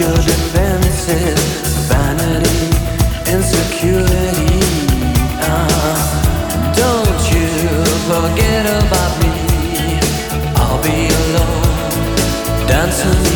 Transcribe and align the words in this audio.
your 0.00 0.14
defenses, 0.16 1.38
vanity, 1.86 2.70
insecurity. 3.30 4.60
Uh, 5.38 6.72
don't 6.72 7.22
you 7.30 7.48
forget 8.08 8.64
about 8.84 9.12
me. 9.20 10.00
I'll 10.56 10.82
be 10.82 11.08
alone, 11.20 12.66
dancing, 12.66 13.31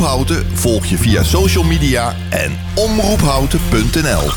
Omroep 0.00 0.16
Houten 0.16 0.58
volg 0.58 0.84
je 0.86 0.96
via 0.96 1.22
social 1.22 1.64
media 1.64 2.14
en 2.30 2.58
omroephouten.nl. 2.74 4.30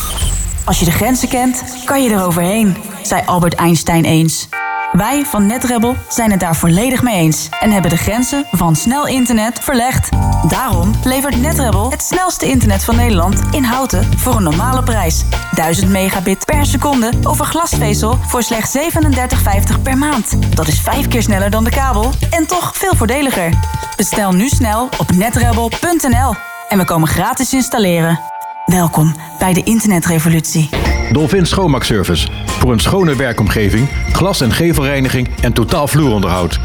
Als 0.65 0.79
je 0.79 0.85
de 0.85 0.91
grenzen 0.91 1.27
kent, 1.27 1.63
kan 1.85 2.03
je 2.03 2.09
eroverheen, 2.09 2.75
zei 3.03 3.21
Albert 3.25 3.53
Einstein 3.53 4.03
eens. 4.03 4.47
Wij 4.91 5.25
van 5.25 5.45
NetRebel 5.45 5.95
zijn 6.09 6.31
het 6.31 6.39
daar 6.39 6.55
volledig 6.55 7.03
mee 7.03 7.15
eens 7.15 7.49
en 7.59 7.71
hebben 7.71 7.91
de 7.91 7.97
grenzen 7.97 8.45
van 8.51 8.75
snel 8.75 9.07
internet 9.07 9.59
verlegd. 9.59 10.09
Daarom 10.47 10.91
levert 11.03 11.41
NetRebel 11.41 11.91
het 11.91 12.01
snelste 12.01 12.45
internet 12.45 12.83
van 12.83 12.95
Nederland 12.95 13.41
in 13.51 13.63
houten 13.63 14.19
voor 14.19 14.35
een 14.35 14.43
normale 14.43 14.83
prijs. 14.83 15.23
1000 15.55 15.91
megabit 15.91 16.45
per 16.45 16.65
seconde 16.65 17.11
over 17.23 17.45
glasvezel 17.45 18.17
voor 18.27 18.43
slechts 18.43 18.77
37,50 18.77 19.81
per 19.83 19.97
maand. 19.97 20.55
Dat 20.55 20.67
is 20.67 20.79
vijf 20.79 21.07
keer 21.07 21.21
sneller 21.21 21.49
dan 21.49 21.63
de 21.63 21.69
kabel 21.69 22.09
en 22.29 22.47
toch 22.47 22.77
veel 22.77 22.95
voordeliger. 22.95 23.53
Bestel 23.95 24.31
nu 24.31 24.49
snel 24.49 24.89
op 24.97 25.11
netrebel.nl 25.11 26.35
en 26.69 26.77
we 26.77 26.85
komen 26.85 27.07
gratis 27.07 27.53
installeren. 27.53 28.19
Welkom 28.65 29.15
bij 29.39 29.53
de 29.53 29.63
internetrevolutie. 29.63 30.69
Dolphin 31.11 31.45
Schoonmaakservice. 31.45 32.27
Voor 32.45 32.71
een 32.71 32.79
schone 32.79 33.15
werkomgeving, 33.15 33.89
glas- 34.11 34.41
en 34.41 34.51
gevelreiniging 34.51 35.29
en 35.41 35.53
totaal 35.53 35.87
vloeronderhoud. 35.87 36.59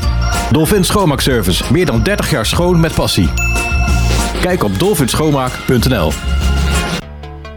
Dolphin 0.50 0.84
Schoonmaakservice. 0.84 1.64
Meer 1.72 1.86
dan 1.86 2.02
30 2.02 2.30
jaar 2.30 2.46
schoon 2.46 2.80
met 2.80 2.94
passie. 2.94 3.28
Kijk 4.40 4.64
op 4.64 4.78
dolphinschoonmaak.nl 4.78 6.12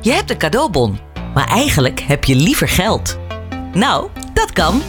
Je 0.02 0.12
hebt 0.12 0.30
een 0.30 0.38
cadeaubon, 0.38 1.00
maar 1.34 1.48
eigenlijk 1.48 2.00
heb 2.00 2.24
je 2.24 2.36
liever 2.36 2.68
geld. 2.68 3.18
Nou, 3.74 4.08
dat 4.34 4.52
kan. 4.52 4.82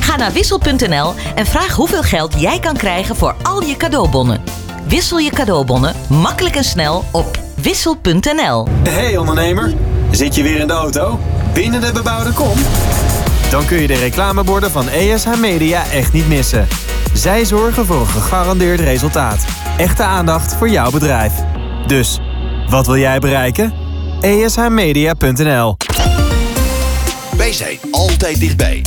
Ga 0.00 0.16
naar 0.16 0.32
wissel.nl 0.32 1.14
en 1.34 1.46
vraag 1.46 1.74
hoeveel 1.74 2.02
geld 2.02 2.40
jij 2.40 2.58
kan 2.58 2.76
krijgen 2.76 3.16
voor 3.16 3.34
al 3.42 3.62
je 3.62 3.76
cadeaubonnen. 3.76 4.42
Wissel 4.86 5.18
je 5.18 5.30
cadeaubonnen 5.30 5.94
makkelijk 6.08 6.56
en 6.56 6.64
snel 6.64 7.04
op 7.10 7.38
wissel.nl. 7.54 8.66
Hey 8.88 9.16
ondernemer, 9.16 9.74
zit 10.10 10.34
je 10.34 10.42
weer 10.42 10.60
in 10.60 10.66
de 10.66 10.72
auto? 10.72 11.18
Binnen 11.52 11.80
de 11.80 11.92
bebouwde 11.92 12.32
kom? 12.32 12.58
Dan 13.50 13.66
kun 13.66 13.80
je 13.80 13.86
de 13.86 13.98
reclameborden 13.98 14.70
van 14.70 14.88
ESH 14.88 15.36
Media 15.40 15.84
echt 15.90 16.12
niet 16.12 16.28
missen. 16.28 16.68
Zij 17.12 17.44
zorgen 17.44 17.86
voor 17.86 18.00
een 18.00 18.06
gegarandeerd 18.06 18.80
resultaat. 18.80 19.61
Echte 19.76 20.02
aandacht 20.02 20.54
voor 20.54 20.68
jouw 20.68 20.90
bedrijf. 20.90 21.32
Dus, 21.86 22.20
wat 22.68 22.86
wil 22.86 22.96
jij 22.96 23.18
bereiken? 23.18 23.72
ESHmedia.nl 24.20 25.76
Wij 27.36 27.52
zijn 27.52 27.78
altijd 27.90 28.40
dichtbij. 28.40 28.82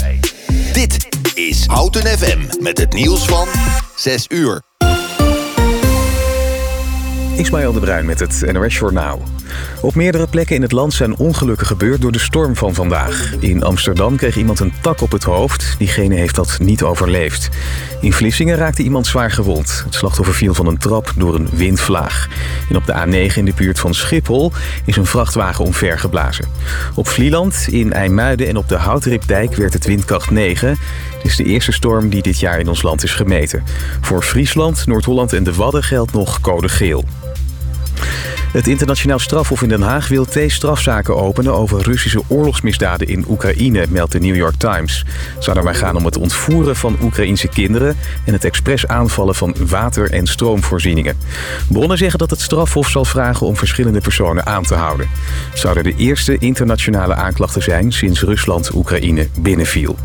Dit 0.74 1.07
is 1.34 1.66
Houten 1.66 2.07
FM 2.18 2.63
met 2.63 2.78
het 2.78 2.94
nieuws 2.94 3.25
van 3.25 3.47
6 3.95 4.25
uur. 4.29 4.62
Ismaël 7.35 7.74
de 7.74 7.79
Bruin 7.79 8.06
met 8.06 8.19
het 8.19 8.51
NOS 8.51 8.78
Journaal. 8.78 9.22
Op 9.81 9.95
meerdere 9.95 10.27
plekken 10.27 10.55
in 10.55 10.61
het 10.61 10.71
land 10.71 10.93
zijn 10.93 11.16
ongelukken 11.16 11.67
gebeurd 11.67 12.01
door 12.01 12.11
de 12.11 12.19
storm 12.19 12.55
van 12.55 12.73
vandaag. 12.73 13.33
In 13.39 13.63
Amsterdam 13.63 14.16
kreeg 14.16 14.38
iemand 14.38 14.59
een 14.59 14.73
tak 14.81 15.01
op 15.01 15.11
het 15.11 15.23
hoofd. 15.23 15.75
Diegene 15.77 16.16
heeft 16.16 16.35
dat 16.35 16.57
niet 16.59 16.83
overleefd. 16.83 17.49
In 18.01 18.13
Vlissingen 18.13 18.55
raakte 18.55 18.83
iemand 18.83 19.07
zwaar 19.07 19.31
gewond. 19.31 19.81
Het 19.85 19.94
slachtoffer 19.94 20.35
viel 20.35 20.53
van 20.53 20.67
een 20.67 20.77
trap 20.77 21.13
door 21.17 21.35
een 21.35 21.49
windvlaag. 21.53 22.27
En 22.69 22.75
op 22.75 22.85
de 22.85 22.94
A9 22.94 23.33
in 23.35 23.45
de 23.45 23.53
buurt 23.55 23.79
van 23.79 23.94
Schiphol 23.94 24.51
is 24.85 24.95
een 24.95 25.05
vrachtwagen 25.05 25.65
omvergeblazen. 25.65 26.45
Op 26.95 27.07
Vlieland, 27.07 27.67
in 27.69 27.94
IJmuiden 27.94 28.47
en 28.47 28.57
op 28.57 28.69
de 28.69 28.75
Houtripdijk 28.75 29.55
werd 29.55 29.73
het 29.73 29.85
windkracht 29.85 30.29
9. 30.29 30.69
Het 30.69 31.25
is 31.25 31.35
de 31.35 31.44
eerste 31.44 31.71
storm 31.71 32.09
die 32.09 32.21
dit 32.21 32.39
jaar 32.39 32.59
in 32.59 32.67
ons 32.67 32.81
land 32.81 33.03
is 33.03 33.13
gemeten. 33.13 33.63
Voor 34.01 34.21
Friesland, 34.21 34.85
Noord-Holland 34.85 35.33
en 35.33 35.44
de 35.44 35.53
Wadden 35.53 35.83
geldt 35.83 36.13
nog 36.13 36.41
code 36.41 36.69
geel. 36.69 37.03
Het 38.55 38.67
internationaal 38.67 39.19
strafhof 39.19 39.61
in 39.61 39.69
Den 39.69 39.81
Haag 39.81 40.07
wil 40.07 40.25
twee 40.25 40.49
strafzaken 40.49 41.16
openen 41.16 41.53
over 41.53 41.81
Russische 41.81 42.21
oorlogsmisdaden 42.27 43.07
in 43.07 43.25
Oekraïne, 43.29 43.85
meldt 43.89 44.11
de 44.11 44.19
New 44.19 44.35
York 44.35 44.55
Times. 44.55 45.05
Het 45.33 45.43
zou 45.43 45.55
daarbij 45.55 45.73
gaan 45.73 45.95
om 45.95 46.05
het 46.05 46.17
ontvoeren 46.17 46.75
van 46.75 46.97
Oekraïnse 47.01 47.47
kinderen 47.47 47.97
en 48.25 48.33
het 48.33 48.45
expres 48.45 48.88
aanvallen 48.88 49.35
van 49.35 49.55
water- 49.67 50.11
en 50.11 50.27
stroomvoorzieningen. 50.27 51.18
Bronnen 51.68 51.97
zeggen 51.97 52.19
dat 52.19 52.30
het 52.30 52.41
strafhof 52.41 52.89
zal 52.89 53.06
vragen 53.06 53.47
om 53.47 53.56
verschillende 53.56 54.01
personen 54.01 54.45
aan 54.45 54.63
te 54.63 54.75
houden. 54.75 55.07
Zouden 55.53 55.83
de 55.83 55.95
eerste 55.97 56.38
internationale 56.38 57.13
aanklachten 57.13 57.62
zijn 57.62 57.91
sinds 57.91 58.21
Rusland 58.21 58.74
Oekraïne 58.74 59.27
binnenviel. 59.39 59.97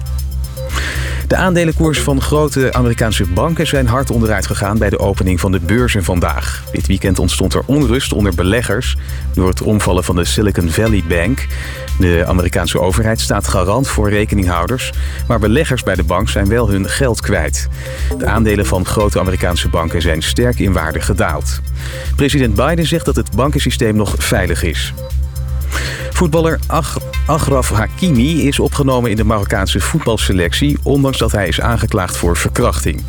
De 1.30 1.36
aandelenkoers 1.36 2.00
van 2.00 2.20
grote 2.20 2.72
Amerikaanse 2.72 3.24
banken 3.24 3.66
zijn 3.66 3.86
hard 3.86 4.10
onderuit 4.10 4.46
gegaan 4.46 4.78
bij 4.78 4.90
de 4.90 4.98
opening 4.98 5.40
van 5.40 5.52
de 5.52 5.60
beurzen 5.60 6.04
vandaag. 6.04 6.64
Dit 6.72 6.86
weekend 6.86 7.18
ontstond 7.18 7.54
er 7.54 7.62
onrust 7.66 8.12
onder 8.12 8.34
beleggers 8.34 8.96
door 9.34 9.48
het 9.48 9.62
omvallen 9.62 10.04
van 10.04 10.16
de 10.16 10.24
Silicon 10.24 10.70
Valley 10.70 11.04
Bank. 11.08 11.46
De 11.98 12.24
Amerikaanse 12.26 12.80
overheid 12.80 13.20
staat 13.20 13.48
garant 13.48 13.88
voor 13.88 14.10
rekeninghouders, 14.10 14.92
maar 15.28 15.38
beleggers 15.38 15.82
bij 15.82 15.94
de 15.94 16.04
bank 16.04 16.28
zijn 16.28 16.48
wel 16.48 16.70
hun 16.70 16.88
geld 16.88 17.20
kwijt. 17.20 17.68
De 18.18 18.26
aandelen 18.26 18.66
van 18.66 18.86
grote 18.86 19.20
Amerikaanse 19.20 19.68
banken 19.68 20.02
zijn 20.02 20.22
sterk 20.22 20.58
in 20.58 20.72
waarde 20.72 21.00
gedaald. 21.00 21.60
President 22.16 22.54
Biden 22.54 22.86
zegt 22.86 23.04
dat 23.04 23.16
het 23.16 23.36
bankensysteem 23.36 23.96
nog 23.96 24.14
veilig 24.18 24.62
is. 24.62 24.92
Voetballer 26.12 26.58
Ach 26.66 26.96
Agraf 27.26 27.70
Hakimi 27.70 28.46
is 28.46 28.58
opgenomen 28.58 29.10
in 29.10 29.16
de 29.16 29.24
Marokkaanse 29.24 29.80
voetbalselectie... 29.80 30.78
ondanks 30.82 31.18
dat 31.18 31.32
hij 31.32 31.48
is 31.48 31.60
aangeklaagd 31.60 32.16
voor 32.16 32.36
verkrachting. 32.36 33.02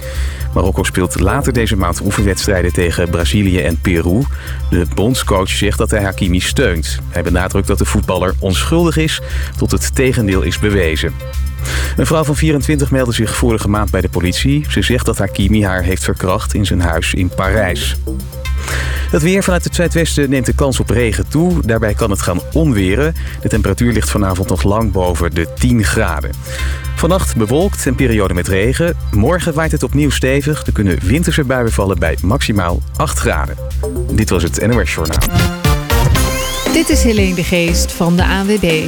Marokko 0.53 0.83
speelt 0.83 1.19
later 1.19 1.53
deze 1.53 1.75
maand 1.75 2.01
oefenwedstrijden 2.01 2.73
tegen 2.73 3.09
Brazilië 3.09 3.59
en 3.59 3.79
Peru. 3.79 4.23
De 4.69 4.85
bondscoach 4.95 5.49
zegt 5.49 5.77
dat 5.77 5.91
hij 5.91 6.03
Hakimi 6.03 6.39
steunt. 6.39 6.99
Hij 7.09 7.23
benadrukt 7.23 7.67
dat 7.67 7.77
de 7.77 7.85
voetballer 7.85 8.33
onschuldig 8.39 8.97
is 8.97 9.21
tot 9.57 9.71
het 9.71 9.95
tegendeel 9.95 10.41
is 10.41 10.59
bewezen. 10.59 11.13
Een 11.97 12.05
vrouw 12.05 12.23
van 12.23 12.35
24 12.35 12.91
meldde 12.91 13.13
zich 13.13 13.35
vorige 13.35 13.69
maand 13.69 13.91
bij 13.91 14.01
de 14.01 14.09
politie. 14.09 14.65
Ze 14.69 14.81
zegt 14.81 15.05
dat 15.05 15.17
Hakimi 15.17 15.65
haar 15.65 15.83
heeft 15.83 16.03
verkracht 16.03 16.53
in 16.53 16.65
zijn 16.65 16.81
huis 16.81 17.13
in 17.13 17.29
Parijs. 17.29 17.97
Het 19.11 19.21
weer 19.21 19.43
vanuit 19.43 19.63
het 19.63 19.75
zuidwesten 19.75 20.29
neemt 20.29 20.45
de 20.45 20.53
kans 20.53 20.79
op 20.79 20.89
regen 20.89 21.27
toe. 21.27 21.65
Daarbij 21.65 21.93
kan 21.93 22.09
het 22.09 22.21
gaan 22.21 22.39
onweren. 22.53 23.15
De 23.41 23.49
temperatuur 23.49 23.93
ligt 23.93 24.09
vanavond 24.09 24.49
nog 24.49 24.63
lang 24.63 24.91
boven 24.91 25.33
de 25.33 25.47
10 25.53 25.83
graden. 25.83 26.31
Vannacht 26.95 27.35
bewolkt 27.35 27.87
en 27.87 27.95
periode 27.95 28.33
met 28.33 28.47
regen. 28.47 28.97
Morgen 29.11 29.53
waait 29.53 29.71
het 29.71 29.83
opnieuw 29.83 30.09
stevig. 30.09 30.65
Er 30.65 30.71
kunnen 30.71 30.99
winterse 31.03 31.43
buien 31.43 31.71
vallen 31.71 31.99
bij 31.99 32.17
maximaal 32.21 32.81
8 32.95 33.19
graden. 33.19 33.55
Dit 34.11 34.29
was 34.29 34.43
het 34.43 34.67
NOS 34.67 34.93
Journaal. 34.93 35.27
Dit 36.73 36.89
is 36.89 37.03
Helene 37.03 37.35
de 37.35 37.43
Geest 37.43 37.91
van 37.91 38.15
de 38.15 38.25
ANWB. 38.25 38.85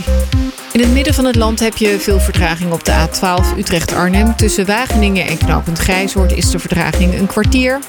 In 0.74 0.80
het 0.80 0.92
midden 0.92 1.14
van 1.14 1.26
het 1.26 1.36
land 1.36 1.60
heb 1.60 1.78
je 1.78 2.00
veel 2.00 2.20
vertraging 2.20 2.72
op 2.72 2.84
de 2.84 2.92
A12 2.92 3.58
Utrecht-Arnhem. 3.58 4.36
Tussen 4.36 4.66
Wageningen 4.66 5.28
en 5.28 5.38
knooppunt 5.38 5.80
Grijshoort 5.80 6.32
is 6.32 6.50
de 6.52 6.60
vertraging 6.60 7.20
een 7.20 7.26
kwartier. 7.26 7.80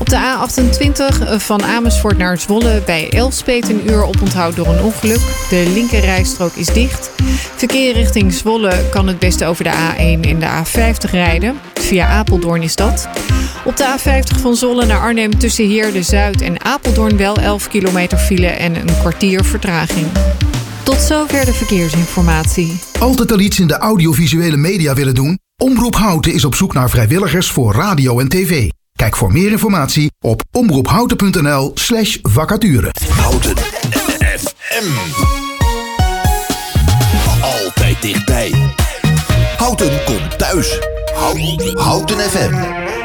Op 0.00 0.08
de 0.08 0.16
A28 0.16 1.36
van 1.36 1.64
Amersfoort 1.64 2.18
naar 2.18 2.38
Zwolle 2.38 2.82
bij 2.86 3.10
Elspet 3.10 3.68
een 3.68 3.90
uur 3.90 4.04
oponthoud 4.04 4.56
door 4.56 4.66
een 4.66 4.82
ongeluk. 4.82 5.20
De 5.50 5.70
linkerrijstrook 5.74 6.54
is 6.54 6.66
dicht. 6.66 7.10
Verkeer 7.56 7.92
richting 7.92 8.32
Zwolle 8.32 8.88
kan 8.90 9.06
het 9.06 9.18
beste 9.18 9.46
over 9.46 9.64
de 9.64 9.70
A1 9.70 10.28
en 10.28 10.38
de 10.38 10.62
A50 10.64 11.10
rijden. 11.10 11.60
Via 11.74 12.06
Apeldoorn 12.06 12.62
is 12.62 12.76
dat. 12.76 13.08
Op 13.64 13.76
de 13.76 13.96
A50 13.98 14.40
van 14.40 14.56
Zwolle 14.56 14.86
naar 14.86 15.00
Arnhem 15.00 15.38
tussen 15.38 15.68
Heerde 15.68 16.02
Zuid 16.02 16.40
en 16.40 16.64
Apeldoorn 16.64 17.16
wel 17.16 17.36
11 17.36 17.68
kilometer 17.68 18.18
file 18.18 18.48
en 18.48 18.76
een 18.76 18.98
kwartier 19.00 19.44
vertraging. 19.44 20.06
Tot 20.84 21.00
zover 21.00 21.44
de 21.44 21.54
verkeersinformatie. 21.54 22.80
Altijd 22.98 23.32
al 23.32 23.40
iets 23.40 23.60
in 23.60 23.66
de 23.66 23.78
audiovisuele 23.78 24.56
media 24.56 24.94
willen 24.94 25.14
doen? 25.14 25.38
Omroep 25.56 25.94
Houten 25.94 26.32
is 26.32 26.44
op 26.44 26.54
zoek 26.54 26.72
naar 26.72 26.90
vrijwilligers 26.90 27.50
voor 27.50 27.74
radio 27.74 28.18
en 28.18 28.28
tv. 28.28 28.68
Kijk 28.92 29.16
voor 29.16 29.32
meer 29.32 29.50
informatie 29.50 30.10
op 30.20 30.42
omroephouten.nl 30.52 31.70
slash 31.74 32.18
vacature. 32.22 32.90
Houten 33.10 33.56
FM. 34.36 34.90
Altijd 37.40 38.02
dichtbij. 38.02 38.52
Houten 39.56 40.04
komt 40.04 40.38
thuis. 40.38 40.78
Houten, 41.14 41.78
Houten 41.78 42.18
FM. 42.18 43.03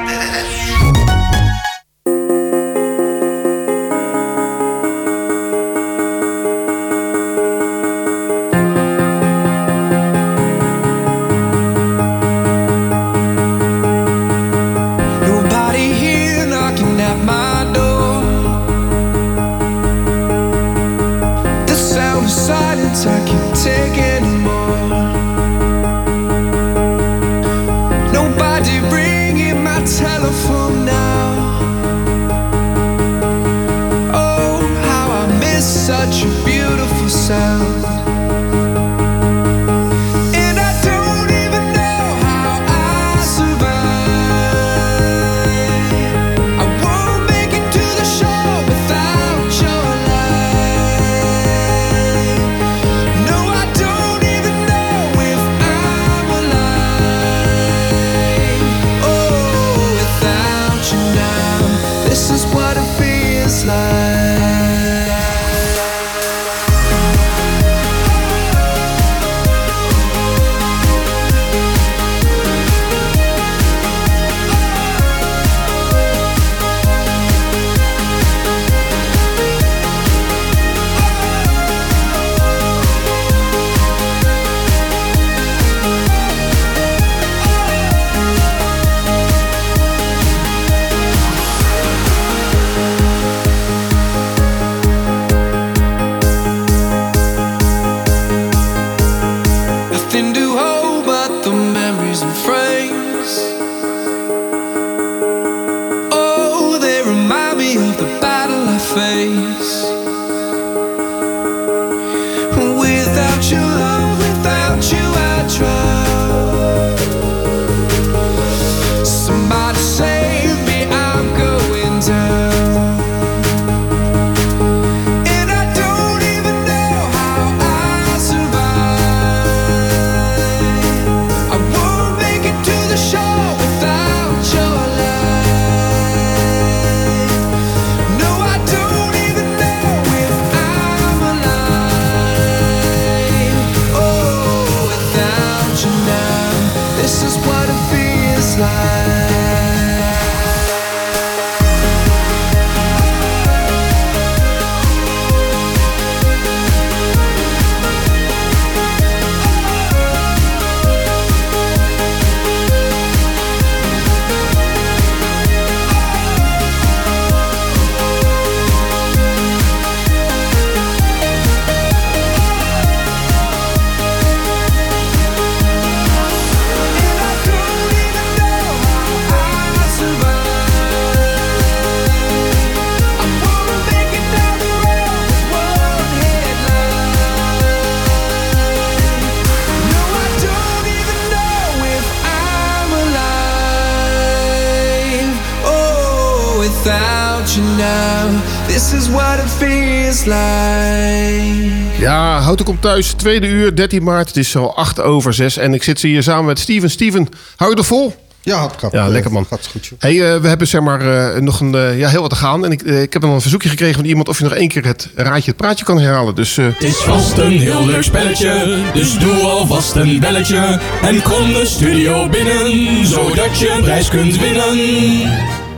Without 196.89 197.53
you 197.55 197.65
now. 197.77 198.41
This 198.67 198.93
is 198.93 199.09
what 199.09 199.39
it 199.39 199.49
feels 199.49 200.25
like. 200.25 201.71
Ja, 201.99 202.39
Houten 202.39 202.65
komt 202.65 202.81
thuis, 202.81 203.11
tweede 203.11 203.47
uur, 203.47 203.75
13 203.75 204.03
maart. 204.03 204.27
Het 204.27 204.37
is 204.37 204.49
zo 204.49 204.65
8 204.65 205.01
over 205.01 205.33
6 205.33 205.57
en 205.57 205.73
ik 205.73 205.83
zit 205.83 206.01
hier 206.01 206.23
samen 206.23 206.45
met 206.45 206.59
Steven. 206.59 206.89
Steven, 206.89 207.27
hou 207.55 207.71
je 207.71 207.77
er 207.77 207.83
vol? 207.83 208.15
Ja, 208.41 208.63
het 208.63 208.73
gaat. 208.77 208.91
Ja, 208.91 209.07
lekker 209.07 209.31
man. 209.31 209.45
Gaat 209.45 209.67
goed, 209.71 209.85
joh. 209.85 209.99
Hey, 209.99 210.33
eh, 210.33 210.41
we 210.41 210.47
hebben 210.47 210.67
zeg 210.67 210.81
maar 210.81 211.33
eh, 211.33 211.41
nog 211.41 211.59
een, 211.59 211.75
eh, 211.75 211.99
ja, 211.99 212.09
heel 212.09 212.21
wat 212.21 212.29
te 212.29 212.35
gaan. 212.35 212.65
En 212.65 212.71
ik, 212.71 212.81
ik 212.81 213.13
heb 213.13 213.21
dan 213.21 213.31
een 213.31 213.41
verzoekje 213.41 213.69
gekregen 213.69 213.95
van 213.95 214.05
iemand 214.05 214.27
of 214.27 214.37
je 214.37 214.43
nog 214.43 214.53
één 214.53 214.67
keer 214.67 214.85
het 214.85 215.09
raadje 215.15 215.49
het 215.49 215.55
praatje 215.55 215.85
kan 215.85 215.99
herhalen. 215.99 216.35
Dus 216.35 216.55
Het 216.55 216.83
is 216.83 216.95
vast 216.95 217.37
een 217.37 217.59
heel 217.59 217.85
leuk 217.85 218.03
spelletje, 218.03 218.81
dus 218.93 219.19
doe 219.19 219.35
alvast 219.35 219.95
een 219.95 220.19
belletje. 220.19 220.79
En 221.01 221.21
kom 221.21 221.53
de 221.53 221.65
studio 221.65 222.29
binnen, 222.29 223.05
zodat 223.05 223.59
je 223.59 223.69
een 223.69 223.81
prijs 223.81 224.09
kunt 224.09 224.39
winnen. 224.39 225.68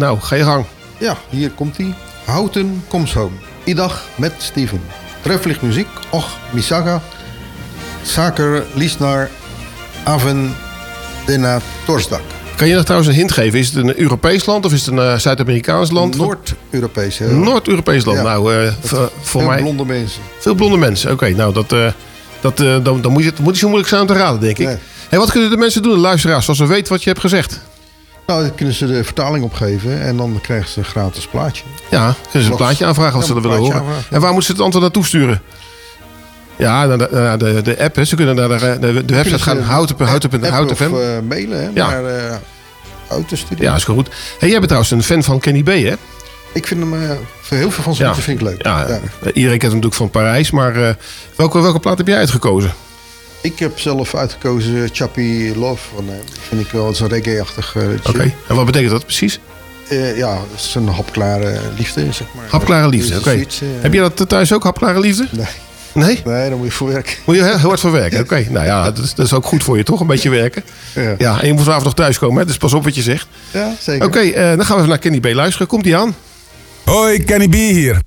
Nou, 0.00 0.20
ga 0.20 0.36
je 0.36 0.44
gang. 0.44 0.64
Ja, 0.98 1.16
hier 1.28 1.50
komt 1.50 1.76
hij. 1.76 1.94
Houten 2.24 2.84
comes 2.88 3.12
home. 3.14 3.34
Idag 3.64 4.04
met 4.14 4.32
Steven. 4.38 4.80
Treffelijk 5.20 5.62
muziek. 5.62 5.86
Och, 6.10 6.28
Misaga. 6.50 7.00
Zaker, 8.02 8.64
Liesnar, 8.74 9.28
Aven, 10.02 10.54
Dena, 11.26 11.60
Torsdak. 11.84 12.20
Kan 12.56 12.68
je 12.68 12.74
nog 12.74 12.82
trouwens 12.84 13.10
een 13.10 13.16
hint 13.18 13.32
geven? 13.32 13.58
Is 13.58 13.66
het 13.66 13.76
een 13.76 13.98
Europees 14.00 14.46
land 14.46 14.64
of 14.64 14.72
is 14.72 14.86
het 14.86 14.94
een 14.96 14.98
eh, 15.12 15.16
Zuid-Amerikaans 15.18 15.90
land? 15.90 16.16
Noord-Europees. 16.16 17.18
Noord-Europees 17.18 18.04
land. 18.04 18.18
Ja. 18.18 18.24
Nou, 18.24 18.54
eh, 18.54 18.72
v- 18.80 18.90
voor 18.90 19.08
Veel 19.22 19.40
mij... 19.40 19.60
blonde 19.60 19.84
mensen. 19.84 20.20
Veel 20.38 20.54
blonde 20.54 20.76
mensen. 20.76 21.12
Oké, 21.12 21.28
nou, 21.28 21.52
dat, 21.52 21.72
eh, 21.72 21.86
dat, 22.40 22.56
dan, 22.84 23.00
dan 23.00 23.12
moet, 23.12 23.22
je, 23.22 23.28
het 23.28 23.38
moet 23.38 23.48
niet 23.50 23.58
zo 23.58 23.66
moeilijk 23.66 23.88
zijn 23.88 24.00
om 24.00 24.06
te 24.06 24.12
raden, 24.14 24.40
denk 24.40 24.58
ik. 24.58 24.66
Nee. 24.66 24.76
Hey, 25.08 25.18
wat 25.18 25.30
kunnen 25.30 25.50
de 25.50 25.56
mensen 25.56 25.82
doen, 25.82 25.92
de 25.92 25.98
luisteraars, 25.98 26.48
als 26.48 26.56
ze 26.56 26.66
weten 26.66 26.92
wat 26.92 27.02
je 27.02 27.08
hebt 27.08 27.20
gezegd? 27.20 27.60
Nou, 28.30 28.42
dan 28.42 28.54
kunnen 28.54 28.74
ze 28.74 28.86
de 28.86 29.04
vertaling 29.04 29.44
opgeven 29.44 30.00
en 30.02 30.16
dan 30.16 30.38
krijgen 30.42 30.68
ze 30.70 30.78
een 30.78 30.84
gratis 30.84 31.26
plaatje. 31.26 31.62
Ja, 31.90 32.14
kunnen 32.22 32.42
ze 32.44 32.50
een 32.50 32.56
plaatje 32.56 32.84
aanvragen 32.86 33.14
als 33.14 33.22
Ja, 33.22 33.28
ze 33.28 33.34
dat 33.34 33.42
willen 33.42 33.58
horen. 33.58 33.76
aanvragen. 33.80 34.04
En 34.10 34.20
waar 34.20 34.32
moeten 34.32 34.46
ze 34.46 34.52
het 34.52 34.60
antwoord 34.60 34.84
naartoe 34.84 35.04
sturen? 35.04 35.42
Ja, 36.56 36.86
naar 36.86 36.98
de, 36.98 37.08
naar 37.12 37.38
de, 37.38 37.62
de 37.62 37.78
app. 37.78 37.96
Hè. 37.96 38.04
Ze 38.04 38.16
kunnen 38.16 38.34
naar 38.36 38.48
de, 38.48 38.76
de, 38.80 39.04
de 39.04 39.14
website 39.14 39.38
gaan. 39.38 39.56
ze 39.56 39.62
Houten, 39.62 40.06
houten, 40.06 40.50
houten, 40.52 40.72
of 40.72 40.80
eh, 41.00 41.08
mailen 41.28 41.58
hè, 41.62 41.70
Ja. 41.74 41.88
naar 41.90 42.02
uh, 42.04 42.34
Autostudio. 43.08 43.64
Ja, 43.64 43.74
is 43.74 43.84
goed. 43.84 44.08
Hey, 44.38 44.48
jij 44.48 44.58
bent 44.58 44.62
trouwens 44.64 44.90
een 44.90 45.02
fan 45.02 45.22
van 45.22 45.38
Kenny 45.40 45.62
B, 45.62 45.66
hè? 45.66 45.94
Ik 46.52 46.66
vind 46.66 46.80
hem, 46.80 47.02
eh, 47.02 47.10
voor 47.40 47.56
heel 47.56 47.70
veel 47.70 47.82
van 47.82 47.94
zijn 47.94 48.08
Ja. 48.08 48.14
vind 48.14 48.40
ik 48.40 48.46
leuk. 48.46 48.62
Ja, 48.62 48.78
Ja. 48.80 48.86
eh, 48.88 49.00
iedereen 49.34 49.58
kent 49.58 49.72
hem 49.72 49.80
natuurlijk 49.80 49.94
van 49.94 50.10
Parijs. 50.10 50.50
Maar 50.50 50.76
eh, 50.88 50.94
welke, 51.36 51.60
welke 51.60 51.78
plaat 51.78 51.98
heb 51.98 52.06
jij 52.06 52.16
uitgekozen? 52.18 52.72
Ik 53.42 53.58
heb 53.58 53.78
zelf 53.78 54.14
uitgekozen 54.14 54.88
Chappie 54.92 55.58
Love 55.58 55.82
van 55.94 56.08
hem. 56.08 56.20
Vind 56.48 56.60
ik 56.60 56.70
wel 56.70 56.86
een 57.00 57.08
reggae-achtig 57.08 57.76
eh. 57.76 57.82
Oké. 58.08 58.32
En 58.48 58.54
wat 58.54 58.66
betekent 58.66 58.90
dat 58.90 59.04
precies? 59.04 59.40
Eh, 59.88 60.16
ja, 60.16 60.32
het 60.50 60.60
is 60.60 60.74
een 60.74 60.88
hapklare 60.88 61.60
liefde, 61.76 62.12
zeg 62.12 62.26
maar. 62.34 62.44
Hapklare 62.48 62.88
liefde, 62.88 63.14
oké. 63.18 63.30
Zoiets, 63.30 63.60
eh, 63.60 63.68
Heb 63.80 63.92
je 63.92 64.00
dat 64.00 64.28
thuis 64.28 64.52
ook, 64.52 64.62
hapklare 64.62 65.00
liefde? 65.00 65.28
Nee. 65.30 65.46
Nee? 65.92 66.20
Nee, 66.24 66.48
dan 66.48 66.58
moet 66.58 66.66
je 66.66 66.72
voor 66.72 66.88
werken. 66.88 67.14
Moet 67.24 67.36
je 67.36 67.44
heel 67.44 67.58
hard 67.58 67.80
voor 67.80 67.92
werken? 67.92 68.20
Oké. 68.24 68.46
Nou 68.50 68.66
ja, 68.66 68.90
dat 68.90 69.04
is, 69.04 69.14
dat 69.14 69.26
is 69.26 69.32
ook 69.32 69.46
goed 69.46 69.62
voor 69.62 69.76
je, 69.76 69.82
toch? 69.82 70.00
Een 70.00 70.06
beetje 70.06 70.30
werken. 70.30 70.62
Ja, 70.94 71.14
Ja, 71.18 71.40
en 71.40 71.46
je 71.46 71.52
moet 71.52 71.62
vanavond 71.62 71.84
nog 71.84 71.94
thuiskomen, 71.94 72.38
hè? 72.40 72.46
Dus 72.46 72.56
pas 72.56 72.72
op 72.72 72.84
wat 72.84 72.94
je 72.94 73.02
zegt. 73.02 73.26
ja 73.50 73.74
zeker. 73.80 74.06
Oké, 74.06 74.18
eh, 74.20 74.48
dan 74.56 74.64
gaan 74.64 74.66
we 74.66 74.74
even 74.76 74.88
naar 74.88 74.98
Kenny 74.98 75.20
B 75.20 75.26
luisteren. 75.34 75.66
Komt 75.66 75.84
hij 75.84 75.96
aan? 75.96 76.14
Hoi, 76.84 77.24
Kenny 77.24 77.48
B 77.48 77.54
hier. 77.54 78.00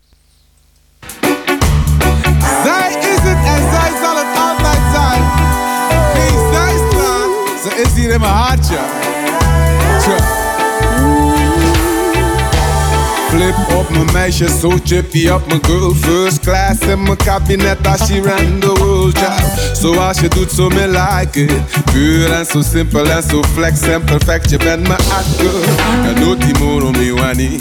Flip 13.55 13.77
op 13.77 13.89
mijn 13.89 14.12
meisje, 14.13 14.48
zo 14.62 14.77
chippy 14.83 15.29
op 15.29 15.48
mijn 15.48 15.60
girl. 15.65 15.93
First 15.93 16.39
class 16.39 16.79
in 16.79 17.03
mijn 17.03 17.15
kabinet 17.15 17.88
als 17.88 18.07
she 18.07 18.22
ran 18.22 18.60
the 18.60 18.74
world, 18.79 19.19
ja. 19.19 19.36
Zoals 19.74 20.19
je 20.19 20.27
doet, 20.27 20.51
zo 20.51 20.69
me 20.69 20.88
like 20.88 21.39
it. 21.39 21.51
Puur 21.91 22.31
en 22.31 22.45
zo 22.45 22.62
simpel 22.72 23.10
en 23.10 23.24
zo 23.29 23.43
flex 23.53 23.81
en 23.81 24.03
perfect. 24.03 24.50
Je 24.50 24.57
bent 24.57 24.88
mijn 24.88 25.00
hot 25.10 25.25
girl. 25.38 25.63
En 26.05 26.22
doet 26.22 26.41
die 26.41 26.57
moro 26.60 26.91
mi 26.91 27.13
wani. 27.13 27.60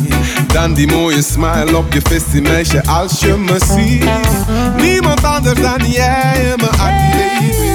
Dan 0.52 0.74
die 0.74 0.86
mooie 0.86 1.22
smile 1.22 1.76
op 1.76 1.92
je 1.92 2.00
vissie, 2.02 2.42
meisje, 2.42 2.82
als 2.86 3.20
je 3.20 3.34
me 3.36 3.58
ziet. 3.74 4.04
Niemand 4.76 5.24
anders 5.24 5.60
dan 5.60 5.90
jij 5.90 6.54
mijn 6.56 6.74
hart, 6.76 7.10
baby. 7.10 7.70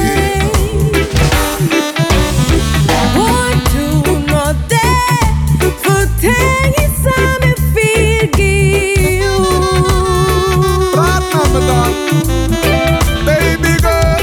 Praat 6.19 7.39
met 7.39 7.59
me 7.73 7.86
Ramadan. 11.57 11.93
Baby 13.25 13.73
girl. 13.81 14.21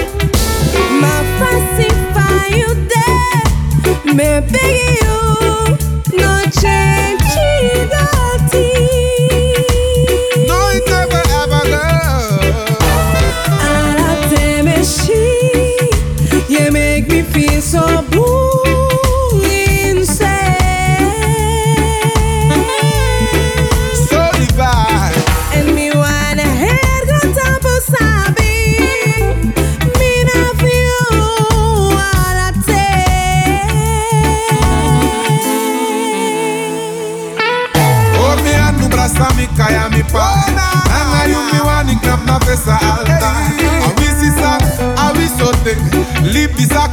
You 2.50 2.74
there, 2.92 4.14
me 4.14 4.38
you. 5.02 6.93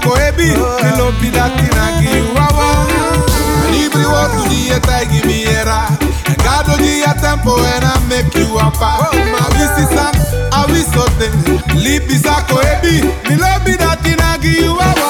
koebi 0.04 0.50
elopi 0.88 1.30
dati 1.32 1.68
nagi 1.76 2.14
wawa 2.36 2.68
libri 3.72 4.06
wotu 4.06 4.50
di 4.50 4.70
eta 4.70 5.06
gimi 5.06 5.44
era 5.44 5.88
gado 6.44 6.78
di 6.78 7.04
a 7.04 7.14
tempo 7.14 7.56
ena 7.76 7.94
make 8.10 8.40
you 8.40 8.60
apa 8.60 8.92
ma 9.32 9.44
visi 9.56 9.86
san 9.96 10.14
awisote 10.52 11.28
ebi, 11.94 12.20
koebi 12.50 12.96
milobi 13.30 13.78
dati 13.78 14.16
nagi 14.16 14.68
wawa 14.68 15.01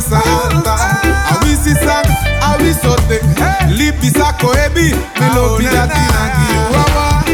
se 0.00 0.08
santa 0.10 0.76
awisi 1.30 1.74
sang 1.74 2.06
awisote 2.42 3.20
lipi 3.68 4.10
sako 4.10 4.54
ebi 4.66 4.94
milopi 5.20 5.64
latinagi 5.64 6.48
wawa. 6.72 7.24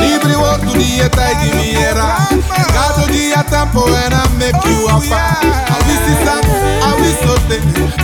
Libri 0.00 0.36
work 0.36 0.60
to 0.60 0.72
the 0.78 1.02
eta 1.04 1.26
give 1.42 1.54
me 1.56 1.74
era 1.76 2.28
Gato 2.74 3.06
di 3.12 3.32
atampo 3.32 3.82
and 4.04 4.14
I 4.14 4.28
make 4.38 4.64
you 4.64 4.86
a 4.88 5.00
fa. 5.00 5.36
Awisi 5.74 6.14
sang 6.24 6.46
awisote 6.88 7.56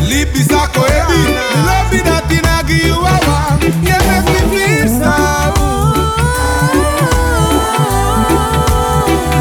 lipi 0.08 0.42
sako 0.42 0.80
ebi 0.86 1.20
milopi 1.54 1.98
latinagi 2.10 2.90
wawa. 2.90 3.58
Yeah 3.82 4.02
make 4.08 4.50
me 4.50 4.58
feel 4.58 4.88
sad 4.88 5.54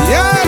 Yeah, 0.09 0.43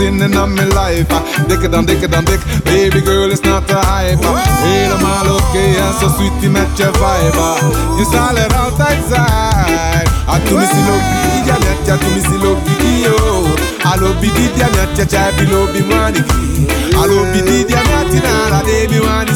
in 0.00 0.30
my 0.54 0.64
life. 0.64 1.06
ah. 1.12 1.22
Dikker 1.48 1.70
dan, 1.70 1.84
dikker 1.84 2.10
dan 2.10 2.24
dik. 2.24 2.40
Baby 2.64 3.00
girl 3.04 3.30
is 3.30 3.40
not 3.40 3.68
hype. 3.70 4.26
ah. 4.26 4.36
Helemaal 4.62 5.34
oké 5.34 5.58
en 5.58 5.92
zo 6.00 6.08
sweetie 6.16 6.48
met 6.50 6.68
je 6.74 6.84
vibe. 6.92 7.38
ah. 7.38 7.56
Je 7.98 8.04
zal 8.12 8.36
er 8.36 8.54
altijd 8.56 8.98
zijn. 9.08 10.06
Ah, 10.26 10.38
ja 11.46 11.58
net, 11.58 11.86
ja 11.86 11.96
yo. 13.02 13.44
Alo 13.82 14.14
dia 14.20 14.30
ja 14.56 15.30
bi. 15.32 16.66
Alo 16.96 17.24
dia 17.32 17.82
na 18.22 18.48
la 18.50 18.62
baby 18.62 18.98
wani. 18.98 19.32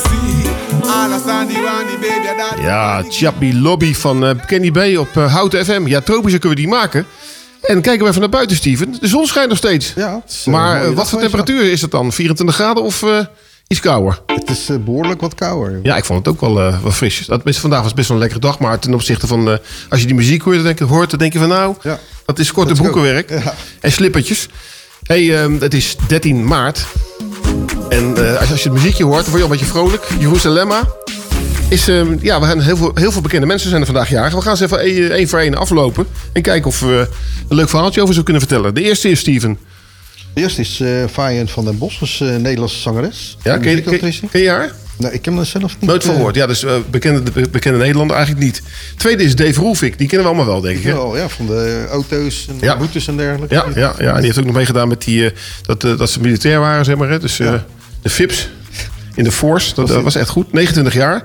Ja, 2.63 3.03
Chappie 3.09 3.55
Lobby 3.55 3.95
van 3.95 4.25
eh, 4.25 4.31
Kenny 4.47 4.71
B 4.71 4.99
op 4.99 5.17
eh, 5.17 5.33
Houten 5.35 5.65
FM. 5.65 5.87
Ja, 5.87 6.01
tropische 6.01 6.39
kunnen 6.39 6.59
we 6.59 6.65
die 6.65 6.73
maken. 6.75 7.07
En 7.67 7.81
kijken 7.83 8.03
we 8.05 8.09
even 8.09 8.21
naar 8.21 8.29
buiten, 8.31 8.57
Steven. 8.57 8.97
De 9.01 9.07
zon 9.09 9.27
schijnt 9.27 9.49
nog 9.49 9.59
steeds. 9.59 9.93
Ja, 9.97 10.23
is, 10.29 10.43
eh, 10.47 10.53
maar 10.53 10.85
eh, 10.85 10.91
wat 10.91 11.09
voor 11.09 11.21
temperatuur 11.21 11.71
is 11.73 11.83
het 11.83 11.91
dan? 11.91 12.13
24 12.13 12.57
graden 12.57 12.83
of 12.83 13.03
eh, 13.03 13.19
iets 13.69 13.81
kouder? 13.81 14.21
Het 14.27 14.51
is 14.51 14.69
eh, 14.69 14.77
behoorlijk 14.77 15.21
wat 15.21 15.35
kouder. 15.35 15.81
Ja, 15.83 15.97
ik 15.97 16.05
vond 16.05 16.19
het 16.27 16.35
ook 16.35 16.41
wel, 16.41 16.61
eh, 16.61 16.83
wel 16.83 16.93
fris. 16.93 17.27
Dat, 17.27 17.41
is- 17.45 17.59
vandaag 17.59 17.83
was 17.83 17.95
best 17.95 18.09
wel 18.09 18.17
een 18.17 18.23
lekkere 18.23 18.43
dag. 18.47 18.59
Maar 18.59 18.79
ten 18.79 18.95
opzichte 18.95 19.27
van... 19.27 19.59
als 19.89 20.01
je 20.01 20.07
die 20.07 20.15
muziek 20.15 20.43
hoort, 20.43 20.57
dan 20.57 20.65
denk, 20.65 20.79
hoort, 20.79 21.11
dan 21.11 21.19
denk 21.19 21.33
je 21.33 21.39
van... 21.39 21.49
Nou, 21.49 21.75
dat 22.25 22.39
is 22.39 22.53
korte 22.53 22.75
broekenwerk. 22.75 23.31
En 23.81 23.93
slippertjes. 23.93 24.49
hey, 25.03 25.43
ehm, 25.43 25.61
het 25.61 25.75
is 25.75 25.97
13 26.09 26.45
maart. 26.45 26.87
En 27.89 28.17
als, 28.39 28.51
als 28.51 28.63
je 28.63 28.69
het 28.69 28.79
muziekje 28.79 29.05
hoort, 29.05 29.23
dan 29.25 29.31
word 29.31 29.43
je 29.43 29.49
al 29.49 29.53
een 29.53 29.59
beetje 29.59 29.73
vrolijk. 29.73 30.07
Jeruzalemma. 30.19 30.81
Is, 31.69 31.89
ehm, 31.89 32.17
ja, 32.21 32.41
we 32.41 32.47
gaan 32.47 32.61
heel 32.61 32.77
veel, 32.77 32.91
heel 32.95 33.13
veel 33.13 33.21
bekende 33.21 33.47
mensen 33.47 33.69
zijn 33.69 33.81
er 33.81 33.87
vandaag 33.87 34.09
jarig. 34.11 34.35
We 34.35 34.41
gaan 34.41 34.57
ze 34.57 34.65
even 34.81 35.11
één 35.13 35.29
voor 35.29 35.39
één 35.39 35.55
aflopen. 35.55 36.07
En 36.33 36.43
kijken 36.43 36.67
of 36.69 36.81
we 36.81 37.09
een 37.49 37.57
leuk 37.57 37.69
verhaaltje 37.69 38.03
over 38.03 38.15
ze 38.15 38.23
kunnen 38.23 38.43
vertellen. 38.43 38.75
De 38.75 38.83
eerste 38.83 39.09
is 39.09 39.19
Steven. 39.21 39.59
De 40.35 40.41
eerste 40.41 40.61
is 40.61 40.83
Fayen 41.13 41.49
van 41.49 41.65
den 41.65 41.79
Bos, 41.79 41.99
dus, 41.99 42.21
eh, 42.21 42.29
Nederlandse 42.37 42.79
zangeres. 42.81 43.37
Ja, 43.43 43.59
ken 43.59 43.71
je, 43.77 43.81
ken, 43.83 44.13
ken 44.31 44.41
je 44.41 44.49
haar? 44.51 44.73
Nee, 44.99 45.13
ik 45.13 45.25
heb 45.25 45.35
hem 45.35 45.45
zelf 45.45 45.75
niet. 45.81 45.89
Nooit 45.91 46.05
van 46.05 46.15
gehoord. 46.15 46.35
Ja, 46.35 46.47
dus 46.47 46.65
eh, 46.65 46.73
bekende, 46.91 47.31
be- 47.33 47.49
bekende 47.51 47.79
Nederlander 47.79 48.17
eigenlijk 48.17 48.47
niet. 48.47 48.63
Tweede 48.97 49.23
is 49.25 49.37
Dave 49.37 49.61
Roelvik. 49.61 49.99
Die 49.99 50.09
kennen 50.09 50.27
we 50.29 50.35
allemaal 50.35 50.53
wel, 50.53 50.63
denk 50.63 50.79
ik. 50.79 50.85
Hè? 50.85 50.93
Wel, 50.93 51.17
ja, 51.17 51.29
van 51.29 51.47
de 51.47 51.87
auto's 51.91 52.47
en 52.49 52.57
Ja. 52.61 52.77
boetes 52.77 53.09
en 53.09 53.17
dergelijke. 53.17 53.55
Ja, 53.55 53.65
ja, 53.75 53.95
ja, 53.99 54.09
en 54.09 54.17
die 54.17 54.25
heeft 54.25 54.39
ook 54.39 54.45
nog 54.45 54.55
meegedaan 54.55 54.89
met 54.89 55.03
die, 55.05 55.33
dat, 55.63 55.81
dat 55.81 56.11
ze 56.11 56.21
militair 56.21 56.61
waren, 56.61 56.85
zeg 56.85 56.97
maar. 56.97 57.11
Hè? 57.11 57.19
Dus 57.19 57.37
de 57.37 58.11
FIPS 58.11 58.49
in 59.17 59.25
de 59.25 59.33
Force. 59.33 59.75
Dat, 59.75 59.89
dat 59.89 60.03
was 60.03 60.15
echt 60.15 60.29
goed. 60.29 60.53
29 60.53 60.95
jaar. 60.95 61.23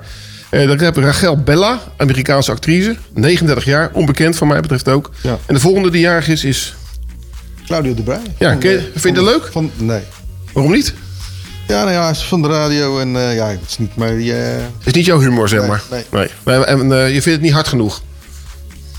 Eh 0.50 0.66
dan 0.66 0.78
heb 0.78 0.94
je 0.94 1.00
Rachel 1.00 1.36
Bella, 1.36 1.80
Amerikaanse 1.96 2.50
actrice. 2.50 2.96
39 3.14 3.64
jaar. 3.64 3.90
Onbekend 3.92 4.36
van 4.36 4.48
mij 4.48 4.60
betreft 4.60 4.88
ook. 4.88 5.10
En 5.46 5.54
de 5.54 5.60
volgende 5.60 5.90
die 5.90 6.00
jarig 6.00 6.28
is, 6.28 6.44
is... 6.44 6.74
Claudio 7.66 7.94
de 7.94 8.02
Brij. 8.02 8.20
Ja, 8.38 8.50
Van 8.52 8.70
je- 8.70 8.90
vind 8.94 9.16
je 9.16 9.22
dat 9.24 9.34
leuk? 9.34 9.48
Van, 9.52 9.70
nee. 9.76 10.00
Waarom 10.52 10.72
niet? 10.72 10.94
Ja, 11.68 11.78
nou 11.80 11.90
ja, 11.92 12.02
hij 12.02 12.10
is 12.10 12.22
van 12.22 12.42
de 12.42 12.48
radio 12.48 12.98
en 12.98 13.16
eh, 13.16 13.34
ja, 13.34 13.46
het 13.48 13.60
is 13.68 13.78
niet 13.78 13.96
maar 13.96 14.08
eh, 14.08 14.56
is 14.84 14.92
niet 14.92 15.04
jouw 15.04 15.20
humor, 15.20 15.48
zeg 15.48 15.66
maar. 15.66 15.82
nee. 15.90 16.28
nee. 16.44 16.64
En 16.64 16.92
eh, 16.92 17.04
je 17.06 17.22
vindt 17.22 17.24
het 17.24 17.40
niet 17.40 17.52
hard 17.52 17.68
genoeg. 17.68 18.02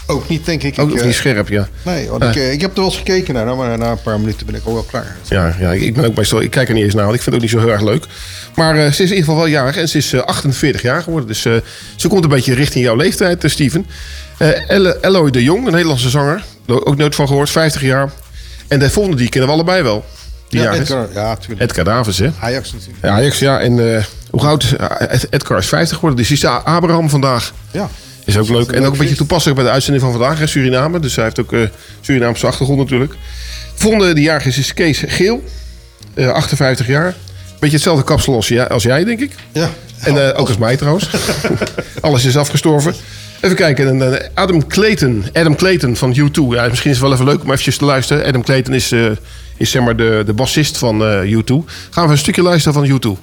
Ook 0.07 0.29
niet, 0.29 0.45
denk 0.45 0.63
ik. 0.63 0.79
Ook 0.79 0.87
ik, 0.87 0.93
of 0.93 0.99
eh, 0.99 1.05
niet 1.05 1.15
scherp, 1.15 1.47
ja. 1.49 1.67
Nee, 1.83 2.09
want 2.09 2.23
Ah. 2.23 2.29
ik, 2.29 2.35
eh, 2.35 2.51
ik 2.51 2.61
heb 2.61 2.69
er 2.71 2.75
wel 2.75 2.85
eens 2.85 2.97
gekeken 2.97 3.33
naar, 3.33 3.55
maar 3.55 3.77
na 3.77 3.91
een 3.91 4.01
paar 4.01 4.19
minuten 4.19 4.45
ben 4.45 4.55
ik 4.55 4.61
ook 4.65 4.73
wel 4.73 4.83
klaar. 4.83 5.15
Ja, 5.29 5.55
ja, 5.59 5.71
ik 5.71 5.93
ben 5.93 6.05
ook 6.05 6.15
meestal, 6.15 6.41
ik 6.41 6.49
kijk 6.51 6.67
er 6.67 6.73
niet 6.73 6.83
eens 6.83 6.93
naar, 6.93 7.03
want 7.03 7.15
ik 7.15 7.21
vind 7.21 7.35
het 7.35 7.43
ook 7.43 7.51
niet 7.51 7.59
zo 7.61 7.67
heel 7.67 7.75
erg 7.77 7.89
leuk. 7.91 8.05
Maar 8.55 8.75
eh, 8.75 8.81
ze 8.81 8.87
is 8.89 8.97
in 8.97 9.03
ieder 9.03 9.17
geval 9.17 9.35
wel 9.35 9.45
jarig 9.45 9.77
en 9.77 9.89
ze 9.89 9.97
is 9.97 10.13
eh, 10.13 10.21
48 10.21 10.81
jaar 10.81 11.01
geworden. 11.03 11.27
Dus 11.27 11.41
ze 11.95 12.07
komt 12.07 12.23
een 12.23 12.29
beetje 12.29 12.53
richting 12.53 12.83
jouw 12.85 12.95
leeftijd, 12.95 13.43
Steven. 13.45 13.85
Eloy 15.01 15.31
de 15.31 15.43
Jong, 15.43 15.65
een 15.65 15.71
Nederlandse 15.71 16.09
zanger. 16.09 16.43
Ook 16.67 16.97
nooit 16.97 17.15
van 17.15 17.27
gehoord, 17.27 17.49
50 17.49 17.81
jaar. 17.81 18.09
En 18.67 18.79
de 18.79 18.89
volgende 18.89 19.17
die 19.17 19.29
kennen 19.29 19.49
we 19.49 19.55
allebei 19.55 19.81
wel. 19.83 20.05
Die 20.49 20.61
Ja. 20.61 20.73
Edgar, 20.73 21.07
ja, 21.13 21.35
tuurlijk. 21.35 21.61
Edgar 21.61 21.83
Davids, 21.85 22.17
hè? 22.17 22.29
Ajax 22.39 22.71
natuurlijk. 22.73 23.03
Ja, 23.03 23.09
Ajax, 23.09 23.39
ja. 23.39 23.59
En 23.59 24.05
hoe 24.29 24.41
oud 24.41 24.63
is 24.63 24.73
Ed- 25.07 25.27
Edgar 25.29 25.57
is 25.57 25.67
50 25.67 25.95
geworden. 25.95 26.19
Dus 26.19 26.27
die 26.27 26.37
is 26.37 26.45
Abraham 26.45 27.09
vandaag. 27.09 27.53
Ja. 27.71 27.89
Is 28.25 28.37
ook 28.37 28.49
leuk. 28.49 28.71
En 28.71 28.85
ook 28.85 28.91
een 28.91 28.97
beetje 28.97 29.15
toepasselijk 29.15 29.55
bij 29.59 29.67
de 29.67 29.73
uitzending 29.73 30.03
van 30.03 30.13
vandaag 30.13 30.41
in 30.41 30.47
Suriname. 30.47 30.99
Dus 30.99 31.15
hij 31.15 31.23
heeft 31.23 31.39
ook 31.39 31.53
eh 31.53 31.59
Surinaamse 32.01 32.47
achtergrond 32.47 32.79
natuurlijk. 32.79 33.13
Volgende 33.73 34.13
die 34.13 34.23
jarig 34.23 34.45
is, 34.45 34.57
is 34.57 34.73
Kees 34.73 35.03
Geel. 35.07 35.43
Eh, 36.13 36.27
58 36.27 36.87
jaar. 36.87 37.15
Beetje 37.59 37.75
hetzelfde 37.75 38.03
kapsel 38.03 38.35
als, 38.35 38.47
jij- 38.47 38.67
als 38.67 38.83
jij, 38.83 39.03
denk 39.03 39.19
ik. 39.19 39.31
Ja. 39.51 39.69
En 39.99 40.27
eh, 40.29 40.39
ook 40.39 40.47
als 40.47 40.57
mij 40.57 40.77
trouwens. 40.77 41.09
Alles 42.01 42.25
is 42.25 42.37
afgestorven. 42.37 42.93
Even 43.41 43.55
kijken. 43.55 44.01
En, 44.01 44.21
Adam 44.33 44.67
Clayton. 44.67 45.25
Adam 45.33 45.55
Clayton 45.55 45.95
van 45.95 46.15
U2. 46.15 46.41
Ja, 46.49 46.67
misschien 46.67 46.91
is 46.91 46.97
het 46.97 47.05
wel 47.07 47.13
even 47.13 47.25
leuk 47.25 47.41
om 47.41 47.47
eventjes 47.49 47.77
te 47.77 47.85
luisteren. 47.85 48.25
Adam 48.25 48.43
Clayton 48.43 48.73
is, 48.73 48.91
is 49.57 49.71
zeg 49.71 49.81
maar 49.83 49.95
de, 49.95 50.23
de 50.25 50.33
bassist 50.33 50.77
van 50.77 51.03
eh, 51.03 51.31
U2. 51.37 51.53
Gaan 51.89 52.05
we 52.05 52.11
een 52.11 52.17
stukje 52.17 52.41
luisteren 52.41 52.73
van 52.87 52.99
U2. 53.17 53.19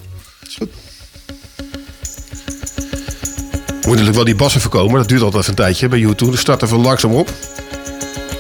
Moet 3.90 3.98
natuurlijk 3.98 4.24
wel 4.24 4.35
die 4.35 4.42
bassen 4.44 4.61
voorkomen. 4.61 4.98
Dat 4.98 5.09
duurt 5.09 5.22
altijd 5.22 5.42
even 5.42 5.50
een 5.59 5.64
tijdje 5.64 5.88
bij 5.88 6.00
U2. 6.00 6.14
Dus 6.31 6.40
start 6.40 6.62
even 6.62 6.81
langzaam 6.81 7.14
op. 7.14 7.29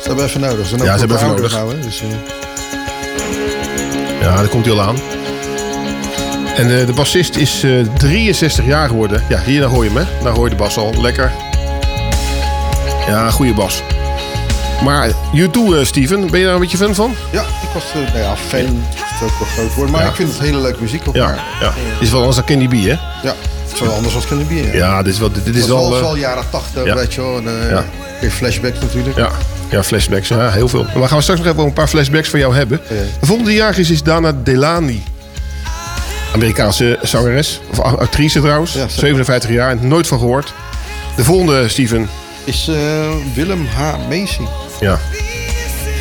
Ze 0.02 0.06
hebben 0.06 0.24
even 0.24 0.40
nodig. 0.40 0.66
Ze 0.66 0.76
Ja, 0.76 0.82
ze 0.92 0.98
hebben 0.98 1.16
even 1.16 1.28
nodig. 1.28 1.52
nou, 1.52 1.80
dus, 1.80 2.00
eh, 2.02 2.06
Ja, 4.20 4.36
daar 4.36 4.48
komt 4.48 4.64
hij 4.66 4.74
al 4.74 4.80
aan. 4.80 4.96
En 6.56 6.80
eh, 6.80 6.86
de 6.86 6.92
bassist 6.94 7.36
is 7.36 7.62
eh, 7.62 7.70
63 7.96 8.64
jaar 8.66 8.88
geworden. 8.88 9.22
Ja, 9.28 9.40
hier 9.42 9.60
daar 9.60 9.68
hoor 9.68 9.84
je 9.84 9.90
hem, 9.90 9.98
hè? 10.06 10.22
Daar 10.22 10.32
hoor 10.32 10.44
je 10.44 10.50
de 10.50 10.56
bas 10.56 10.76
al. 10.76 10.94
Lekker. 11.00 11.32
Ja, 13.06 13.30
goede 13.30 13.52
bas. 13.54 13.82
Maar 14.84 15.10
U2, 15.34 15.74
eh, 15.76 15.84
Steven, 15.84 16.30
ben 16.30 16.38
je 16.40 16.44
daar 16.46 16.54
een 16.54 16.60
beetje 16.60 16.76
fan 16.76 16.94
van? 16.94 17.14
ja, 17.30 17.40
ik 17.42 17.68
was 17.74 17.84
eh, 17.94 18.12
nou 18.12 18.18
ja, 18.18 18.36
fan. 18.36 18.60
Dat 18.64 19.04
is 19.14 19.22
ook 19.32 19.38
wel 19.38 19.48
groot 19.48 19.74
woord. 19.74 19.90
Maar 19.90 20.02
Ja. 20.02 20.08
ik 20.08 20.14
vind 20.14 20.28
het 20.32 20.40
hele 20.40 20.58
leuke 20.60 20.82
muziek 20.82 21.02
ook. 21.08 21.14
Ja, 21.14 21.34
ja. 21.60 21.72
Is 22.00 22.10
wel 22.10 22.18
anders 22.18 22.36
dan 22.36 22.44
Kenny 22.46 22.68
B, 22.68 22.72
hè? 22.72 22.96
Ja, 23.22 23.34
het 23.70 23.80
wel 23.80 23.92
anders 23.92 24.14
dan 24.14 24.22
Kenny 24.28 24.44
B. 24.70 24.74
Ja, 24.74 25.02
dit 25.02 25.12
is 25.12 25.18
wel... 25.18 25.32
Dit, 25.32 25.46
is 25.54 25.60
was 25.60 25.66
wel, 25.68 25.88
wel, 25.90 25.94
eh, 25.98 26.02
wel 26.02 26.16
jaren 26.16 26.44
80, 26.50 26.84
ja. 26.84 26.94
weet 26.94 27.14
je 27.14 27.20
wel. 27.20 27.36
En, 27.36 27.46
eh, 27.46 27.70
Ja. 28.20 28.30
flashbacks 28.30 28.80
natuurlijk. 28.80 29.16
Ja, 29.16 29.30
ja, 29.70 29.82
flashbacks. 29.82 30.28
Ja, 30.28 30.50
heel 30.50 30.68
veel. 30.68 30.82
Maar 30.84 31.00
we 31.00 31.08
gaan 31.08 31.22
straks 31.22 31.40
nog 31.40 31.48
even 31.52 31.64
een 31.64 31.72
paar 31.72 31.88
flashbacks 31.88 32.28
van 32.28 32.38
jou 32.38 32.54
hebben. 32.54 32.80
De 33.20 33.26
volgende 33.26 33.52
jaar 33.54 33.78
is, 33.78 33.90
is 33.90 34.02
Dana 34.02 34.32
Delany. 34.42 35.02
Amerikaanse 36.34 36.98
zangeres. 37.02 37.60
Of 37.70 37.80
actrice 37.80 38.40
trouwens. 38.40 38.76
57 38.88 39.50
jaar. 39.50 39.76
Nooit 39.80 40.06
van 40.06 40.18
gehoord. 40.18 40.52
De 41.16 41.24
volgende, 41.24 41.68
Steven. 41.68 42.08
Is 42.44 42.68
eh, 42.68 42.76
Willem 43.34 43.66
H. 43.76 43.80
Macy. 44.08 44.42
Ja. 44.80 44.98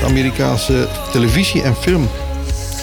Amerikaanse 0.06 0.88
televisie- 1.12 1.62
en 1.62 1.76
film. 1.82 2.10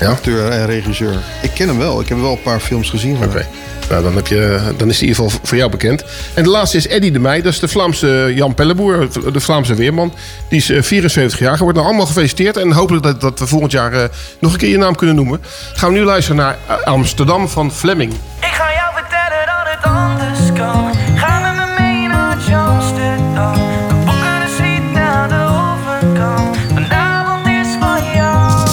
Ja? 0.01 0.09
Acteur 0.11 0.51
en 0.51 0.67
regisseur. 0.67 1.15
Ik 1.43 1.51
ken 1.55 1.69
hem 1.69 1.79
wel. 1.79 2.01
Ik 2.01 2.09
heb 2.09 2.21
wel 2.21 2.31
een 2.33 2.43
paar 2.43 2.61
films 2.61 2.91
gezien 2.91 3.17
van 3.17 3.27
Oké. 3.27 3.47
Nou, 3.89 4.03
dan, 4.03 4.17
heb 4.17 4.27
je, 4.27 4.61
dan 4.77 4.89
is 4.89 4.99
hij 5.01 5.09
in 5.09 5.15
ieder 5.15 5.25
geval 5.25 5.41
voor 5.43 5.57
jou 5.57 5.71
bekend. 5.71 6.05
En 6.35 6.43
de 6.43 6.51
laatste 6.51 6.77
is 6.77 6.89
Eddie 6.89 7.13
de 7.13 7.19
Meij. 7.19 7.43
Dat 7.43 7.53
is 7.53 7.59
de 7.59 7.69
Vlaamse 7.69 8.33
Jan 8.35 8.55
Pelleboer, 8.55 9.09
de 9.33 9.41
Vlaamse 9.41 9.75
weerman. 9.75 10.15
Die 10.49 10.59
is 10.59 10.71
eh, 10.71 10.83
74 10.83 11.39
jaar 11.39 11.57
geworden. 11.57 11.83
Nou, 11.83 11.87
allemaal 11.87 12.07
gefeliciteerd. 12.07 12.57
En 12.57 12.73
hopelijk 12.73 13.05
dat, 13.05 13.21
dat 13.21 13.39
we 13.39 13.47
volgend 13.47 13.73
jaar 13.73 13.93
eh, 13.93 14.09
nog 14.41 14.53
een 14.53 14.59
keer 14.59 14.69
je 14.69 14.79
naam 14.79 14.95
kunnen 14.95 15.17
noemen. 15.17 15.41
Gaan 15.75 15.93
we 15.93 15.99
nu 15.99 16.05
luisteren 16.05 16.37
naar 16.37 16.59
eh, 16.67 16.83
Amsterdam 16.83 17.49
van 17.49 17.73
Fleming. 17.73 18.13
Ik 18.41 18.53
ga 18.53 18.73
jou 18.73 18.95
vertellen 18.95 19.47
dat 19.47 19.75
het 19.75 19.85
anders 19.85 20.53
kan. 20.61 20.93
Ga 21.17 21.41
met 21.41 21.55
me 21.55 21.83
mee 21.83 22.09
naar 22.09 22.37
Amsterdam. 22.55 23.53
We 23.89 23.95
boeken 24.05 24.43
een 24.43 24.49
suite 24.57 24.93
naar 24.93 25.29
de 25.29 25.35
overkant. 25.35 26.57
Vanavond 26.75 27.47
is 27.47 27.77
van 27.81 28.15
jou. 28.15 28.69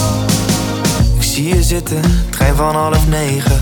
Ik 1.15 1.23
zie 1.23 1.55
je 1.55 1.63
zitten, 1.63 2.01
trein 2.29 2.55
van 2.55 2.75
half 2.75 3.07
negen. 3.07 3.61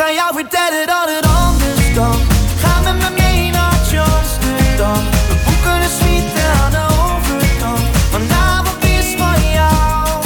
Ga 0.00 0.12
jou 0.12 0.34
vertellen 0.34 0.86
dat 0.86 1.06
het 1.14 1.26
anders 1.44 1.94
dan. 1.94 2.18
Ga 2.62 2.80
met 2.80 2.96
me 3.02 3.10
mee 3.22 3.50
naar 3.50 3.72
Amsterdam. 4.18 5.02
We 5.28 5.34
boeken 5.44 5.76
een 5.82 5.94
suite 6.00 6.42
aan 6.62 6.70
de 6.70 6.84
overkant. 7.04 7.84
Vanavond 8.10 8.84
is 8.84 9.08
van 9.20 9.40
jou. 9.58 10.24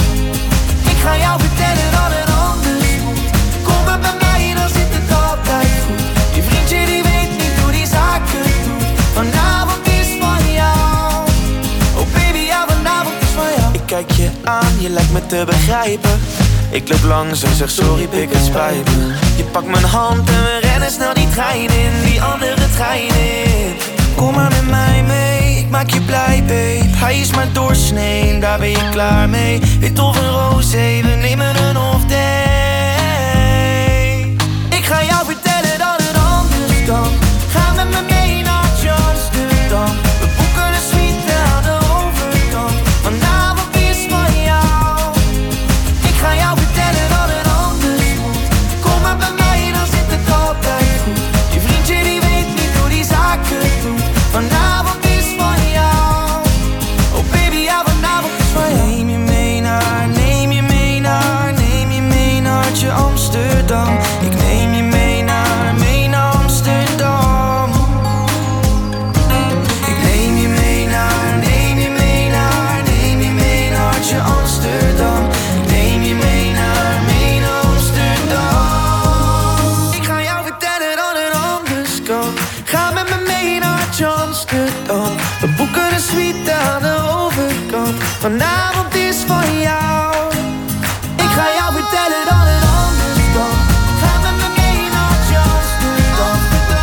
Ik 0.92 0.98
ga 1.04 1.16
jou 1.16 1.40
vertellen 1.40 1.88
dat 1.98 2.10
het 2.18 2.30
anders 2.46 2.92
moet. 3.04 3.26
Kom 3.66 3.84
maar 3.84 3.98
bij 3.98 4.16
mij, 4.24 4.54
dan 4.58 4.68
zit 4.68 4.90
het 4.98 5.10
altijd 5.26 5.70
goed. 5.86 6.02
Je 6.36 6.42
vriendje 6.42 6.86
die 6.86 7.02
weet 7.02 7.30
niet 7.40 7.56
hoe 7.62 7.72
die 7.72 7.86
zaken 7.86 8.42
doet. 8.64 8.86
Vanavond 9.18 9.86
is 9.86 10.08
van 10.20 10.52
jou. 10.60 11.14
Oh 11.98 12.06
baby, 12.14 12.42
ja, 12.52 12.64
vanavond 12.68 13.16
is 13.26 13.32
van 13.38 13.50
jou. 13.58 13.74
Ik 13.74 13.86
kijk 13.86 14.10
je 14.10 14.30
aan, 14.44 14.74
je 14.78 14.88
lijkt 14.88 15.12
me 15.12 15.26
te 15.26 15.42
begrijpen. 15.46 16.23
Ik 16.74 16.88
loop 16.88 17.02
langs 17.02 17.42
en 17.42 17.54
zeg 17.54 17.70
sorry 17.70 18.06
pik 18.06 18.32
het 18.32 18.44
spijt 18.44 18.96
me. 18.96 19.14
Je 19.36 19.44
pakt 19.44 19.66
mijn 19.66 19.84
hand 19.84 20.28
en 20.28 20.42
we 20.42 20.58
rennen 20.60 20.90
snel 20.90 21.14
die 21.14 21.28
trein 21.28 21.70
in 21.70 21.92
Die 22.04 22.22
andere 22.22 22.70
trein 22.70 23.14
in. 23.14 23.76
Kom 24.16 24.34
maar 24.34 24.50
met 24.50 24.70
mij 24.70 25.02
mee, 25.02 25.58
ik 25.58 25.70
maak 25.70 25.90
je 25.90 26.00
blij 26.00 26.42
babe. 26.46 26.96
Hij 26.96 27.20
is 27.20 27.30
maar 27.30 27.52
doorsnee, 27.52 28.40
daar 28.40 28.58
ben 28.58 28.70
je 28.70 28.88
klaar 28.90 29.28
mee. 29.28 29.60
Wit 29.80 29.98
of 29.98 30.20
een 30.20 30.30
roze, 30.30 31.00
we 31.02 31.18
nemen 31.20 31.56
een 31.68 31.76
off 31.76 32.04
day 32.04 32.36
Ik 34.70 34.84
ga 34.84 35.04
jou 35.04 35.24
vertellen 35.24 35.78
dat 35.78 36.02
het 36.02 36.16
anders 36.16 36.84
kan 36.86 37.23
Vanavond 88.24 88.94
is 88.94 89.16
van 89.26 89.60
jou. 89.60 90.32
Ik 91.16 91.30
ga 91.36 91.46
jou 91.58 91.72
vertellen 91.72 92.24
dat 92.24 92.46
anders 92.76 93.24
kan. 93.34 93.54
Ga 94.00 94.12
met 94.22 94.36
me 94.40 94.48
mee 94.56 94.90
Amsterdam. 95.06 96.38
We. 96.50 96.76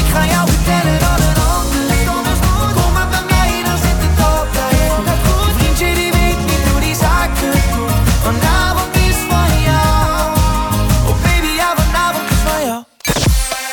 Ik 0.00 0.06
ga 0.14 0.26
jou 0.26 0.48
vertellen 0.48 0.98
dat 0.98 1.18
het 1.26 1.38
anders 1.48 2.38
kan. 2.46 2.72
Kom 2.82 2.92
maar 2.92 3.24
mij, 3.28 3.62
dan 3.64 3.78
zit 3.78 4.00
het 4.06 4.18
altijd 4.32 4.90
goed. 5.24 5.46
Je 5.46 5.52
vriendje 5.58 5.94
die 5.94 6.12
weet 6.12 6.38
niet 6.46 6.64
hoe 6.70 6.80
die 6.80 6.94
zaken 6.94 7.52
doet. 7.74 7.90
Vanavond 8.22 8.94
is 8.96 9.18
van 9.28 9.50
jou. 9.68 10.36
Oh 11.08 11.16
baby, 11.22 11.52
ja 11.56 11.74
vanavond 11.76 12.30
is 12.30 12.42
van 12.50 12.60
jou. 12.64 12.82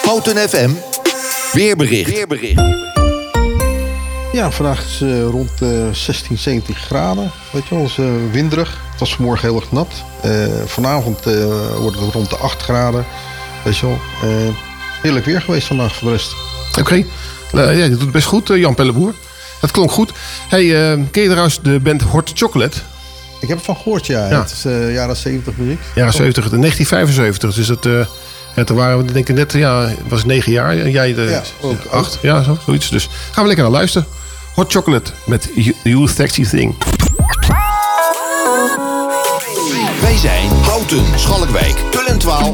Houten 0.05 0.49
FM. 0.49 0.94
Weerbericht. 1.55 2.09
Ja, 4.33 4.51
vandaag 4.51 4.85
is 4.85 4.99
het 4.99 5.29
rond 5.29 5.49
eh 5.61 5.69
16, 5.91 6.37
17 6.37 6.75
graden. 6.75 7.31
Weet 7.51 7.67
je 7.67 7.75
wel, 7.75 7.83
is 7.85 7.97
eh, 7.97 8.05
winderig. 8.31 8.77
Het 8.91 8.99
was 8.99 9.15
vanmorgen 9.15 9.47
heel 9.49 9.55
erg 9.59 9.71
nat. 9.71 9.87
Eh, 10.21 10.31
vanavond 10.65 11.25
eh, 11.27 11.45
wordt 11.79 11.99
het 11.99 12.13
rond 12.13 12.29
de 12.29 12.35
8 12.37 12.61
graden. 12.61 13.05
Weet 13.63 13.77
je 13.77 13.85
wel. 13.85 13.99
eh, 14.23 14.29
heerlijk 15.01 15.25
weer 15.25 15.41
geweest 15.41 15.67
vandaag 15.67 15.95
voor 15.95 16.07
de 16.07 16.13
rest. 16.13 16.35
Oké. 16.79 16.93
Eh, 16.95 17.05
ja, 17.51 17.69
je 17.83 17.89
doet 17.89 18.01
het 18.01 18.11
best 18.11 18.27
goed, 18.27 18.49
eh, 18.49 18.57
Jan 18.57 18.75
Pelleboer. 18.75 19.13
Het 19.61 19.71
klonk 19.71 19.91
goed. 19.91 20.11
Hey, 20.49 20.91
eh, 20.91 20.99
ken 21.11 21.21
je 21.21 21.27
trouwens 21.29 21.61
de 21.61 21.79
band 21.79 22.01
Hot 22.01 22.31
Chocolate? 22.33 22.77
Ik 23.41 23.47
heb 23.47 23.57
ervan 23.57 23.75
gehoord, 23.75 24.05
ja. 24.05 24.29
Ja. 24.29 24.41
Het 24.41 24.51
is 24.51 24.65
eh, 24.65 24.93
jaren 24.93 25.15
70 25.15 25.53
muziek. 25.57 25.79
Jaren 25.95 26.13
70, 26.13 26.49
1975. 26.49 27.53
Dus 27.53 27.67
het, 27.67 28.07
eh 28.55 28.61
ja, 28.61 28.63
toen 28.63 28.77
waren 28.77 28.97
we 29.05 29.11
denk 29.11 29.29
ik 29.29 29.35
net, 29.35 29.51
ja, 29.53 29.89
was 30.07 30.25
negen 30.25 30.51
jaar. 30.51 30.77
En 30.77 30.91
jij 30.91 31.13
de, 31.13 31.21
Ja, 31.21 31.41
ook, 31.61 31.85
acht. 31.91 32.17
Ja, 32.21 32.43
zo, 32.43 32.57
zoiets. 32.65 32.89
Dus 32.89 33.09
gaan 33.31 33.41
we 33.43 33.47
lekker 33.47 33.63
naar 33.63 33.73
luisteren. 33.73 34.07
Hot 34.53 34.71
Chocolate 34.71 35.11
met 35.25 35.49
You- 35.55 35.75
You 35.83 36.07
Sexy 36.07 36.45
Thing. 36.45 36.75
Wij 40.01 40.17
zijn 40.17 40.49
Houten, 40.49 41.03
Schalkwijk, 41.15 41.75
Tullentwaal 41.91 42.53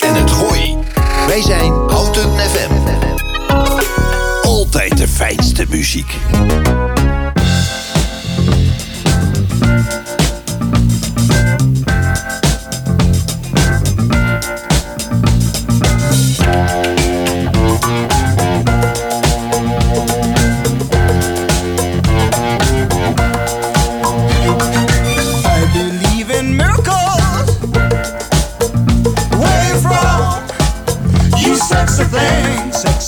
en 0.00 0.14
het 0.14 0.30
Gooi. 0.30 0.76
Wij 1.26 1.42
zijn 1.42 1.72
Houten 1.72 2.30
FM. 2.38 2.72
Altijd 4.42 4.96
de 4.96 5.08
fijnste 5.08 5.64
muziek. 5.68 6.16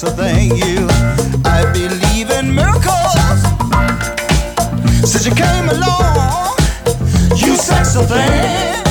Thing, 0.08 0.50
thank 0.50 0.64
you. 0.64 0.86
I 1.44 1.70
believe 1.72 2.30
in 2.30 2.54
miracles. 2.54 3.42
Since 5.10 5.26
you 5.26 5.34
came 5.34 5.68
along, 5.68 6.56
you 7.36 7.56
sexy 7.56 8.02
thing. 8.04 8.89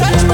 church 0.00 0.29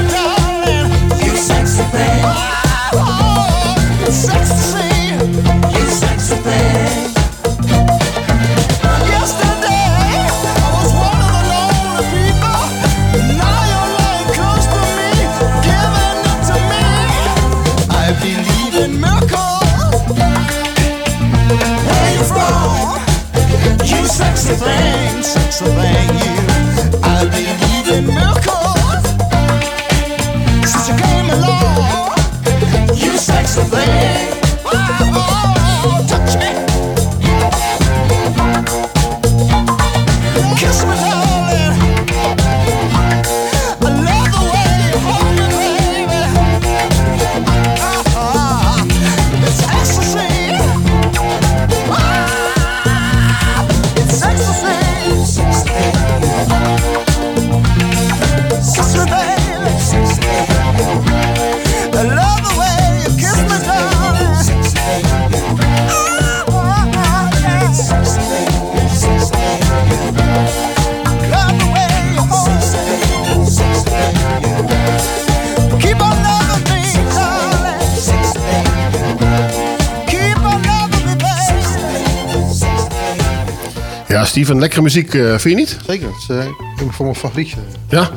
Ja, 84.47 84.53
Steven, 84.53 84.59
lekkere 84.59 84.81
muziek, 84.81 85.13
eh, 85.13 85.21
vind 85.29 85.43
je 85.43 85.55
niet? 85.55 85.77
Zeker, 85.87 86.07
het 86.07 86.15
is 86.21 86.29
eh, 86.29 86.45
een 86.85 86.91
van 86.93 87.05
mijn 87.05 87.17
favorietje. 87.17 87.57
Ja? 87.89 88.09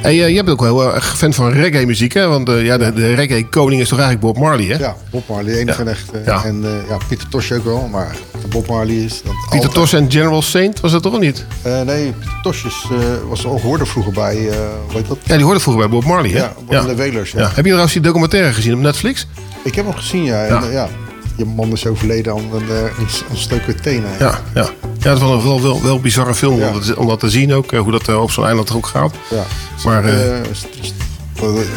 Hey, 0.00 0.12
eh, 0.24 0.28
jij 0.28 0.44
bent 0.44 0.50
ook 0.50 0.60
wel 0.60 0.80
heel 0.80 0.94
erg 0.94 1.16
fan 1.16 1.32
van 1.32 1.50
reggae 1.52 1.86
muziek, 1.86 2.12
hè? 2.14 2.26
Want 2.26 2.48
eh, 2.48 2.64
ja, 2.64 2.78
de, 2.78 2.92
de 2.92 3.14
reggae 3.14 3.48
koning 3.48 3.80
is 3.80 3.88
toch 3.88 3.98
eigenlijk 3.98 4.26
Bob 4.32 4.42
Marley, 4.44 4.64
hè? 4.66 4.76
Ja, 4.78 4.96
Bob 5.10 5.28
Marley, 5.28 5.54
enige 5.54 5.80
en 5.82 5.88
echt. 5.88 6.10
eh, 6.12 6.26
Ja. 6.26 6.44
En 6.44 6.64
eh, 6.64 6.88
ja, 6.88 6.96
Pieter 7.08 7.28
Tosh 7.28 7.52
ook 7.52 7.64
wel, 7.64 7.88
maar 7.92 8.16
Bob 8.48 8.66
Marley 8.68 8.94
is... 8.94 9.22
Dat 9.24 9.32
Pieter 9.50 9.70
Tosh 9.70 9.94
en 9.94 10.10
General 10.10 10.42
Saint, 10.42 10.80
was 10.80 10.92
dat 10.92 11.02
toch 11.02 11.18
niet? 11.20 11.46
Eh, 11.62 11.80
nee, 11.80 12.12
Pieter 12.12 12.40
Tosh 12.42 12.64
eh, 12.64 12.98
was 13.28 13.46
al 13.46 13.60
hoorde 13.60 13.86
vroeger 13.86 14.12
bij, 14.12 14.36
eh 14.48 14.56
hoe 14.86 14.96
heet 14.96 15.08
dat? 15.08 15.18
Ja, 15.24 15.34
die 15.36 15.44
hoorde 15.44 15.60
vroeger 15.60 15.82
bij 15.88 15.90
Bob 15.98 16.04
Marley, 16.08 16.30
hè? 16.30 16.38
Ja, 16.38 16.52
Bob 16.66 16.86
de 16.86 16.96
Wailers, 16.96 17.30
ja. 17.32 17.46
Heb 17.46 17.56
je 17.56 17.62
trouwens 17.62 17.92
die 17.92 18.02
documentaire 18.02 18.52
gezien 18.52 18.74
op 18.74 18.80
Netflix? 18.80 19.26
Ik 19.64 19.74
heb 19.74 19.84
hem 19.84 19.94
gezien, 19.94 20.24
ja. 20.24 20.44
En, 20.44 20.54
Ja. 20.54 20.62
eh, 20.66 20.72
ja. 20.72 20.88
Je 21.36 21.44
man 21.44 21.72
is 21.72 21.86
overleden 21.86 22.32
aan 22.32 22.38
een 22.52 22.62
uh, 22.68 23.30
ontstoken 23.30 23.80
tenen. 23.82 24.10
Ja, 24.18 24.40
ja. 24.54 24.68
Ja 25.04 25.10
dat 25.10 25.18
was 25.18 25.30
een 25.30 25.42
wel, 25.42 25.62
wel, 25.62 25.82
wel 25.82 26.00
bizarre 26.00 26.34
film 26.34 26.62
om, 26.62 26.72
dat, 26.72 26.94
om 26.94 27.06
dat 27.06 27.20
te 27.20 27.30
zien 27.30 27.52
ook. 27.54 27.72
eh, 27.72 27.80
Hoe 27.80 27.92
dat 27.92 28.08
eh, 28.08 28.22
op 28.22 28.30
zo'n 28.30 28.44
eiland 28.46 28.72
ook 28.74 28.86
gaat. 28.86 29.14
Ja. 29.30 29.44
Maar, 29.84 30.04
eh, 30.04 30.38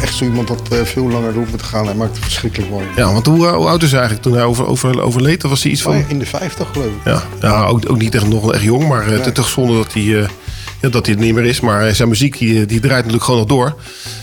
echt 0.01 0.15
zo 0.15 0.23
iemand 0.23 0.47
dat 0.47 0.61
veel 0.83 1.09
langer 1.09 1.33
door 1.33 1.45
moet 1.51 1.63
gaan. 1.63 1.85
Hij 1.85 1.95
maakt 1.95 2.15
het 2.15 2.23
verschrikkelijk 2.23 2.71
mooi. 2.71 2.85
ja, 2.95 3.13
want 3.13 3.25
hoe, 3.25 3.47
hoe 3.47 3.67
oud 3.67 3.83
is 3.83 3.89
hij 3.91 3.99
eigenlijk 3.99 4.27
toen 4.29 4.37
hij 4.37 4.45
over, 4.45 4.67
over, 4.67 5.01
overleed? 5.01 5.43
Was 5.43 5.63
hij 5.63 5.71
iets 5.71 5.81
van... 5.81 5.95
Oh, 5.95 6.09
in 6.09 6.19
de 6.19 6.25
50 6.25 6.67
geloof 6.71 6.87
ik. 6.87 6.91
Ja, 7.05 7.23
ja 7.41 7.65
ook, 7.65 7.89
ook 7.89 7.97
niet 7.97 8.15
echt, 8.15 8.27
nog 8.27 8.53
echt 8.53 8.63
jong, 8.63 8.87
maar 8.87 9.03
het 9.05 9.13
is 9.19 9.19
Nee. 9.25 9.31
toch 9.31 9.47
zonde 9.47 9.73
dat 9.73 9.93
hij, 9.93 10.01
ja, 10.03 10.89
dat 10.89 11.05
hij 11.05 11.15
het 11.15 11.23
niet 11.23 11.33
meer 11.33 11.45
is. 11.45 11.59
Maar 11.59 11.95
zijn 11.95 12.09
muziek 12.09 12.37
die, 12.37 12.65
die 12.65 12.79
draait 12.79 12.97
natuurlijk 12.97 13.23
gewoon 13.23 13.39
nog 13.39 13.49
door. 13.49 13.65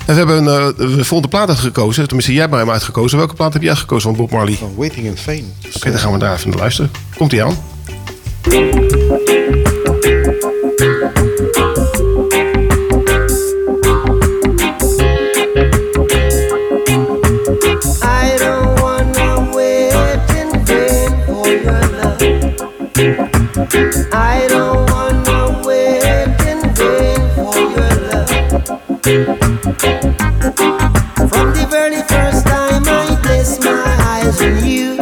En 0.07 0.13
we 0.13 0.13
hebben 0.13 0.47
een 0.47 0.61
uh, 0.61 0.77
de 0.97 1.05
volgende 1.05 1.29
plaat 1.37 1.49
uitgekozen. 1.49 2.05
Tenminste, 2.07 2.33
jij 2.33 2.41
hebt 2.43 2.55
hem 2.55 2.71
uitgekozen. 2.71 3.19
Welke 3.19 3.35
plaat 3.35 3.53
heb 3.53 3.63
jij 3.63 3.71
uitgekozen 3.71 4.09
van 4.09 4.19
Bob 4.19 4.31
Marley? 4.31 4.55
Van 4.55 4.75
Waiting 4.77 5.07
in 5.07 5.17
Fame. 5.17 5.43
Oké, 5.77 5.91
dan 5.91 5.99
gaan 6.01 6.13
we 6.13 6.19
daar 6.19 6.35
even 6.37 6.49
naar 6.51 6.59
luisteren. 6.59 6.91
Komt 7.17 7.33
hij 7.33 7.45
aan? 7.45 7.57
From 8.45 8.61
the 31.53 31.67
very 31.71 32.03
first 32.03 32.47
time 32.47 32.85
I 32.87 33.19
place 33.23 33.59
my 33.65 33.97
eyes 34.01 34.41
on 34.43 34.65
you, 34.67 34.97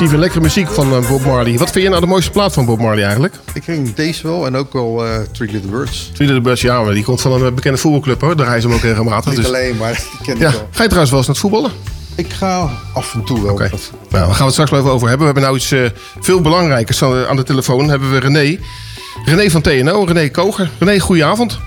Steven, 0.00 0.18
lekkere 0.18 0.40
muziek 0.40 0.68
van 0.68 0.92
eh, 0.94 1.08
Bob 1.08 1.24
Marley. 1.24 1.58
Wat 1.58 1.70
vind 1.70 1.84
je 1.84 1.88
nou 1.90 2.00
de 2.00 2.06
mooiste 2.06 2.30
plaat 2.30 2.52
van 2.52 2.64
Bob 2.64 2.80
Marley 2.80 3.02
eigenlijk? 3.02 3.34
Ik 3.54 3.64
ging 3.64 3.94
deze 3.94 4.26
wel 4.26 4.46
en 4.46 4.56
ook 4.56 4.72
wel 4.72 5.06
eh 5.06 5.18
Three 5.32 5.50
Little 5.52 5.70
Birds. 5.70 6.10
Three 6.14 6.26
Little 6.26 6.42
Birds, 6.42 6.60
ja, 6.60 6.82
maar 6.82 6.94
die 6.94 7.04
komt 7.04 7.20
van 7.20 7.32
een 7.32 7.46
eh, 7.46 7.52
bekende 7.52 7.78
voetbalclub 7.78 8.20
hoor. 8.20 8.36
Daar 8.36 8.44
rijden 8.46 8.62
ze 8.62 8.68
hem 8.68 8.76
ook 8.76 8.82
regelmatig. 8.82 9.26
Niet 9.26 9.36
dus- 9.36 9.46
alleen, 9.46 9.76
maar 9.76 9.92
die 9.92 10.20
ken 10.22 10.34
ik 10.34 10.40
Ja. 10.40 10.50
wel. 10.50 10.68
Ga 10.70 10.82
je 10.82 10.88
trouwens 10.88 11.10
wel 11.10 11.18
eens 11.18 11.26
naar 11.26 11.36
het 11.36 11.38
voetballen? 11.38 11.70
Ik 12.14 12.32
ga 12.32 12.70
af 12.94 13.14
en 13.14 13.24
toe 13.24 13.42
wel. 13.42 13.54
Nou, 13.58 13.68
daar 14.10 14.20
gaan 14.20 14.36
we 14.36 14.42
het 14.44 14.52
straks 14.52 14.70
wel 14.70 14.80
even 14.80 14.92
over 14.92 15.08
hebben. 15.08 15.26
We 15.26 15.32
hebben 15.32 15.42
nou 15.42 15.56
iets 15.56 15.74
veel 16.20 16.40
belangrijkers 16.40 17.02
aan 17.02 17.10
de, 17.12 17.26
aan 17.28 17.36
de 17.36 17.42
telefoon. 17.42 17.88
hebben 17.88 18.10
we 18.10 18.18
René. 18.18 18.58
René 19.24 19.50
van 19.50 19.60
TNO, 19.60 20.04
René 20.04 20.28
Koger. 20.30 20.70
René, 20.78 20.98
goedenavond. 21.00 21.58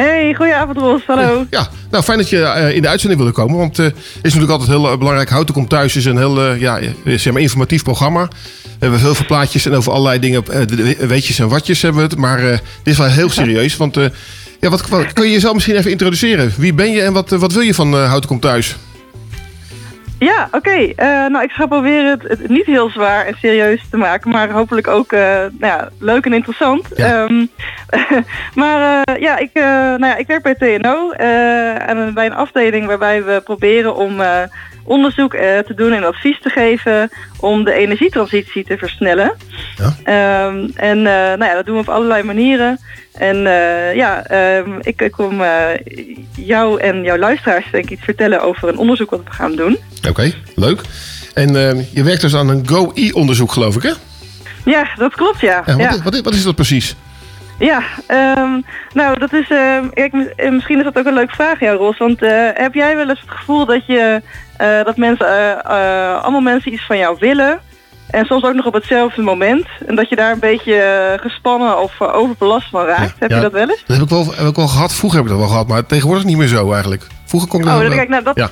Hey, 0.00 0.34
goedenavond 0.34 0.76
Ros, 0.78 1.02
hallo. 1.06 1.46
Ja, 1.50 1.68
nou 1.90 2.04
fijn 2.04 2.18
dat 2.18 2.28
je 2.28 2.42
eh, 2.42 2.74
in 2.76 2.82
de 2.82 2.88
uitzending 2.88 3.20
wilde 3.20 3.34
komen. 3.36 3.56
Want 3.58 3.78
eh, 3.78 3.84
het 3.84 3.94
is 3.96 4.22
natuurlijk 4.22 4.50
altijd 4.50 4.68
heel 4.70 4.90
eh, 4.90 4.98
belangrijk. 4.98 5.28
Houten 5.28 5.54
komt 5.54 5.68
thuis 5.68 5.96
is 5.96 6.04
een 6.04 6.16
heel 6.16 6.40
eh, 6.44 6.60
ja, 6.60 6.78
eh, 6.78 6.90
zeg 7.18 7.32
maar 7.32 7.42
informatief 7.42 7.82
programma. 7.82 8.24
We 8.62 8.76
hebben 8.78 9.00
heel 9.00 9.14
veel 9.14 9.26
plaatjes 9.26 9.66
en 9.66 9.72
over 9.74 9.92
allerlei 9.92 10.18
dingen. 10.18 10.44
eh, 10.46 11.06
weetjes 11.08 11.38
en 11.38 11.48
watjes 11.48 11.82
hebben 11.82 12.02
we 12.02 12.08
het. 12.08 12.18
Maar 12.18 12.38
eh, 12.38 12.50
dit 12.82 12.92
is 12.92 12.98
wel 12.98 13.06
heel 13.06 13.30
serieus. 13.30 13.76
Want 13.76 13.96
eh, 13.96 14.04
ja, 14.60 14.68
wat, 14.70 14.88
wat- 14.88 15.12
kun 15.12 15.24
je 15.26 15.32
jezelf 15.32 15.54
misschien 15.54 15.76
even 15.76 15.90
introduceren? 15.90 16.52
Wie 16.56 16.74
ben 16.74 16.90
je 16.92 17.02
en 17.02 17.12
wat, 17.12 17.32
eh, 17.32 17.38
wat 17.38 17.52
wil 17.52 17.62
je 17.62 17.74
van 17.74 17.94
eh, 17.94 18.08
Houten 18.08 18.28
komt 18.28 18.42
thuis? 18.42 18.76
Ja, 20.20 20.48
oké. 20.52 20.92
Eh, 20.96 21.26
nou, 21.26 21.42
ik 21.42 21.50
ga 21.50 21.66
proberen 21.66 22.10
het, 22.10 22.22
het 22.22 22.48
niet 22.48 22.66
heel 22.66 22.90
zwaar 22.90 23.26
en 23.26 23.34
serieus 23.40 23.88
te 23.90 23.96
maken, 23.96 24.30
maar 24.30 24.50
hopelijk 24.50 24.88
ook 24.88 25.12
eh, 25.12 25.20
nou 25.36 25.50
ja, 25.60 25.88
leuk 25.98 26.24
en 26.24 26.32
interessant. 26.32 26.92
Ehm, 26.92 27.46
maar 28.60 29.02
eh, 29.04 29.20
ja, 29.20 29.38
ik, 29.38 29.50
nou 29.54 30.06
ja, 30.06 30.16
ik 30.16 30.26
werk 30.26 30.42
bij 30.42 30.54
TNO 30.54 31.10
en 31.10 32.14
bij 32.14 32.26
een 32.26 32.34
afdeling 32.34 32.86
waarbij 32.86 33.24
we 33.24 33.40
proberen 33.44 33.96
om 33.96 34.20
onderzoek 34.90 35.34
eh, 35.34 35.58
te 35.58 35.74
doen 35.74 35.92
en 35.92 36.04
advies 36.04 36.40
te 36.42 36.48
geven 36.48 37.10
om 37.40 37.64
de 37.64 37.72
energietransitie 37.72 38.64
te 38.64 38.76
versnellen. 38.78 39.32
Ehm, 40.04 40.68
en 40.74 40.98
eh, 40.98 41.12
nou 41.38 41.44
ja, 41.44 41.54
dat 41.54 41.66
doen 41.66 41.74
we 41.74 41.80
op 41.80 41.88
allerlei 41.88 42.22
manieren. 42.22 42.78
En 43.14 43.46
eh, 43.46 43.94
ja, 43.94 44.24
ehm, 44.26 44.70
ik, 44.80 45.00
ik 45.02 45.10
kom 45.10 45.42
jou 46.36 46.80
en 46.80 47.02
jouw 47.02 47.16
luisteraars 47.18 47.66
denk 47.70 47.84
ik 47.84 47.90
iets 47.90 48.04
vertellen 48.04 48.42
over 48.42 48.68
een 48.68 48.78
onderzoek 48.78 49.10
wat 49.10 49.20
we 49.24 49.30
gaan 49.32 49.56
doen. 49.56 49.78
Oké, 50.08 50.32
leuk. 50.54 50.80
En 51.34 51.56
eh, 51.56 51.94
je 51.94 52.02
werkt 52.02 52.20
dus 52.20 52.34
aan 52.34 52.48
een 52.48 52.68
GO-E-onderzoek, 52.68 53.52
geloof 53.52 53.76
ik, 53.76 53.82
hè? 53.82 53.92
Ja, 54.64 54.88
dat 54.96 55.14
klopt 55.14 55.40
ja. 55.40 55.62
Ja, 55.66 55.72
wat, 55.76 55.82
ja. 55.82 55.90
is- 55.94 56.02
wat, 56.02 56.14
is- 56.14 56.20
wat 56.20 56.34
is 56.34 56.42
dat 56.42 56.54
precies? 56.54 56.96
Ja, 57.58 57.82
ehm, 58.06 58.60
nou 58.92 59.18
dat 59.18 59.32
is, 59.32 59.50
ehm, 59.50 59.84
eh, 59.94 60.50
misschien 60.50 60.78
is 60.78 60.84
dat 60.84 60.98
ook 60.98 61.06
een 61.06 61.14
leuke 61.14 61.34
vraag, 61.34 61.60
jou 61.60 61.76
Ros. 61.78 61.98
Want 61.98 62.20
heb 62.54 62.74
jij 62.74 62.96
wel 62.96 63.08
eens 63.08 63.20
het 63.20 63.30
gevoel 63.30 63.66
dat 63.66 63.86
je, 63.86 64.22
eh, 64.60 64.84
dat 64.84 64.96
mensen, 64.96 65.26
eh, 65.26 65.50
eh, 65.50 66.22
allemaal 66.22 66.40
mensen 66.40 66.72
iets 66.72 66.86
van 66.86 66.98
jou 66.98 67.16
willen 67.20 67.60
en 68.10 68.24
soms 68.24 68.42
ook 68.44 68.54
nog 68.54 68.66
op 68.66 68.72
hetzelfde 68.74 69.22
moment 69.22 69.66
en 69.86 69.94
dat 69.94 70.08
je 70.08 70.16
daar 70.16 70.32
een 70.32 70.38
beetje 70.38 71.16
gespannen 71.20 71.82
of 71.82 72.00
overbelast 72.00 72.68
van 72.70 72.84
raakt? 72.84 73.14
heb 73.18 73.30
Ja, 73.30 73.36
je 73.36 73.42
dat 73.42 73.52
wel 73.52 73.68
eens? 73.68 73.84
Dat 73.86 73.96
heb 73.96 74.04
ik 74.06 74.10
wel, 74.12 74.34
heb 74.36 74.46
ik 74.46 74.56
wel 74.56 74.68
gehad. 74.68 74.94
Vroeger 74.94 75.18
heb 75.18 75.26
ik 75.28 75.32
dat 75.32 75.40
wel 75.42 75.50
gehad, 75.50 75.68
maar 75.68 75.86
tegenwoordig 75.86 76.24
niet 76.24 76.36
meer 76.36 76.46
zo 76.48 76.70
eigenlijk. 76.72 77.06
Vroeger 77.24 77.48
kon 77.48 77.60
ik 77.60 77.66
Oh, 77.66 77.80
dan 77.80 77.90
kijk, 77.90 78.08
nou, 78.08 78.22
dat- 78.22 78.36
ja. 78.36 78.50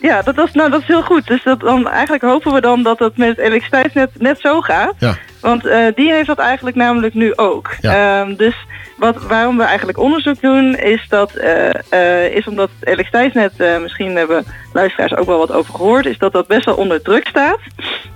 Ja, 0.00 0.22
dat, 0.22 0.34
was, 0.34 0.52
nou, 0.52 0.70
dat 0.70 0.80
is 0.80 0.86
heel 0.86 1.02
goed. 1.02 1.26
Dus 1.26 1.42
dat, 1.42 1.60
dan, 1.60 1.88
eigenlijk 1.88 2.22
hopen 2.22 2.52
we 2.52 2.60
dan 2.60 2.82
dat 2.82 2.98
het 2.98 3.16
met 3.16 3.28
het 3.28 3.38
elektriciteitsnet 3.38 4.10
net 4.18 4.40
zo 4.40 4.60
gaat. 4.60 4.94
Ja. 4.98 5.16
Want 5.40 5.66
eh, 5.66 5.86
die 5.94 6.12
heeft 6.12 6.26
dat 6.26 6.38
eigenlijk 6.38 6.76
namelijk 6.76 7.14
nu 7.14 7.36
ook. 7.36 7.70
Ehm, 7.80 8.34
dus 8.34 8.54
wat, 8.96 9.22
waarom 9.22 9.56
we 9.56 9.62
eigenlijk 9.62 9.98
onderzoek 9.98 10.40
doen, 10.40 10.76
is, 10.76 11.06
dat, 11.08 11.34
eh, 11.34 11.70
eh, 11.88 12.34
is 12.34 12.46
omdat 12.46 12.70
het 12.78 12.88
elektriciteitsnet, 12.88 13.80
misschien 13.82 14.16
hebben 14.16 14.44
luisteraars 14.72 15.16
ook 15.16 15.26
wel 15.26 15.38
wat 15.38 15.52
over 15.52 15.74
gehoord, 15.74 16.06
is 16.06 16.18
dat 16.18 16.32
dat 16.32 16.46
best 16.46 16.64
wel 16.64 16.74
onder 16.74 17.02
druk 17.02 17.28
staat. 17.28 17.60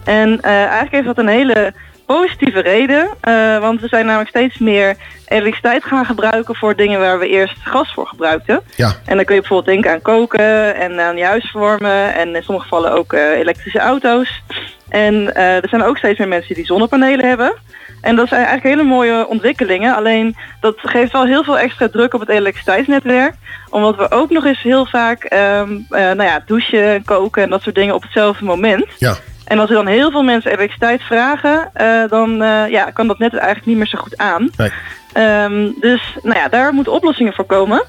En 0.05 0.40
eigenlijk 0.40 0.92
heeft 0.92 1.07
dat 1.07 1.18
een 1.18 1.29
hele 1.29 1.73
positieve 2.16 2.61
reden. 2.61 3.09
eh, 3.20 3.59
want 3.59 3.81
we 3.81 3.88
zijn 3.88 4.07
namelijk 4.07 4.31
steeds 4.31 4.59
meer 4.59 4.96
elektriciteit 5.27 5.85
gaan 5.85 6.05
gebruiken 6.05 6.55
voor 6.55 6.77
dingen 6.77 7.01
waar 7.01 7.18
we 7.18 7.29
eerst 7.29 7.57
gas 7.64 7.92
voor 7.92 8.07
gebruikten. 8.07 8.61
Ja. 8.77 8.92
En 9.05 9.16
dan 9.16 9.25
kun 9.25 9.35
je 9.35 9.40
bijvoorbeeld 9.40 9.75
denken 9.75 9.90
aan 9.90 10.03
koken 10.03 10.75
en 10.75 11.01
aan 11.01 11.16
je 11.16 11.25
huis 11.25 11.51
verwarmen 11.51 12.14
en 12.14 12.35
in 12.35 12.42
sommige 12.42 12.68
gevallen 12.68 12.92
ook 12.92 13.12
eh, 13.12 13.31
elektrische 13.31 13.79
auto's. 13.79 14.42
En 14.88 15.35
eh, 15.35 15.62
er 15.62 15.68
zijn 15.68 15.83
ook 15.83 15.98
steeds 15.98 16.18
meer 16.18 16.29
mensen 16.29 16.55
die 16.55 16.64
zonnepanelen 16.64 17.29
hebben. 17.29 17.53
En 18.01 18.16
dat 18.16 18.29
zijn 18.29 18.44
eigenlijk 18.44 18.77
hele 18.77 18.88
mooie 18.88 19.27
ontwikkelingen. 19.29 19.94
Alleen 19.94 20.37
dat 20.61 20.75
geeft 20.77 21.12
wel 21.12 21.27
heel 21.27 21.44
veel 21.44 21.59
extra 21.59 21.88
druk 21.88 22.14
op 22.14 22.20
het 22.20 22.29
elektriciteitsnetwerk. 22.29 23.35
Omdat 23.70 23.96
we 23.96 24.11
ook 24.11 24.31
nog 24.31 24.44
eens 24.44 24.62
heel 24.62 24.87
vaak 24.87 25.25
eh, 25.25 25.62
nou 25.88 26.22
ja, 26.22 26.42
douchen, 26.46 27.05
koken 27.05 27.42
en 27.42 27.51
dat 27.51 27.62
soort 27.62 27.75
dingen 27.75 27.94
op 27.94 28.03
hetzelfde 28.03 28.44
moment. 28.44 28.87
Ja. 28.98 29.16
En 29.53 29.59
als 29.59 29.71
er 29.71 29.77
dan 29.77 29.87
heel 29.87 30.11
veel 30.11 30.23
mensen 30.23 30.51
elektriciteit 30.51 31.03
vragen, 31.03 31.71
eh, 31.73 32.09
dan 32.09 32.43
eh, 32.43 32.69
ja, 32.69 32.91
kan 32.91 33.07
dat 33.07 33.19
net 33.19 33.35
eigenlijk 33.35 33.67
niet 33.67 33.77
meer 33.77 33.87
zo 33.87 33.99
goed 33.99 34.19
aan. 34.19 34.51
Nee. 34.57 34.71
Ehm, 35.12 35.71
dus 35.81 36.17
nou 36.23 36.38
ja, 36.38 36.49
daar 36.49 36.73
moeten 36.73 36.93
oplossingen 36.93 37.33
voor 37.33 37.45
komen. 37.45 37.83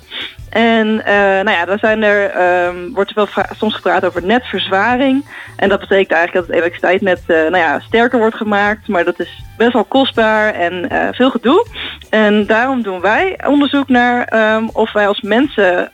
En 0.49 1.05
eh, 1.05 1.15
nou 1.15 1.49
ja, 1.49 1.65
dan 1.65 1.77
zijn 1.77 2.03
er, 2.03 2.29
ehm, 2.29 2.75
wordt 2.93 3.09
er 3.09 3.15
wel 3.15 3.45
soms 3.57 3.75
gepraat 3.75 4.05
over 4.05 4.25
netverzwaring. 4.25 5.25
En 5.55 5.69
dat 5.69 5.79
betekent 5.79 6.11
eigenlijk 6.11 6.33
dat 6.33 6.55
het 6.55 6.55
elektriciteitsnet 6.55 7.21
eh, 7.27 7.35
nou 7.35 7.57
ja, 7.57 7.79
sterker 7.79 8.19
wordt 8.19 8.35
gemaakt. 8.35 8.87
Maar 8.87 9.03
dat 9.03 9.19
is 9.19 9.43
best 9.57 9.73
wel 9.73 9.83
kostbaar 9.83 10.53
en 10.53 10.87
veel 11.13 11.29
gedoe. 11.29 11.67
En 12.09 12.45
daarom 12.45 12.81
doen 12.81 13.01
wij 13.01 13.39
onderzoek 13.47 13.89
naar 13.89 14.23
ehm, 14.23 14.67
of 14.73 14.91
wij 14.91 15.07
als 15.07 15.21
mensen 15.21 15.89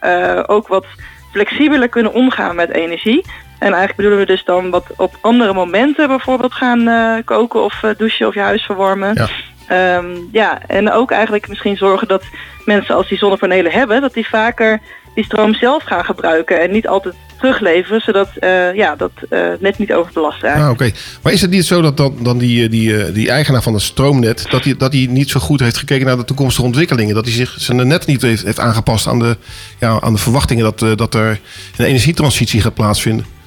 ook 0.48 0.68
wat 0.68 0.86
flexibeler 1.32 1.88
kunnen 1.88 2.12
omgaan 2.12 2.56
met 2.56 2.70
energie. 2.70 3.24
En 3.60 3.66
eigenlijk 3.66 3.96
bedoelen 3.96 4.18
we 4.18 4.26
dus 4.26 4.44
dan 4.44 4.70
wat 4.70 4.86
op 4.96 5.18
andere 5.20 5.52
momenten 5.52 6.08
bijvoorbeeld 6.08 6.52
gaan 6.52 6.88
eh, 6.88 7.24
koken 7.24 7.64
of 7.64 7.82
eh, 7.82 7.90
douchen 7.96 8.26
of 8.26 8.34
je 8.34 8.40
huis 8.40 8.62
verwarmen. 8.62 9.14
Ja. 9.14 9.28
Ehm, 9.66 10.06
ja, 10.32 10.58
en 10.66 10.92
ook 10.92 11.10
eigenlijk 11.10 11.48
misschien 11.48 11.76
zorgen 11.76 12.08
dat 12.08 12.22
mensen 12.64 12.94
als 12.94 13.08
die 13.08 13.18
zonnepanelen 13.18 13.72
hebben, 13.72 14.00
dat 14.00 14.14
die 14.14 14.28
vaker 14.28 14.80
die 15.14 15.24
stroom 15.24 15.54
zelf 15.54 15.82
gaan 15.82 16.04
gebruiken 16.04 16.60
en 16.60 16.70
niet 16.70 16.88
altijd 16.88 17.14
terugleveren, 17.38 18.00
zodat 18.00 18.28
eh, 18.38 18.74
ja, 18.74 18.96
dat 18.96 19.10
net 19.58 19.78
niet 19.78 19.92
overbelast 19.92 20.42
raakt. 20.42 20.60
Ah, 20.60 20.70
oké. 20.70 20.90
Maar 21.22 21.32
is 21.32 21.40
het 21.40 21.50
niet 21.50 21.66
zo 21.66 21.80
dat 21.80 21.96
dan, 21.96 22.16
dan 22.22 22.38
die, 22.38 22.68
die, 22.68 23.12
die 23.12 23.30
eigenaar 23.30 23.62
van 23.62 23.74
het 23.74 23.82
stroomnet... 23.82 24.46
dat 24.50 24.64
hij 24.64 24.76
dat 24.76 24.92
die 24.92 25.08
niet 25.08 25.30
zo 25.30 25.40
goed 25.40 25.60
heeft 25.60 25.76
gekeken 25.76 26.06
naar 26.06 26.16
de 26.16 26.24
toekomstige 26.24 26.66
ontwikkelingen? 26.66 27.14
Dat 27.14 27.24
hij 27.24 27.34
zich 27.34 27.54
zijn 27.58 27.86
net 27.86 28.06
niet 28.06 28.22
heeft, 28.22 28.44
heeft 28.44 28.60
aangepast 28.60 29.06
aan 29.06 29.18
de, 29.18 29.36
ja, 29.78 30.00
aan 30.00 30.12
de 30.12 30.18
verwachtingen... 30.18 30.64
Dat, 30.64 30.98
dat 30.98 31.14
er 31.14 31.40
een 31.76 31.84
energietransitie 31.84 32.60
gaat 32.60 32.74
plaatsvinden? 32.74 33.38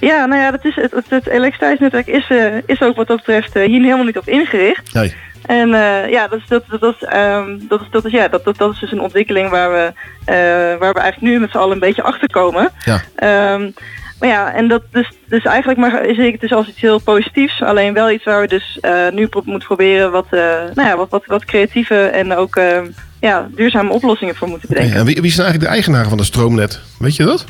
Ja, 0.00 0.26
nou 0.26 0.40
ja, 0.40 0.50
dat 0.50 0.64
is, 0.64 0.74
het, 0.74 0.90
het, 0.90 1.04
het 1.08 1.26
elektriciteitsnetwerk 1.26 2.06
is, 2.06 2.26
eh, 2.28 2.56
is 2.66 2.82
ook 2.82 2.96
wat 2.96 3.06
dat 3.06 3.16
betreft 3.16 3.56
eh, 3.56 3.66
hier 3.66 3.82
helemaal 3.82 4.04
niet 4.04 4.18
op 4.18 4.28
ingericht. 4.28 4.94
Nee. 4.94 5.14
En 5.46 5.74
eh, 5.74 6.10
ja, 6.10 6.28
dat 6.28 6.38
is, 6.38 6.44
dat, 6.48 6.64
dat, 6.68 6.80
dat, 6.80 6.94
is, 7.00 7.08
ehm, 7.08 7.58
dat, 7.68 7.80
is, 7.80 7.86
dat, 7.90 8.04
is, 8.04 8.12
ja 8.12 8.28
dat, 8.28 8.44
dat, 8.44 8.56
dat 8.56 8.72
is 8.72 8.78
dus 8.78 8.92
een 8.92 9.00
ontwikkeling 9.00 9.50
waar 9.50 9.70
we, 9.70 9.92
waar 10.78 10.94
we 10.94 11.00
eigenlijk 11.00 11.32
nu 11.32 11.40
met 11.40 11.50
z'n 11.50 11.56
allen 11.56 11.72
een 11.72 11.78
beetje 11.78 12.02
achter 12.02 12.30
komen. 12.30 12.70
Ja. 12.84 13.00
Ehm, 13.16 13.70
maar 14.20 14.28
ja, 14.28 14.54
en 14.54 14.68
dat 14.68 14.82
dus, 14.90 15.12
dus 15.28 15.44
eigenlijk 15.44 15.78
maar 15.78 16.02
zie 16.04 16.26
ik 16.26 16.32
het 16.32 16.40
dus 16.40 16.52
als 16.52 16.68
iets 16.68 16.80
heel 16.80 16.98
positiefs. 16.98 17.62
Alleen 17.62 17.92
wel 17.92 18.10
iets 18.10 18.24
waar 18.24 18.40
we 18.40 18.46
dus 18.46 18.78
nu 19.12 19.26
pro 19.26 19.42
moeten 19.44 19.66
proberen 19.66 20.10
wat, 20.10 20.26
nou 20.30 20.88
ja, 20.88 20.96
wat, 20.96 21.10
wat, 21.10 21.26
wat 21.26 21.44
creatieve 21.44 21.94
en 21.94 22.36
ook 22.36 22.56
eh, 22.56 22.80
ja, 23.24 23.48
duurzame 23.54 23.92
oplossingen 23.92 24.34
voor 24.34 24.48
moeten 24.48 24.68
bedenken. 24.68 24.96
En 24.96 25.04
wie, 25.04 25.20
wie 25.20 25.30
zijn 25.30 25.46
eigenlijk 25.46 25.60
de 25.60 25.76
eigenaren 25.76 26.08
van 26.08 26.18
het 26.18 26.26
stroomnet? 26.26 26.80
Weet 26.98 27.16
je 27.16 27.24
dat? 27.24 27.44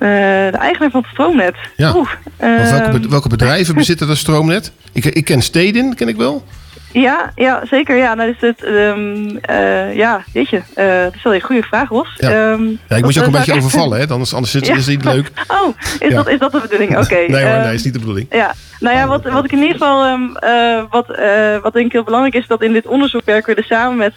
Eh, 0.00 0.08
de 0.50 0.56
eigenaar 0.60 0.90
van 0.90 1.00
het 1.00 1.10
stroomnet. 1.10 1.56
Ja. 1.76 1.94
Oeh, 1.96 2.10
welke, 2.36 2.98
ehm, 2.98 3.08
welke 3.08 3.28
bedrijven 3.28 3.74
bezitten 3.74 4.06
dat 4.06 4.16
stroomnet? 4.16 4.72
Ik, 4.92 5.04
ik 5.04 5.24
ken 5.24 5.42
Stedin, 5.42 5.94
ken 5.94 6.08
ik 6.08 6.16
wel. 6.16 6.44
Ja, 6.92 7.32
ja, 7.34 7.62
zeker. 7.66 7.96
Ja, 7.96 8.14
nou 8.14 8.30
is 8.30 8.36
het, 8.40 8.64
ehm, 8.64 9.36
eh, 9.42 9.96
ja, 9.96 10.22
weet 10.32 10.48
je, 10.48 10.62
eh, 10.74 11.02
dat 11.02 11.14
is 11.14 11.22
wel 11.22 11.34
een 11.34 11.40
goede 11.40 11.62
vraag, 11.62 11.88
Ros. 11.88 12.08
Ja. 12.16 12.28
Ehm, 12.52 12.62
Ja, 12.88 12.96
ik 12.96 13.02
moet 13.04 13.14
je 13.14 13.20
ook 13.20 13.26
een 13.26 13.32
beetje 13.32 13.54
overvallen, 13.54 13.98
hè? 13.98 14.06
Anders, 14.06 14.34
anders 14.34 14.54
is, 14.54 14.66
Ja. 14.68 14.74
is 14.74 14.86
het 14.86 14.96
niet 14.96 15.04
leuk. 15.04 15.30
Oh, 15.62 15.68
is, 16.00 16.08
Ja. 16.08 16.16
dat, 16.16 16.28
is 16.28 16.38
dat 16.38 16.52
de 16.52 16.60
bedoeling? 16.60 16.98
Oké. 16.98 17.14
nee 17.28 17.42
hoor, 17.42 17.52
ehm, 17.52 17.62
nee, 17.64 17.74
is 17.74 17.84
niet 17.84 17.92
de 17.92 17.98
bedoeling. 17.98 18.26
Ja, 18.30 18.54
nou 18.80 18.96
ja, 18.96 19.06
wat, 19.06 19.22
wat 19.24 19.44
ik 19.44 19.52
in 19.52 19.58
ieder 19.58 19.72
geval, 19.72 20.04
eh, 20.04 20.82
wat, 20.90 21.06
wat 21.62 21.72
denk 21.72 21.86
ik 21.86 21.92
heel 21.92 22.02
belangrijk 22.04 22.34
is, 22.34 22.46
dat 22.46 22.62
in 22.62 22.72
dit 22.72 22.86
onderzoek 22.86 23.24
werken 23.24 23.54
we 23.54 23.60
dus 23.60 23.66
samen 23.70 23.96
met, 23.96 24.12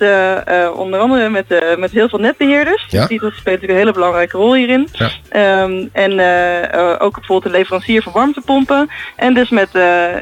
onder 0.76 1.00
andere 1.00 1.30
met, 1.30 1.46
met 1.78 1.92
heel 1.92 2.10
veel 2.10 2.20
netbeheerders. 2.20 2.86
Ja. 2.90 3.00
Dus 3.00 3.08
die 3.10 3.20
dat 3.20 3.30
speelt 3.32 3.46
natuurlijk 3.46 3.72
een 3.72 3.78
hele 3.78 3.92
belangrijke 3.92 4.38
rol 4.38 4.54
hierin. 4.56 4.88
En 5.92 6.12
ook 7.00 7.14
bijvoorbeeld 7.16 7.46
een 7.46 7.60
leverancier 7.60 8.02
van 8.02 8.12
warmtepompen. 8.14 8.90
En 9.16 9.34
dus 9.34 9.50
met 9.50 9.70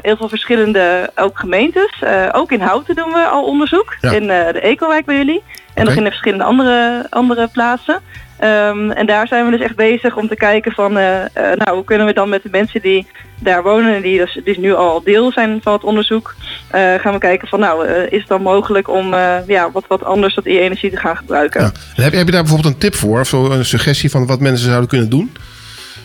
heel 0.02 0.16
veel 0.16 0.28
verschillende 0.28 1.10
ook 1.14 1.38
gemeentes. 1.38 1.90
Eh, 2.00 2.28
ook 2.42 2.52
in 2.52 2.60
Houten 2.60 2.94
doen 2.96 3.12
we 3.12 3.24
al 3.24 3.44
onderzoek. 3.44 3.96
Ja. 4.00 4.10
In 4.10 4.30
eh, 4.30 4.52
de 4.52 4.60
Ecowijk 4.60 5.04
bij 5.04 5.16
jullie. 5.16 5.42
En 5.74 5.84
nog 5.84 5.88
Oké. 5.88 5.96
in 5.98 6.04
de 6.04 6.10
verschillende 6.10 6.44
andere, 6.44 7.06
andere 7.10 7.48
plaatsen. 7.52 8.00
Ehm, 8.38 8.90
en 8.90 9.06
daar 9.06 9.26
zijn 9.28 9.44
we 9.44 9.50
dus 9.50 9.60
echt 9.60 9.76
bezig 9.76 10.16
om 10.16 10.28
te 10.28 10.34
kijken 10.36 10.72
van, 10.72 10.98
eh, 10.98 11.22
eh, 11.24 11.28
nou, 11.56 11.74
hoe 11.76 11.84
kunnen 11.84 12.06
we 12.06 12.12
dan 12.12 12.28
met 12.28 12.42
de 12.42 12.48
mensen 12.52 12.80
die 12.82 13.06
daar 13.38 13.62
wonen 13.62 13.94
en 13.94 14.02
die 14.02 14.26
dus, 14.44 14.56
nu 14.56 14.74
al 14.74 15.02
deel 15.04 15.32
zijn 15.32 15.60
van 15.62 15.72
het 15.72 15.84
onderzoek, 15.84 16.34
gaan 16.72 17.12
we 17.12 17.18
kijken 17.18 17.48
van, 17.48 17.60
nou, 17.60 17.88
is 17.88 18.18
het 18.18 18.28
dan 18.28 18.42
mogelijk 18.42 18.88
om 18.88 19.14
ja, 19.46 19.70
wat, 19.72 19.84
wat 19.88 20.04
anders 20.04 20.34
dat 20.34 20.44
die 20.44 20.60
energie 20.60 20.90
te 20.90 20.96
gaan 20.96 21.16
gebruiken? 21.16 21.60
En 21.60 21.72
heb, 21.94 22.10
je- 22.12 22.16
heb 22.18 22.26
je 22.26 22.32
daar 22.32 22.42
bijvoorbeeld 22.42 22.74
een 22.74 22.80
tip 22.80 22.94
voor? 22.94 23.20
Of 23.20 23.28
zo 23.28 23.50
een 23.50 23.64
suggestie 23.64 24.10
van 24.10 24.26
wat 24.26 24.40
mensen 24.40 24.66
zouden 24.66 24.88
kunnen 24.88 25.08
doen? 25.10 25.32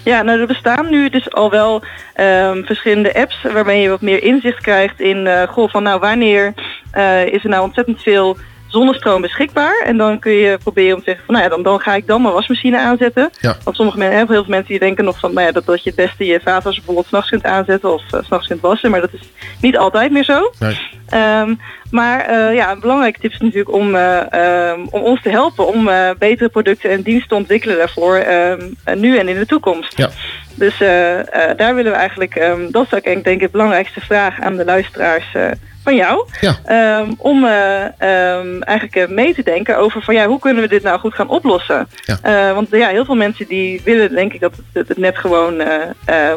Ja, 0.04 0.22
nou 0.22 0.40
er 0.40 0.48
bestaan 0.48 0.90
nu 0.90 1.10
dus 1.10 1.32
al 1.32 1.50
wel 1.50 1.84
ehm, 2.14 2.64
verschillende 2.64 3.14
apps 3.14 3.42
waarmee 3.42 3.82
je 3.82 3.90
wat 3.90 4.02
meer 4.02 4.24
inzicht 4.24 4.62
krijgt 4.62 5.00
in 5.00 5.28
eh 5.28 5.48
goh, 5.48 5.70
van 5.70 5.84
nou 5.84 6.00
wanneer 6.00 6.54
eh, 6.92 7.26
is 7.26 7.44
er 7.44 7.50
nou 7.50 7.64
ontzettend 7.64 8.02
veel 8.02 8.38
zonnestroom 8.68 9.22
beschikbaar. 9.22 9.84
En 9.86 9.98
dan 9.98 10.20
kun 10.20 10.32
je 10.32 10.58
proberen 10.64 10.94
om 10.94 11.00
te 11.00 11.06
zeggen 11.06 11.26
van 11.26 11.34
nou 11.34 11.46
ja, 11.48 11.56
dan, 11.56 11.64
dan 11.64 11.80
ga 11.80 11.96
ik 11.96 12.08
dan 12.08 12.22
mijn 12.22 12.34
wasmachine 12.34 12.80
aanzetten. 12.80 13.30
Ja. 13.40 13.58
Want 13.64 13.76
sommige 13.76 13.98
mensen, 13.98 14.18
heel 14.18 14.26
veel 14.26 14.44
mensen 14.48 14.68
die 14.68 14.80
denken 14.80 15.06
nog 15.06 15.20
van 15.20 15.34
nou 15.34 15.46
ja, 15.46 15.52
dat, 15.52 15.66
dat 15.66 15.84
je 15.84 15.90
het 15.90 16.00
beste 16.00 16.26
je 16.26 16.40
vaatwas 16.44 16.76
bijvoorbeeld 16.76 17.08
s'nachts 17.08 17.30
kunt 17.30 17.44
aanzetten 17.44 17.94
of 17.94 18.02
s 18.08 18.26
s'nachts 18.26 18.48
kunt 18.48 18.62
wassen. 18.62 18.92
Maar 18.92 19.02
dat 19.02 19.14
is 19.14 19.30
niet 19.62 19.78
altijd 19.78 20.12
meer 20.12 20.24
zo. 20.24 20.52
Nee. 20.60 20.80
Ehm, 21.10 21.54
maar 21.92 22.26
eh, 22.26 22.56
ja, 22.56 22.72
een 22.72 22.80
belangrijke 22.80 23.20
tip 23.20 23.32
is 23.32 23.40
natuurlijk 23.40 23.72
om, 23.72 23.96
eh, 23.96 24.34
ehm, 24.34 24.80
om 24.90 25.02
ons 25.02 25.22
te 25.22 25.30
helpen 25.30 25.68
om 25.68 25.88
eh, 25.88 26.10
betere 26.20 26.50
producten 26.50 26.92
en 26.92 27.02
diensten 27.02 27.30
te 27.30 27.36
ontwikkelen 27.36 27.78
daarvoor 27.78 28.16
ehm, 28.16 28.62
eh, 28.84 28.96
nu 28.96 29.18
en 29.18 29.28
in 29.28 29.40
de 29.40 29.46
toekomst. 29.46 29.98
Ja. 29.98 30.10
Dus 30.58 30.82
eh, 30.82 31.20
eh, 31.20 31.58
daar 31.58 31.76
willen 31.76 31.92
we 31.92 31.98
eigenlijk, 31.98 32.56
dat 32.70 32.86
is 32.86 32.94
ook 32.94 33.04
denk 33.04 33.26
ik 33.26 33.40
de 33.40 33.50
belangrijkste 33.52 34.02
vraag 34.02 34.40
aan 34.42 34.56
de 34.56 34.66
luisteraars 34.66 35.26
eh, 35.34 35.52
van 35.88 35.96
jou. 35.96 36.26
Ehm, 36.66 37.12
om 37.18 37.46
eh, 37.46 37.84
ehm, 37.84 38.62
eigenlijk 38.62 38.96
eh, 38.96 39.08
mee 39.08 39.34
te 39.34 39.44
denken 39.44 39.78
over 39.78 40.02
van 40.02 40.14
ja, 40.14 40.28
hoe 40.28 40.40
kunnen 40.40 40.64
we 40.64 40.70
dit 40.70 40.84
nou 40.84 41.00
goed 41.00 41.14
gaan 41.14 41.30
oplossen? 41.30 41.88
Eh, 42.22 42.54
want 42.54 42.68
ja, 42.72 42.88
heel 42.88 43.06
veel 43.06 43.16
mensen 43.16 43.48
die 43.48 43.82
willen 43.84 44.16
denk 44.16 44.34
ik 44.34 44.40
dat 44.40 44.54
het, 44.74 44.88
het 44.88 44.98
net 44.98 45.18
gewoon 45.18 45.62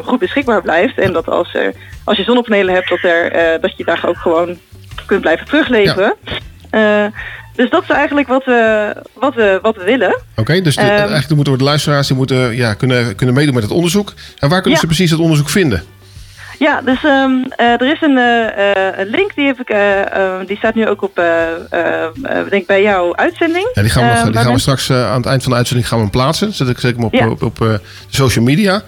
goed 0.03 0.19
beschikbaar 0.19 0.61
blijft. 0.61 0.97
En 0.99 1.13
dat 1.13 1.27
als, 1.29 1.53
er, 1.53 1.73
als 2.03 2.17
je 2.17 2.23
zonnepanelen 2.23 2.73
hebt, 2.73 2.89
dat, 2.89 3.03
er, 3.03 3.31
dat 3.61 3.77
je 3.77 3.83
daar 3.83 4.03
ook 4.07 4.17
gewoon 4.17 4.57
kunt 5.05 5.21
blijven 5.21 5.45
terugleveren. 5.45 6.15
Dus 7.55 7.69
dat 7.69 7.83
is 7.83 7.89
eigenlijk 7.89 8.27
wat 8.27 8.45
we, 8.45 8.93
wat 9.13 9.35
we, 9.35 9.59
wat 9.61 9.75
we 9.75 9.83
willen. 9.83 10.21
Oké, 10.35 10.61
dus 10.61 10.75
de, 10.75 10.81
Ehm, 10.81 10.91
eigenlijk 10.91 11.35
moeten 11.35 11.53
we 11.53 11.59
de 11.59 11.65
luisteraars 11.65 12.07
die 12.07 12.17
moeten, 12.17 12.55
ja, 12.55 12.73
kunnen, 12.73 13.15
kunnen 13.15 13.35
meedoen 13.35 13.53
met 13.53 13.63
het 13.63 13.71
onderzoek. 13.71 14.13
En 14.39 14.49
waar 14.49 14.61
kunnen 14.61 14.71
Ja. 14.71 14.79
ze 14.79 14.85
precies 14.85 15.11
het 15.11 15.19
onderzoek 15.19 15.49
vinden? 15.49 15.83
Ja, 16.67 16.81
dus 16.81 17.03
ehm, 17.03 17.31
eh, 17.55 17.81
er 17.81 17.91
is 17.91 18.01
een, 18.01 18.17
eh, 18.17 18.71
eh, 18.71 18.97
een 18.99 19.07
link, 19.07 19.35
die, 19.35 19.45
heb 19.45 19.59
ik, 19.59 19.69
eh, 19.69 20.01
eh, 20.15 20.47
die 20.47 20.57
staat 20.57 20.75
nu 20.75 20.87
ook 20.87 21.01
op, 21.01 21.21
denk 22.49 22.65
bij 22.65 22.81
jouw 22.81 23.15
uitzending. 23.15 23.69
Ja, 23.73 23.81
die 23.81 23.91
gaan 23.91 24.03
we, 24.03 24.09
nog, 24.09 24.17
Eh, 24.17 24.25
die 24.25 24.41
gaan 24.41 24.53
we 24.53 24.59
straks 24.59 24.91
aan 24.91 25.17
het 25.17 25.25
eind 25.25 25.41
van 25.43 25.51
de 25.51 25.57
uitzending 25.57 25.87
gaan 25.87 25.97
we 25.97 26.03
hem 26.03 26.13
plaatsen. 26.13 26.53
Zet 26.53 26.67
ik, 26.67 26.79
zet 26.79 26.89
ik 26.89 26.95
hem 26.95 27.05
op, 27.05 27.13
Ja. 27.13 27.27
op, 27.29 27.79
social 28.09 28.43
media. 28.45 28.81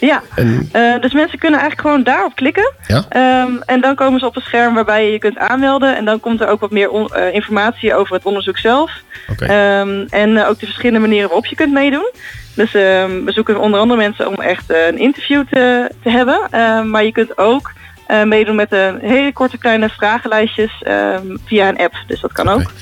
Ja, 0.00 0.22
En 0.34 0.68
dus 1.00 1.12
mensen 1.12 1.38
kunnen 1.38 1.60
eigenlijk 1.60 1.88
gewoon 1.88 2.02
daarop 2.04 2.34
klikken. 2.34 2.72
Ja. 2.86 3.04
Ehm, 3.08 3.52
en 3.66 3.80
dan 3.80 3.94
komen 3.94 4.20
ze 4.20 4.26
op 4.26 4.36
een 4.36 4.42
scherm 4.42 4.74
waarbij 4.74 5.04
je 5.06 5.12
je 5.12 5.18
kunt 5.18 5.38
aanmelden. 5.38 5.96
En 5.96 6.04
dan 6.04 6.20
komt 6.20 6.40
er 6.40 6.48
ook 6.48 6.60
wat 6.60 6.70
meer 6.70 6.90
on- 6.90 7.10
informatie 7.32 7.94
over 7.94 8.14
het 8.14 8.24
onderzoek 8.24 8.58
zelf. 8.58 8.92
Ehm, 9.38 10.04
en 10.10 10.44
ook 10.46 10.58
de 10.58 10.66
verschillende 10.66 11.00
manieren 11.00 11.26
waarop 11.28 11.46
je 11.46 11.56
kunt 11.56 11.72
meedoen. 11.72 12.10
Dus 12.54 12.74
ehm, 12.74 13.24
we 13.24 13.32
zoeken 13.32 13.60
onder 13.60 13.80
andere 13.80 14.00
mensen 14.00 14.28
om 14.28 14.34
echt 14.34 14.70
eh, 14.70 14.86
een 14.86 14.98
interview 14.98 15.44
te, 15.50 15.90
te 16.02 16.10
hebben. 16.10 16.40
Ehm, 16.50 16.90
maar 16.90 17.04
je 17.04 17.12
kunt 17.12 17.38
ook 17.38 17.72
eh, 18.06 18.22
meedoen 18.22 18.56
met 18.56 18.72
een 18.72 18.98
hele 19.00 19.32
korte 19.32 19.58
kleine 19.58 19.88
vragenlijstjes 19.88 20.82
ehm, 20.82 21.36
via 21.44 21.68
een 21.68 21.78
app. 21.78 21.94
Dus 22.06 22.20
dat 22.20 22.32
kan 22.32 22.48
ook. 22.48 22.72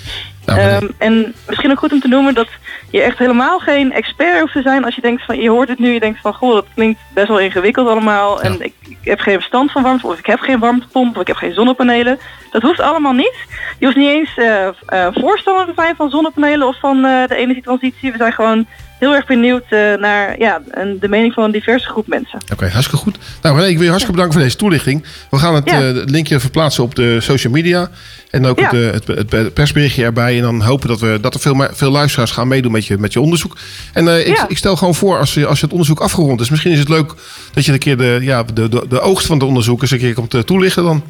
Nou, 0.46 0.92
en 0.98 1.34
misschien 1.46 1.70
ook 1.70 1.78
goed 1.78 1.92
om 1.92 2.00
te 2.00 2.08
noemen 2.08 2.34
dat 2.34 2.48
je 2.90 3.02
echt 3.02 3.18
helemaal 3.18 3.58
geen 3.58 3.92
expert 3.92 4.40
hoeft 4.40 4.52
te 4.52 4.62
zijn 4.62 4.84
als 4.84 4.94
je 4.94 5.00
denkt 5.00 5.24
van 5.24 5.40
je 5.40 5.50
hoort 5.50 5.68
het 5.68 5.78
nu, 5.78 5.92
je 5.92 6.00
denkt 6.00 6.20
van 6.20 6.34
goh, 6.34 6.54
dat 6.54 6.66
klinkt 6.74 7.00
best 7.14 7.28
wel 7.28 7.40
ingewikkeld 7.40 7.88
allemaal. 7.88 8.42
En 8.42 8.60
ik, 8.60 8.74
ik 8.80 8.98
heb 9.02 9.20
geen 9.20 9.34
verstand 9.34 9.72
van 9.72 9.82
warmte, 9.82 10.06
of 10.06 10.18
ik 10.18 10.26
heb 10.26 10.40
geen 10.40 10.58
warmtepomp, 10.58 11.14
of 11.14 11.20
ik 11.20 11.26
heb 11.26 11.36
geen 11.36 11.54
zonnepanelen. 11.54 12.18
Dat 12.50 12.62
hoeft 12.62 12.80
allemaal 12.80 13.12
niet. 13.12 13.34
Je 13.78 13.84
hoeft 13.84 13.96
niet 13.96 14.08
eens 14.08 14.36
eh, 14.36 14.66
eh, 14.66 15.06
voorstander 15.12 15.66
te 15.66 15.72
zijn 15.76 15.96
van 15.96 16.10
zonnepanelen 16.10 16.66
of 16.66 16.78
van 16.78 17.04
eh, 17.04 17.26
de 17.26 17.36
energietransitie. 17.36 18.12
We 18.12 18.18
zijn 18.18 18.32
gewoon 18.32 18.66
heel 18.98 19.14
erg 19.14 19.26
benieuwd 19.26 19.64
eh, 19.68 19.94
naar 19.94 20.38
ja, 20.38 20.60
de 21.00 21.08
mening 21.08 21.32
van 21.32 21.44
een 21.44 21.50
diverse 21.50 21.88
groep 21.88 22.06
mensen. 22.06 22.38
Oké, 22.52 22.68
hartstikke 22.68 23.04
goed. 23.04 23.18
Nou 23.42 23.62
ik 23.62 23.74
wil 23.74 23.82
je 23.82 23.88
hartstikke 23.88 24.10
bedanken 24.12 24.32
voor 24.32 24.42
deze 24.42 24.56
toelichting. 24.56 25.04
We 25.30 25.38
gaan 25.38 25.54
het, 25.54 25.70
Ja. 25.70 25.80
eh, 25.88 25.94
linkje 26.04 26.40
verplaatsen 26.40 26.82
op 26.82 26.94
de 26.94 27.20
social 27.20 27.52
media. 27.52 27.90
En 28.30 28.46
ook 28.46 28.58
Ja. 28.60 28.74
het, 28.74 29.06
het, 29.06 29.32
het 29.32 29.54
persberichtje 29.54 30.04
erbij. 30.04 30.36
En 30.36 30.42
dan 30.42 30.62
hopen 30.62 30.88
dat, 30.88 31.00
we, 31.00 31.18
dat 31.20 31.34
er 31.34 31.40
veel, 31.40 31.66
veel 31.72 31.90
luisteraars 31.90 32.30
gaan 32.30 32.48
meedoen 32.48 32.72
met 32.72 32.86
je, 32.86 32.98
met 32.98 33.12
je 33.12 33.20
onderzoek. 33.20 33.56
En 33.92 34.08
eh, 34.08 34.26
ik, 34.26 34.44
ik 34.48 34.56
stel 34.56 34.76
gewoon 34.76 34.94
voor, 34.94 35.18
als 35.18 35.34
je, 35.34 35.46
als 35.46 35.58
je 35.58 35.64
het 35.64 35.72
onderzoek 35.72 36.00
afgerond 36.00 36.40
is... 36.40 36.50
misschien 36.50 36.72
is 36.72 36.78
het 36.78 36.88
leuk 36.88 37.14
dat 37.52 37.64
je 37.64 37.72
een 37.72 37.78
keer 37.78 37.96
de, 37.96 38.18
ja, 38.20 38.42
de, 38.42 38.68
de, 38.68 38.84
de 38.88 39.00
oogst 39.00 39.26
van 39.26 39.36
het 39.38 39.46
onderzoek... 39.46 39.82
eens 39.82 39.90
een 39.90 39.98
keer 39.98 40.14
komt 40.14 40.46
toelichten 40.46 40.82
dan. 40.82 41.02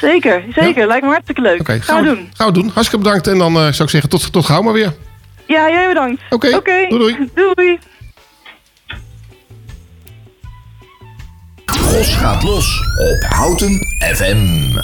Zeker, 0.00 0.42
zeker. 0.54 0.86
Lijkt 0.86 1.04
me 1.04 1.10
hartstikke 1.10 1.40
leuk. 1.40 1.60
Oké, 1.60 1.80
gaan 1.80 2.02
we 2.02 2.08
doen. 2.08 2.28
Gaan 2.34 2.46
we 2.46 2.52
doen. 2.52 2.70
Hartstikke 2.74 3.04
bedankt. 3.04 3.26
En 3.26 3.38
dan 3.38 3.52
zou 3.52 3.82
ik 3.82 3.88
zeggen, 3.90 4.10
tot, 4.10 4.32
tot 4.32 4.44
gauw 4.44 4.62
maar 4.62 4.72
weer. 4.72 4.92
Ja, 5.46 5.68
jij 5.68 5.88
bedankt. 5.88 6.22
Oké, 6.30 6.60
doei, 6.60 6.88
doei. 6.88 7.30
Doei. 7.34 7.78
Gros 11.64 12.14
gaat 12.14 12.42
los 12.42 12.80
op 12.98 13.22
Houten 13.28 13.78
FM. 14.14 14.78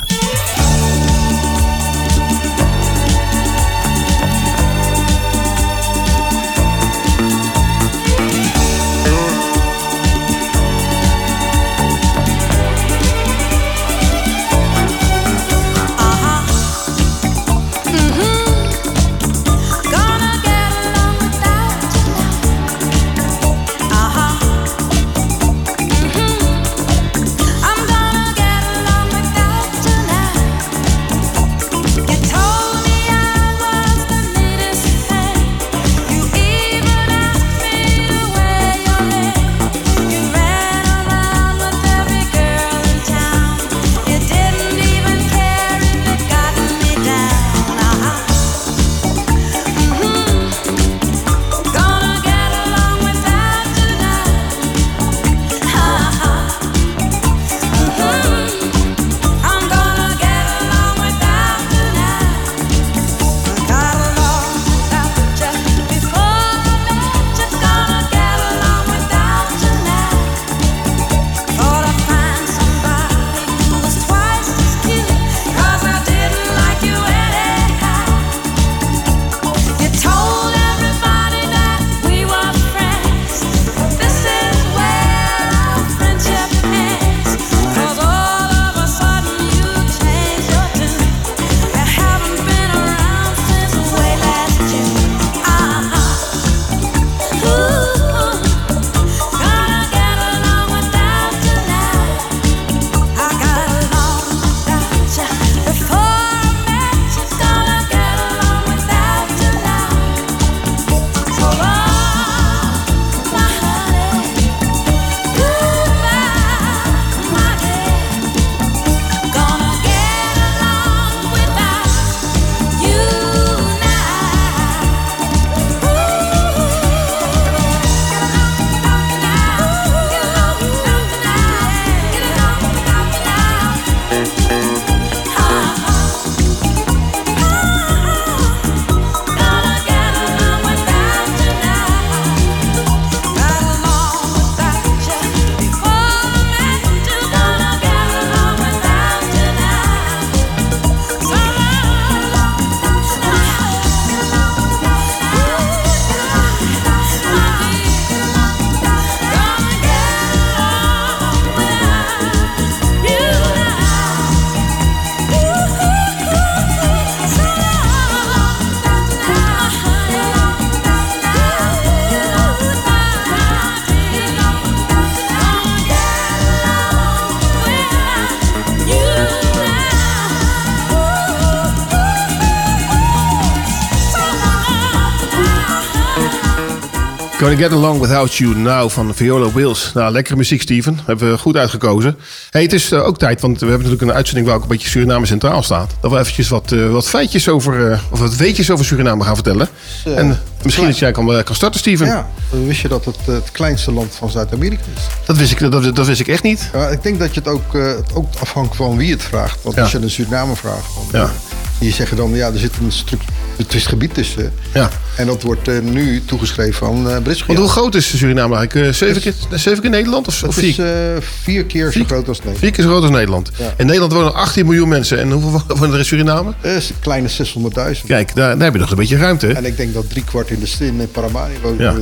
Gonna 187.52 187.66
Get 187.68 187.76
Along 187.76 188.00
Without 188.00 188.34
You 188.34 188.56
Now 188.56 188.90
van 188.90 189.14
Viola 189.14 189.52
Wills. 189.52 189.90
Nou, 189.94 190.12
lekkere 190.12 190.36
muziek, 190.36 190.62
Steven. 190.62 190.98
Hebben 191.04 191.30
we 191.30 191.38
goed 191.38 191.56
uitgekozen. 191.56 192.16
Hey, 192.50 192.62
het 192.62 192.72
is 192.72 192.92
eh, 192.92 193.06
ook 193.06 193.18
tijd, 193.18 193.40
want 193.40 193.52
we 193.60 193.66
hebben 193.66 193.78
natuurlijk 193.82 194.10
een 194.10 194.16
uitzending 194.16 194.46
waar 194.46 194.56
ook 194.56 194.62
een 194.62 194.68
beetje 194.68 194.88
Suriname 194.88 195.26
centraal 195.26 195.62
staat. 195.62 195.90
Dat 196.00 196.10
we 196.10 196.18
eventjes 196.18 196.48
wat, 196.48 196.72
eh, 196.72 196.90
wat 196.90 197.08
feitjes 197.08 197.48
over, 197.48 197.92
eh, 197.92 197.98
of 198.10 198.18
wat 198.18 198.36
weetjes 198.36 198.70
over 198.70 198.84
Suriname 198.84 199.24
gaan 199.24 199.34
vertellen. 199.34 199.68
En 200.04 200.38
misschien 200.62 200.86
dat 200.86 200.98
jij 200.98 201.12
kan, 201.12 201.42
kan 201.44 201.54
starten, 201.54 201.80
Steven. 201.80 202.06
Ja, 202.06 202.30
wist 202.50 202.80
je 202.80 202.88
dat 202.88 203.04
het 203.04 203.16
het 203.24 203.50
kleinste 203.50 203.92
land 203.92 204.14
van 204.14 204.30
Zuid-Amerika 204.30 204.82
is? 204.96 205.02
Dat 205.26 205.36
wist 205.36 205.52
ik, 205.52 205.70
dat, 205.70 205.96
dat 205.96 206.06
wist 206.06 206.20
ik 206.20 206.28
echt 206.28 206.42
niet. 206.42 206.70
Ja, 206.72 206.88
ik 206.88 207.02
denk 207.02 207.18
dat 207.18 207.34
je 207.34 207.40
het 207.40 207.48
ook, 207.48 207.72
het 207.72 208.14
ook 208.14 208.28
afhangt 208.40 208.76
van 208.76 208.96
wie 208.96 209.10
het 209.10 209.22
vraagt. 209.22 209.58
Want 209.62 209.76
Ja. 209.76 209.82
als 209.82 209.92
je 209.92 209.98
een 209.98 210.10
Suriname 210.10 210.56
vraagt, 210.56 210.86
dan 211.10 211.20
Ja. 211.20 211.30
die 211.78 211.92
zeggen 211.92 212.16
dan 212.16 212.30
ja, 212.34 212.46
er 212.46 212.58
zit 212.58 212.72
een 212.82 212.92
stuk 212.92 213.20
het 213.56 213.74
is 213.74 213.86
gebied 213.86 214.14
tussen. 214.14 214.52
Ja. 214.74 214.90
En 215.16 215.26
dat 215.26 215.42
wordt 215.42 215.68
eh, 215.68 215.80
nu 215.80 216.22
toegeschreven 216.24 216.86
aan 216.86 217.06
uh, 217.06 217.16
Brits 217.22 217.46
Want 217.46 217.58
hoe 217.58 217.68
groot 217.68 217.94
is 217.94 218.16
Suriname 218.18 218.56
eigenlijk? 218.56 218.88
Eh, 218.88 218.94
zeven, 218.94 219.22
keer, 219.22 219.34
zeven 219.50 219.80
keer 219.80 219.90
Nederland? 219.90 220.28
Of, 220.28 220.42
of 220.42 220.56
is 220.58 220.74
vier, 220.74 221.14
eh, 221.14 221.22
vier 221.42 221.64
keer 221.64 221.92
zo 221.92 222.04
groot 222.04 222.28
als 222.28 222.36
Nederland. 222.36 222.58
vier 222.58 222.70
keer 222.70 222.84
zo 222.84 222.90
groot 222.90 223.02
als 223.02 223.10
Nederland. 223.10 223.50
Ja. 223.58 223.74
In 223.76 223.86
Nederland 223.86 224.12
wonen 224.12 224.34
18 224.34 224.66
miljoen 224.66 224.88
mensen. 224.88 225.18
En 225.18 225.30
hoeveel 225.30 225.62
wonen 225.76 225.92
er 225.92 225.98
in 225.98 226.04
Suriname? 226.04 226.52
Kleine 227.00 227.28
600.000. 227.28 228.06
Kijk, 228.06 228.34
daar, 228.34 228.54
daar 228.54 228.64
heb 228.64 228.72
je 228.72 228.78
nog 228.80 228.90
een 228.90 228.96
beetje 228.96 229.16
ruimte. 229.16 229.46
hè? 229.46 229.52
En 229.52 229.64
ik 229.64 229.76
denk 229.76 229.94
dat 229.94 230.10
drie 230.10 230.24
kwart 230.24 230.50
in 230.50 230.60
de 230.60 230.84
in 230.84 231.00
eh, 231.00 231.06
Paramaribo 231.12 231.68
woont. 231.68 231.80
Ja. 231.80 231.94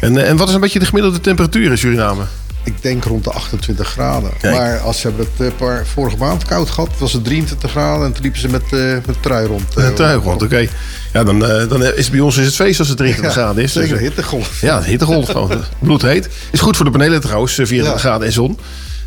En, 0.00 0.16
eh, 0.16 0.28
en 0.28 0.36
wat 0.36 0.48
is 0.48 0.54
een 0.54 0.60
beetje 0.60 0.78
de 0.78 0.86
gemiddelde 0.86 1.20
temperatuur 1.20 1.70
in 1.70 1.78
Suriname? 1.78 2.22
Ik 2.64 2.82
denk 2.82 3.04
rond 3.04 3.24
de 3.24 3.30
28 3.30 3.88
graden. 3.88 4.30
Kijk. 4.40 4.54
Maar 4.56 4.78
als 4.78 5.00
ze 5.00 5.06
hebben 5.08 5.26
het 5.36 5.46
eh, 5.46 5.56
paar, 5.58 5.86
vorige 5.86 6.16
maand 6.16 6.44
koud 6.44 6.70
gehad, 6.70 6.88
was 6.98 7.12
het 7.12 7.24
23 7.24 7.70
graden. 7.70 8.06
En 8.06 8.12
toen 8.12 8.22
liepen 8.22 8.40
ze 8.40 8.48
met, 8.48 8.62
eh 8.72 8.78
met 9.06 9.22
trui 9.22 9.46
rond. 9.46 9.76
eh, 9.76 9.84
Een 9.84 9.94
trui 9.94 10.18
rond, 10.18 10.42
oké. 10.42 10.66
Ja, 11.12 11.24
dan, 11.24 11.44
eh, 11.46 11.68
dan 11.68 11.84
is 11.84 11.88
het 12.04 12.10
bij 12.10 12.20
ons 12.20 12.36
is 12.36 12.46
het 12.46 12.54
feest 12.54 12.78
als 12.78 12.88
het 12.88 12.96
23 12.96 13.36
Ja, 13.36 13.42
graden 13.42 13.62
is. 13.62 13.72
zeker, 13.72 13.88
Dus, 13.88 13.98
eh, 13.98 14.04
hittegolf. 14.04 14.60
Ja, 14.60 14.82
hittegolf. 14.82 15.26
gewoon. 15.30 15.64
Bloedheet. 15.78 16.28
Is 16.50 16.60
goed 16.60 16.76
voor 16.76 16.84
de 16.84 16.90
panelen 16.90 17.20
trouwens, 17.20 17.58
eh, 17.58 17.66
24 17.66 18.02
Ja. 18.02 18.08
graden 18.08 18.26
en 18.26 18.32
zon. 18.32 18.58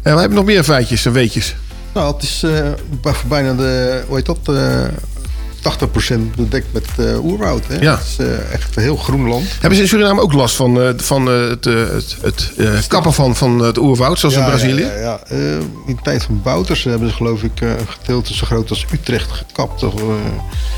En 0.02 0.14
we 0.14 0.20
hebben 0.20 0.38
nog 0.38 0.46
meer 0.48 0.64
feitjes 0.64 1.06
en 1.06 1.12
weetjes. 1.12 1.56
Nou, 1.94 2.14
het 2.14 2.24
is 2.24 2.44
eh, 2.44 2.52
bij- 3.02 3.14
bijna 3.28 3.54
de, 3.54 4.04
hoe 4.08 4.16
heet 4.16 4.26
dat, 4.26 4.40
eh 4.44 4.56
80% 5.66 6.36
bedekt 6.36 6.74
met 6.74 6.86
eh, 6.98 7.24
oerwoud. 7.26 7.64
Hè? 7.68 7.76
Ja. 7.80 7.92
Het 7.98 8.06
is 8.08 8.18
eh, 8.26 8.54
echt 8.54 8.76
een 8.76 8.82
heel 8.82 8.96
groen 8.98 9.28
land. 9.28 9.46
Hebben 9.52 9.76
ze 9.76 9.82
in 9.82 9.88
Suriname 9.88 10.22
ook 10.22 10.34
last 10.34 10.56
van, 10.56 10.82
eh, 10.82 10.90
van 10.98 11.26
het, 11.26 11.66
het, 12.22 12.52
het 12.58 12.88
kappen 12.88 13.14
van, 13.14 13.36
van 13.36 13.60
het 13.60 13.78
oerwoud, 13.78 14.20
zoals 14.20 14.36
in 14.36 14.44
Brazilië? 14.46 14.82
Ja, 14.84 14.92
ja, 15.00 15.20
ja. 15.30 15.38
In 15.86 15.96
de 15.96 16.02
tijd 16.04 16.24
van 16.24 16.42
Bouters 16.44 16.84
hebben 16.84 17.10
ze 17.10 17.16
geloof 17.16 17.44
ik 17.44 17.62
een 17.62 17.88
gedeelte 18.00 18.34
zo 18.34 18.46
groot 18.46 18.70
als 18.70 18.86
Utrecht 18.94 19.32
gekapt. 19.32 19.84
Of. 19.84 19.94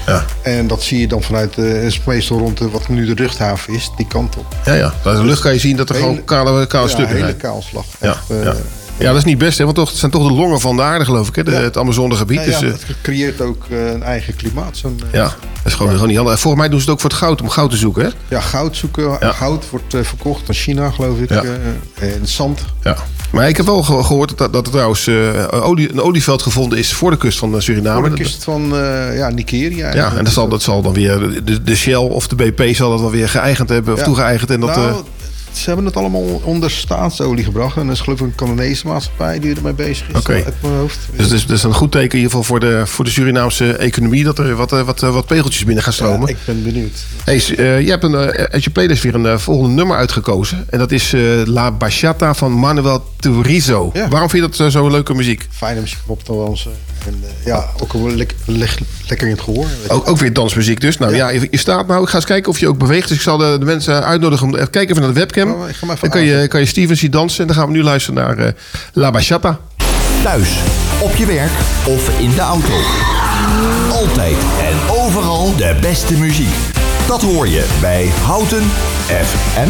Ja. 0.06 0.26
En 0.42 0.68
dat 0.68 0.84
zie 0.84 1.00
je 1.00 1.08
dan 1.08 1.22
vanuit, 1.24 1.58
is 1.58 2.02
meestal 2.04 2.38
rond 2.38 2.58
de, 2.58 2.70
wat 2.70 2.88
nu 2.88 3.06
de 3.06 3.14
luchthaven 3.22 3.74
is, 3.74 3.92
die 3.98 4.08
kant 4.08 4.38
op. 4.38 4.56
Ja, 4.66 4.74
ja. 4.74 4.94
De 5.04 5.24
lucht 5.24 5.42
kan 5.42 5.54
je 5.54 5.60
zien 5.60 5.78
dat 5.78 5.90
er 5.90 5.96
Hele- 5.96 6.08
gewoon 6.08 6.24
kale, 6.26 6.68
kale 6.68 6.84
ja, 6.84 6.90
stukken 6.90 7.16
hele 7.16 7.28
zijn. 7.28 7.38
kaalslag. 7.38 7.86
Ja, 8.02 8.10
Echt, 8.10 8.30
eh, 8.30 8.44
ja. 8.44 8.56
Ja, 8.98 9.08
dat 9.08 9.16
is 9.18 9.24
niet 9.24 9.38
best, 9.38 9.58
hè? 9.58 9.64
want 9.64 9.76
toch, 9.76 9.90
het 9.90 9.98
zijn 9.98 10.12
toch 10.12 10.28
de 10.28 10.34
longen 10.34 10.60
van 10.60 10.76
de 10.76 10.82
aarde, 10.82 11.06
geloof 11.06 11.28
ik, 11.28 11.36
hè? 11.36 11.44
De, 11.44 11.52
Ja. 11.52 11.58
het 11.62 11.78
Amazonegebied. 11.78 12.40
Ja, 12.40 12.46
dus, 12.46 12.60
ja, 12.60 12.66
eh, 12.66 12.72
het 12.72 12.86
creëert 13.02 13.42
ook 13.42 13.66
eh, 13.70 13.92
een 13.92 14.04
eigen 14.04 14.36
klimaat. 14.36 14.78
Zo'n, 14.78 15.00
eh, 15.06 15.14
ja, 15.14 15.24
dat 15.24 15.34
is 15.66 15.74
gewoon, 15.74 15.92
gewoon 15.92 16.08
niet 16.08 16.18
handig. 16.18 16.40
Volgens 16.40 16.62
mij 16.62 16.70
doen 16.72 16.80
ze 16.80 16.86
het 16.86 16.94
ook 16.94 17.02
voor 17.02 17.10
het 17.10 17.20
goud, 17.20 17.42
om 17.42 17.50
goud 17.50 17.70
te 17.72 17.78
zoeken, 17.78 18.04
hè? 18.04 18.10
Ja, 18.36 18.40
goud 18.42 18.76
zoeken. 18.76 19.18
Goud 19.34 19.70
wordt 19.70 19.96
verkocht 20.02 20.42
aan 20.48 20.54
China, 20.56 20.90
geloof 20.92 21.18
ik. 21.20 21.30
En 21.32 22.22
zand. 22.28 22.62
Ja. 22.84 22.96
Maar 23.32 23.50
ik 23.50 23.58
heb 23.58 23.66
wel 23.66 23.84
ge- 23.84 24.04
gehoord 24.04 24.38
dat, 24.38 24.54
dat 24.54 24.66
er 24.66 24.72
trouwens 24.72 25.10
olie, 25.52 25.92
een 25.92 26.02
olieveld 26.02 26.42
gevonden 26.42 26.78
is 26.78 26.94
voor 26.94 27.12
de 27.12 27.18
kust 27.18 27.38
van 27.40 27.62
Suriname. 27.62 28.00
Voor 28.00 28.10
de 28.10 28.16
kust 28.24 28.44
van 28.44 28.78
eh, 28.78 29.18
ja, 29.18 29.30
Nigeria. 29.30 29.94
Ja, 29.96 30.14
en 30.18 30.24
dat 30.24 30.34
zal, 30.34 30.48
dat 30.48 30.62
zal 30.62 30.82
dan 30.82 30.94
weer, 30.94 31.44
de, 31.44 31.64
de 31.64 31.76
Shell 31.76 31.96
of 31.96 32.28
de 32.28 32.36
BP 32.36 32.76
zal 32.76 32.90
dat 32.90 33.00
wel 33.00 33.12
weer 33.12 33.30
geëigend 33.30 33.70
hebben, 33.70 33.94
of 33.94 34.00
Ja. 34.00 34.06
toegeëigend. 34.06 34.50
En 34.52 34.60
dat, 34.60 34.76
nou, 34.76 35.04
ze 35.58 35.66
hebben 35.68 35.86
het 35.86 35.96
allemaal 35.98 36.42
onder 36.44 36.72
staatsolie 36.72 37.44
gebracht. 37.44 37.78
En 37.78 37.86
er 37.86 37.92
is 37.92 38.00
geloof 38.00 38.20
ik 38.20 38.26
een 38.26 38.36
Canadese 38.36 38.88
maatschappij 38.88 39.40
die 39.40 39.56
ermee 39.56 39.74
bezig 39.74 40.08
is. 40.10 40.16
Oké. 40.16 40.34
Uit 40.34 40.54
mijn 40.62 40.74
hoofd. 40.74 41.00
dus 41.16 41.26
het 41.26 41.34
is, 41.34 41.46
dat 41.46 41.58
is 41.58 41.64
een 41.64 41.74
goed 41.74 41.92
teken 41.92 42.10
in 42.10 42.16
ieder 42.16 42.30
geval 42.30 42.44
voor 42.44 42.60
de, 42.60 42.88
voor 42.88 43.06
de 43.06 43.12
Surinaamse 43.12 43.74
economie, 43.74 44.24
dat 44.24 44.40
er 44.40 44.56
wat, 44.56 44.72
eh, 44.74 44.82
wat, 44.82 45.04
eh, 45.04 45.14
wat 45.14 45.26
pegeltjes 45.26 45.64
binnen 45.66 45.84
gaan 45.84 45.94
stromen. 45.94 46.28
Ja, 46.28 46.34
ik 46.34 46.38
ben 46.46 46.64
benieuwd. 46.64 47.06
Hey, 47.24 47.36
eh, 47.36 47.82
je 47.82 47.90
hebt 47.90 48.04
een, 48.04 48.16
eh, 48.16 48.44
uit 48.44 48.64
je 48.64 48.70
playlist 48.70 49.04
weer 49.04 49.16
een 49.16 49.26
eh, 49.26 49.38
volgende 49.38 49.74
nummer 49.76 49.98
uitgekozen. 49.98 50.66
En 50.70 50.80
dat 50.80 50.92
is 50.92 51.14
eh, 51.14 51.22
La 51.46 51.72
Bachata 51.72 52.34
van 52.34 52.52
Manuel 52.52 53.04
Turizo. 53.20 53.90
Ja. 53.94 54.08
Waarom 54.08 54.30
vind 54.30 54.44
je 54.44 54.50
dat 54.50 54.60
eh, 54.60 54.68
zo'n 54.68 54.92
leuke 54.92 55.14
muziek? 55.14 55.48
Fijne 55.52 55.80
muziek 55.80 55.98
op 56.06 56.24
te 56.24 56.32
dansen. 56.32 56.72
En 57.08 57.24
eh, 57.24 57.46
ja, 57.46 57.66
ook 57.82 57.94
wel 57.94 58.10
lek- 58.12 58.36
lek- 58.46 58.78
lekker 59.08 59.28
in 59.28 59.34
het 59.34 59.44
gehoor. 59.44 59.66
Ook, 59.88 60.10
ook 60.10 60.18
weer 60.18 60.34
dansmuziek 60.34 60.82
dus. 60.82 60.98
Nou 60.98 61.16
ja, 61.16 61.30
je, 61.30 61.48
je 61.52 61.58
staat 61.58 61.88
nou. 61.88 62.04
Ik 62.04 62.10
ga 62.10 62.16
eens 62.16 62.26
kijken 62.26 62.52
of 62.52 62.60
je 62.60 62.68
ook 62.68 62.78
beweegt. 62.78 63.08
Dus 63.08 63.18
ik 63.18 63.24
zal 63.24 63.38
de, 63.38 63.56
de 63.60 63.66
mensen 63.66 64.04
uitnodigen 64.06 64.48
om 64.48 64.56
even 64.56 64.70
kijken 64.70 64.90
even 64.92 65.02
naar 65.04 65.14
de 65.14 65.20
webcam. 65.20 65.52
Oh, 65.52 65.70
ik 65.70 65.76
ga 65.76 65.86
maar 65.86 65.96
even 65.96 66.10
dan 66.10 66.20
kan 66.20 66.28
je, 66.28 66.48
kan 66.48 66.60
je 66.60 66.66
Steven 66.66 66.98
zien 66.98 67.12
dansen. 67.12 67.42
En 67.42 67.48
dan 67.48 67.56
gaan 67.56 67.66
we 67.68 67.72
nu 67.72 67.84
luisteren 67.84 68.24
naar 68.24 68.38
eh, 68.38 68.52
La 68.94 69.12
Bachata. 69.12 69.60
Thuis, 70.24 70.50
op 71.00 71.16
je 71.16 71.26
werk 71.26 71.52
of 71.86 72.20
in 72.20 72.34
de 72.34 72.42
auto. 72.42 72.74
Altijd 73.92 74.38
en 74.62 74.96
overal 74.96 75.56
de 75.56 75.76
beste 75.82 76.14
muziek. 76.14 76.56
Dat 77.08 77.22
hoor 77.22 77.48
je 77.48 77.66
bij 77.82 78.10
Houten 78.26 78.64
FM. 79.08 79.70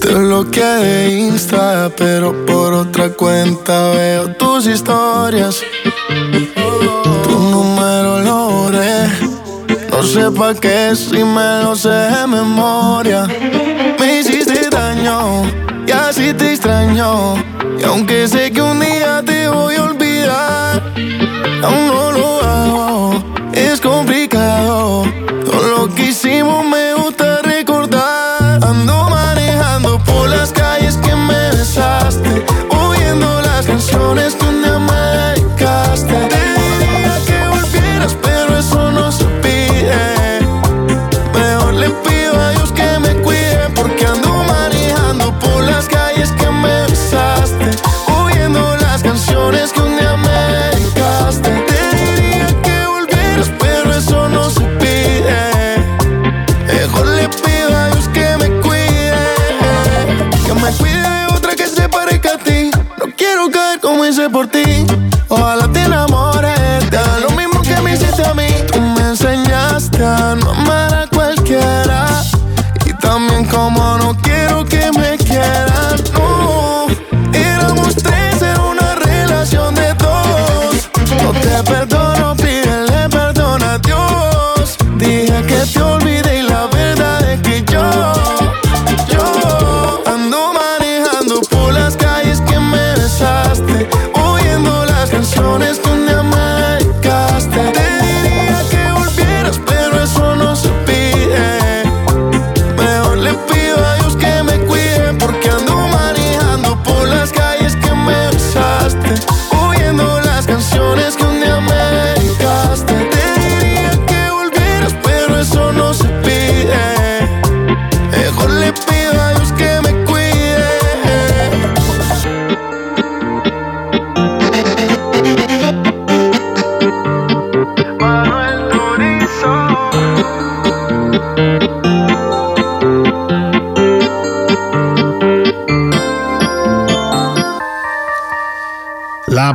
Te 0.00 0.14
bloqueé 0.14 0.64
de 0.64 1.18
Insta, 1.20 1.90
pero 1.96 2.46
por 2.46 2.72
otra 2.72 3.10
cuenta 3.10 3.90
veo 3.90 4.34
tus 4.36 4.66
historias. 4.66 5.62
Tu 7.24 7.30
número 7.30 8.20
lo 8.20 8.50
borré. 8.50 9.06
No 9.90 10.02
sé 10.02 10.30
pa' 10.30 10.54
qué 10.54 10.96
si 10.96 11.22
me 11.22 11.62
lo 11.62 11.76
sé 11.76 11.90
de 11.90 12.26
memoria. 12.26 13.26
Me 13.98 14.20
hiciste 14.20 14.70
daño 14.70 15.44
y 15.86 15.92
así 15.92 16.32
te 16.32 16.52
extraño. 16.52 17.34
Y 17.78 17.84
aunque 17.84 18.26
sé 18.28 18.50
que 18.50 18.62
un 18.62 18.80
día 18.80 19.22
te 19.24 19.48
voy 19.48 19.74
a 19.76 19.82
olvidar, 19.84 20.82
aún 21.62 21.86
no 21.86 22.12
lo 22.12 22.42
hago. 22.42 23.24
Es 23.52 23.80
complicado. 23.80 24.19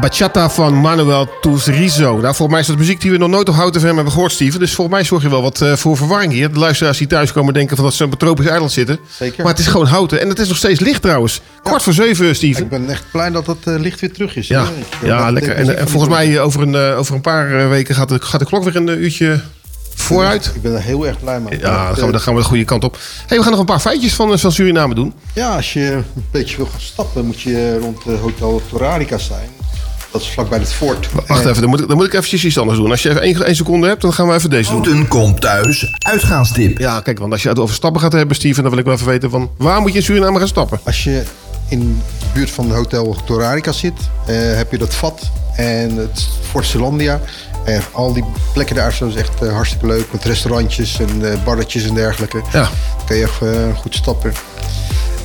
Bachata 0.06 0.50
van 0.50 0.74
Manuel 0.74 1.30
Turizo. 1.42 2.12
Nou, 2.12 2.22
volgens 2.22 2.48
mij 2.50 2.60
is 2.60 2.68
dat 2.68 2.78
muziek 2.78 3.02
die 3.02 3.12
we 3.12 3.18
nog 3.18 3.30
nooit 3.30 3.50
op 3.50 3.56
Houten 3.56 3.82
FM 3.82 3.96
hebben 3.96 4.12
gehoord, 4.12 4.32
Steven. 4.32 4.60
Dus 4.60 4.74
volgens 4.74 4.96
mij 4.96 5.06
zorg 5.06 5.24
je 5.24 5.30
wel 5.30 5.42
wat 5.42 5.62
eh, 5.62 5.74
voor 5.74 5.98
verwarring 5.98 6.32
hier. 6.32 6.54
De 6.54 6.60
luisteraars 6.60 6.98
die 6.98 7.08
thuis 7.08 7.32
komen 7.32 7.54
denken 7.54 7.76
van 7.76 7.86
dat 7.86 7.94
ze 7.94 8.04
op 8.04 8.12
een 8.12 8.18
tropisch 8.18 8.46
eiland 8.46 8.72
zitten. 8.72 9.00
Zeker. 9.18 9.44
Maar 9.44 9.52
het 9.52 9.62
is 9.62 9.68
gewoon 9.68 9.86
Houten. 9.86 10.22
En 10.22 10.30
het 10.30 10.40
is 10.40 10.48
nog 10.48 10.58
steeds 10.58 10.80
licht 10.80 11.02
trouwens. 11.02 11.42
Kwart 11.64 11.84
voor 11.84 11.94
zeven, 11.94 12.36
Steven. 12.36 12.64
Ik 12.64 12.70
ben 12.70 12.90
echt 12.90 13.04
blij 13.12 13.32
dat 13.32 13.48
het 13.48 13.68
eh, 13.68 13.76
licht 13.78 14.00
weer 14.00 14.14
terug 14.14 14.36
is. 14.36 14.48
Ja, 14.48 14.62
eh, 14.62 15.08
ja 15.08 15.24
dat 15.24 15.34
lekker. 15.34 15.56
En, 15.56 15.88
volgens 15.88 16.14
mij 16.14 16.42
over 16.42 16.62
een, 16.62 16.76
over 16.76 17.16
een 17.16 17.22
paar 17.22 17.70
weken 17.70 17.96
gaat 17.96 18.10
de, 18.10 18.22
gaat 18.22 18.40
de 18.40 18.46
klok 18.46 18.64
weer 18.64 18.76
een 18.76 19.04
uurtje 19.04 19.42
vooruit. 19.96 20.52
Ik 20.56 20.62
ben 20.62 20.74
er 20.74 20.82
heel 20.82 21.08
erg 21.08 21.20
blij 21.20 21.40
mee. 21.40 21.60
Ja, 21.60 21.86
dan 21.86 21.96
gaan, 21.96 22.06
we, 22.06 22.12
dan 22.12 22.22
gaan 22.22 22.34
we 22.34 22.40
de 22.40 22.48
goede 22.48 22.66
kant 22.66 22.84
op. 22.84 22.98
Hey, 23.28 23.38
we 23.38 23.44
gaan 23.44 23.52
nog 23.52 23.62
een 23.62 23.66
paar 23.66 23.80
feitjes 23.80 24.14
van, 24.14 24.40
van 24.40 24.52
Suriname 24.52 24.96
doen. 24.96 25.14
Ja, 25.34 25.56
als 25.56 25.74
je 25.74 25.92
een 25.92 26.26
beetje 26.32 26.58
wil 26.58 26.66
gaan 26.66 26.82
stappen, 26.82 27.26
moet 27.26 27.42
je 27.42 27.80
rond 27.80 28.04
Hotel 28.04 28.62
Torarica 28.70 29.18
zijn. 29.18 29.50
Dat 30.16 30.24
is 30.24 30.30
vlakbij 30.30 30.60
het 30.60 30.74
fort. 30.74 31.10
Wacht 31.28 31.44
En- 31.44 31.50
even, 31.50 31.62
dan 31.62 31.70
moet, 31.70 31.80
ik, 31.80 31.88
dan 31.88 31.98
moet 31.98 32.06
ik 32.06 32.14
eventjes 32.14 32.46
iets 32.46 32.58
anders 32.60 32.78
doen. 32.78 32.90
Als 32.92 33.02
je 33.02 33.10
even 33.10 33.22
één, 33.22 33.46
één 33.46 33.56
seconde 33.56 33.88
hebt, 33.88 34.02
dan 34.02 34.14
gaan 34.14 34.28
we 34.28 34.34
even 34.34 34.50
deze 34.50 34.72
doen. 34.72 34.82
Houten 34.84 35.08
komt 35.08 35.42
thuis, 35.42 35.94
uitgaanstip. 36.00 36.78
Ja, 36.78 37.00
kijk, 37.00 37.20
want 37.20 37.32
als 37.32 37.44
je 37.44 37.50
het 37.50 37.60
over 37.60 37.76
stappen 37.76 38.02
gaat 38.02 38.12
hebben, 38.12 38.36
Steven, 38.36 38.62
dan 38.62 38.72
wil 38.72 38.80
ik 38.80 38.86
wel 38.86 38.94
even 38.94 39.08
weten 39.08 39.30
van 39.30 39.50
waar 39.58 39.82
moet 39.82 39.92
je 39.92 39.98
in 39.98 40.04
Suriname 40.04 40.40
gaan 40.40 40.48
stappen? 40.48 40.80
Als 40.84 41.04
je 41.04 41.24
in 41.70 42.02
de 42.20 42.26
buurt 42.34 42.50
van 42.50 42.72
Hotel 42.72 43.16
Torarica 43.26 43.72
zit, 43.72 43.94
eh, 44.26 44.36
heb 44.38 44.72
je 44.72 44.78
dat 44.78 44.96
vat 44.96 45.30
en 45.56 45.96
het 45.98 46.28
Fort 46.50 46.66
Zeelandia. 46.66 47.22
En 47.66 47.82
al 47.92 48.14
die 48.14 48.24
plekken 48.54 48.76
daar 48.76 48.92
zijn 48.92 49.10
dus 49.10 49.20
echt 49.20 49.42
eh, 49.42 49.54
hartstikke 49.54 49.88
leuk. 49.88 50.06
Met 50.12 50.24
restaurantjes 50.24 51.00
en 51.00 51.32
eh, 51.32 51.44
barretjes 51.44 51.84
en 51.88 51.94
dergelijke. 51.94 52.42
Ja. 52.52 52.62
Dan 52.62 53.06
kun 53.06 53.16
je 53.16 53.24
even 53.24 53.70
eh, 53.70 53.78
goed 53.78 53.96
stappen. 53.96 54.34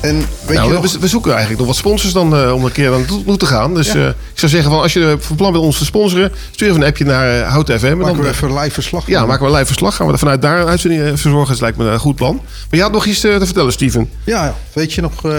En 0.01 0.15
weet 0.45 0.57
nou, 0.57 0.69
je 0.69 0.75
we, 0.75 0.81
nog, 0.81 0.97
we 0.99 1.07
zoeken 1.07 1.29
eigenlijk 1.31 1.59
nog 1.59 1.67
wat 1.69 1.77
sponsors 1.77 2.13
dan 2.13 2.35
eh, 2.37 2.53
om 2.53 2.65
een 2.65 2.71
keer 2.71 2.93
aan 2.93 3.05
toe 3.05 3.37
te 3.37 3.45
gaan. 3.45 3.73
Dus 3.73 3.87
Ja. 3.87 3.93
eh, 3.95 4.07
ik 4.07 4.39
zou 4.39 4.51
zeggen, 4.51 4.71
van, 4.71 4.81
als 4.81 4.93
je 4.93 5.15
van 5.19 5.35
plan 5.35 5.51
bent 5.51 5.63
ons 5.63 5.77
te 5.77 5.85
sponsoren, 5.85 6.31
stuur 6.51 6.67
even 6.69 6.81
een 6.81 6.87
appje 6.87 7.05
naar 7.05 7.39
uh, 7.39 7.47
Hout 7.51 7.71
FM. 7.71 7.85
en 7.85 7.97
maken 7.97 8.13
dan, 8.15 8.23
we 8.23 8.29
even 8.29 8.49
een 8.49 8.59
live 8.59 8.71
verslag 8.73 9.07
ja, 9.07 9.25
maken 9.25 9.41
we 9.43 9.47
een 9.51 9.53
live 9.53 9.65
verslag. 9.65 9.95
Gaan 9.95 10.07
we 10.07 10.13
er 10.13 10.19
vanuit 10.19 10.41
daar 10.41 10.59
een 10.59 10.67
uitzending 10.67 11.01
eh, 11.01 11.07
verzorgen. 11.09 11.47
Dat 11.51 11.61
lijkt 11.61 11.77
me 11.77 11.85
een 11.85 11.99
goed 11.99 12.15
plan. 12.15 12.35
Maar 12.35 12.43
je 12.69 12.81
had 12.81 12.91
nog 12.91 13.05
iets 13.05 13.23
eh, 13.23 13.35
te 13.35 13.45
vertellen, 13.45 13.71
Steven. 13.71 14.09
Ja, 14.23 14.55
weet 14.73 14.93
je 14.93 15.01
nog 15.01 15.25
eh, 15.25 15.31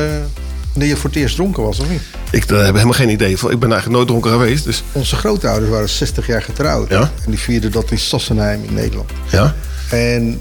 wanneer 0.72 0.88
je 0.88 0.96
voor 0.96 1.10
het 1.10 1.18
eerst 1.18 1.34
dronken 1.34 1.62
was 1.62 1.78
of 1.80 1.88
niet? 1.88 2.02
Ik 2.30 2.44
eh, 2.50 2.56
heb 2.64 2.72
helemaal 2.74 2.92
geen 2.92 3.08
idee. 3.08 3.30
Ik 3.32 3.40
ben 3.58 3.72
eigenlijk 3.72 3.88
nooit 3.88 4.06
dronken 4.06 4.30
geweest. 4.30 4.64
Dus. 4.64 4.82
Onze 4.92 5.16
grootouders 5.16 5.70
waren 5.70 5.88
60 5.88 6.26
jaar 6.26 6.42
getrouwd. 6.42 6.88
Ja? 6.90 7.00
En 7.00 7.30
die 7.30 7.38
vierden 7.38 7.70
dat 7.72 7.90
in 7.90 7.98
Sassenheim 7.98 8.64
in 8.64 8.74
Nederland. 8.74 9.10
Ja? 9.30 9.54
En 9.90 10.40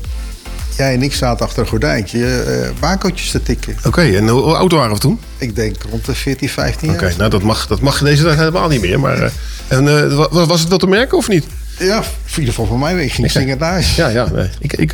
jij 0.78 0.94
en 0.94 1.02
ik 1.02 1.14
zaten 1.14 1.46
achter 1.46 1.62
een 1.62 1.68
gordijntje 1.70 2.26
eh 2.42 2.70
baankootjes 2.80 3.32
te 3.32 3.44
tikken. 3.44 3.76
Oké, 3.86 4.02
en 4.02 4.28
hoe, 4.28 4.42
oud 4.56 4.72
waren 4.72 4.94
we 4.94 5.00
toen? 5.00 5.20
Ik 5.38 5.56
denk 5.56 5.76
rond 5.90 6.06
de 6.06 6.16
14, 6.16 6.50
15 6.50 6.88
jaar. 6.92 7.04
Oké, 7.04 7.14
nou 7.18 7.30
dat 7.30 7.42
mag, 7.44 7.68
dat 7.68 7.82
mag 7.82 8.00
deze 8.00 8.24
tijd 8.24 8.38
helemaal 8.38 8.68
niet 8.70 8.82
meer. 8.82 9.00
Maar, 9.00 9.22
eh, 9.22 9.30
en 9.68 9.88
eh, 10.10 10.16
wa- 10.32 10.46
was 10.46 10.60
het 10.60 10.70
wel 10.70 10.78
te 10.78 10.88
merken 10.88 11.18
of 11.18 11.28
niet? 11.28 11.46
Ja, 11.80 11.98
in 11.98 12.04
ieder 12.38 12.54
geval 12.54 12.66
van 12.66 12.80
mij. 12.80 13.04
Ik 13.04 13.12
ging 13.14 13.32
zingen 13.32 13.58
naar 13.58 13.72
huis. 13.72 13.96
Ja, 13.96 14.08
ja 14.08 14.28
nee. 14.34 14.50
ik, 14.60 14.74
ik, 14.74 14.94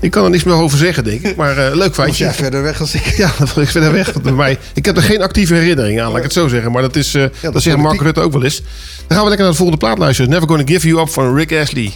ik 0.00 0.10
kan 0.10 0.24
er 0.24 0.30
niks 0.30 0.44
meer 0.44 0.54
over 0.54 0.78
zeggen, 0.78 1.04
denk 1.04 1.22
ik. 1.22 1.36
Maar 1.36 1.54
leuk 1.56 1.94
Was 1.94 2.06
feitje. 2.06 2.24
jij 2.24 2.32
verder 2.32 2.62
weg 2.62 2.80
als 2.80 2.94
ik? 2.94 3.04
Ja, 3.16 3.30
dat 3.38 3.54
was 3.54 3.64
ik 3.64 3.70
verder 3.70 3.92
weg. 3.92 4.12
Want 4.12 4.22
bij 4.24 4.32
mij, 4.32 4.58
ik 4.74 4.84
heb 4.84 4.96
er 4.96 5.02
geen 5.02 5.22
actieve 5.22 5.54
herinnering 5.54 6.00
aan, 6.00 6.08
laat 6.08 6.16
ik 6.16 6.22
het 6.22 6.32
zo 6.32 6.48
zeggen. 6.48 6.72
Maar 6.72 6.82
dat, 6.82 6.96
is, 6.96 7.14
eh 7.14 7.24
dat, 7.40 7.54
is 7.54 7.62
zegt 7.62 7.76
Mark. 7.76 8.00
Rutte 8.00 8.20
ook 8.20 8.32
wel 8.32 8.44
eens. 8.44 8.62
Dan 9.06 9.16
gaan 9.16 9.22
we 9.22 9.24
lekker 9.28 9.38
naar 9.38 9.50
de 9.50 9.54
volgende 9.54 9.80
plaat 9.80 9.98
luisteren. 9.98 10.30
Never 10.30 10.48
Gonna 10.48 10.62
Give 10.66 10.88
You 10.88 11.00
Up 11.00 11.08
van 11.08 11.34
Rick 11.36 11.52
Astley. 11.52 11.92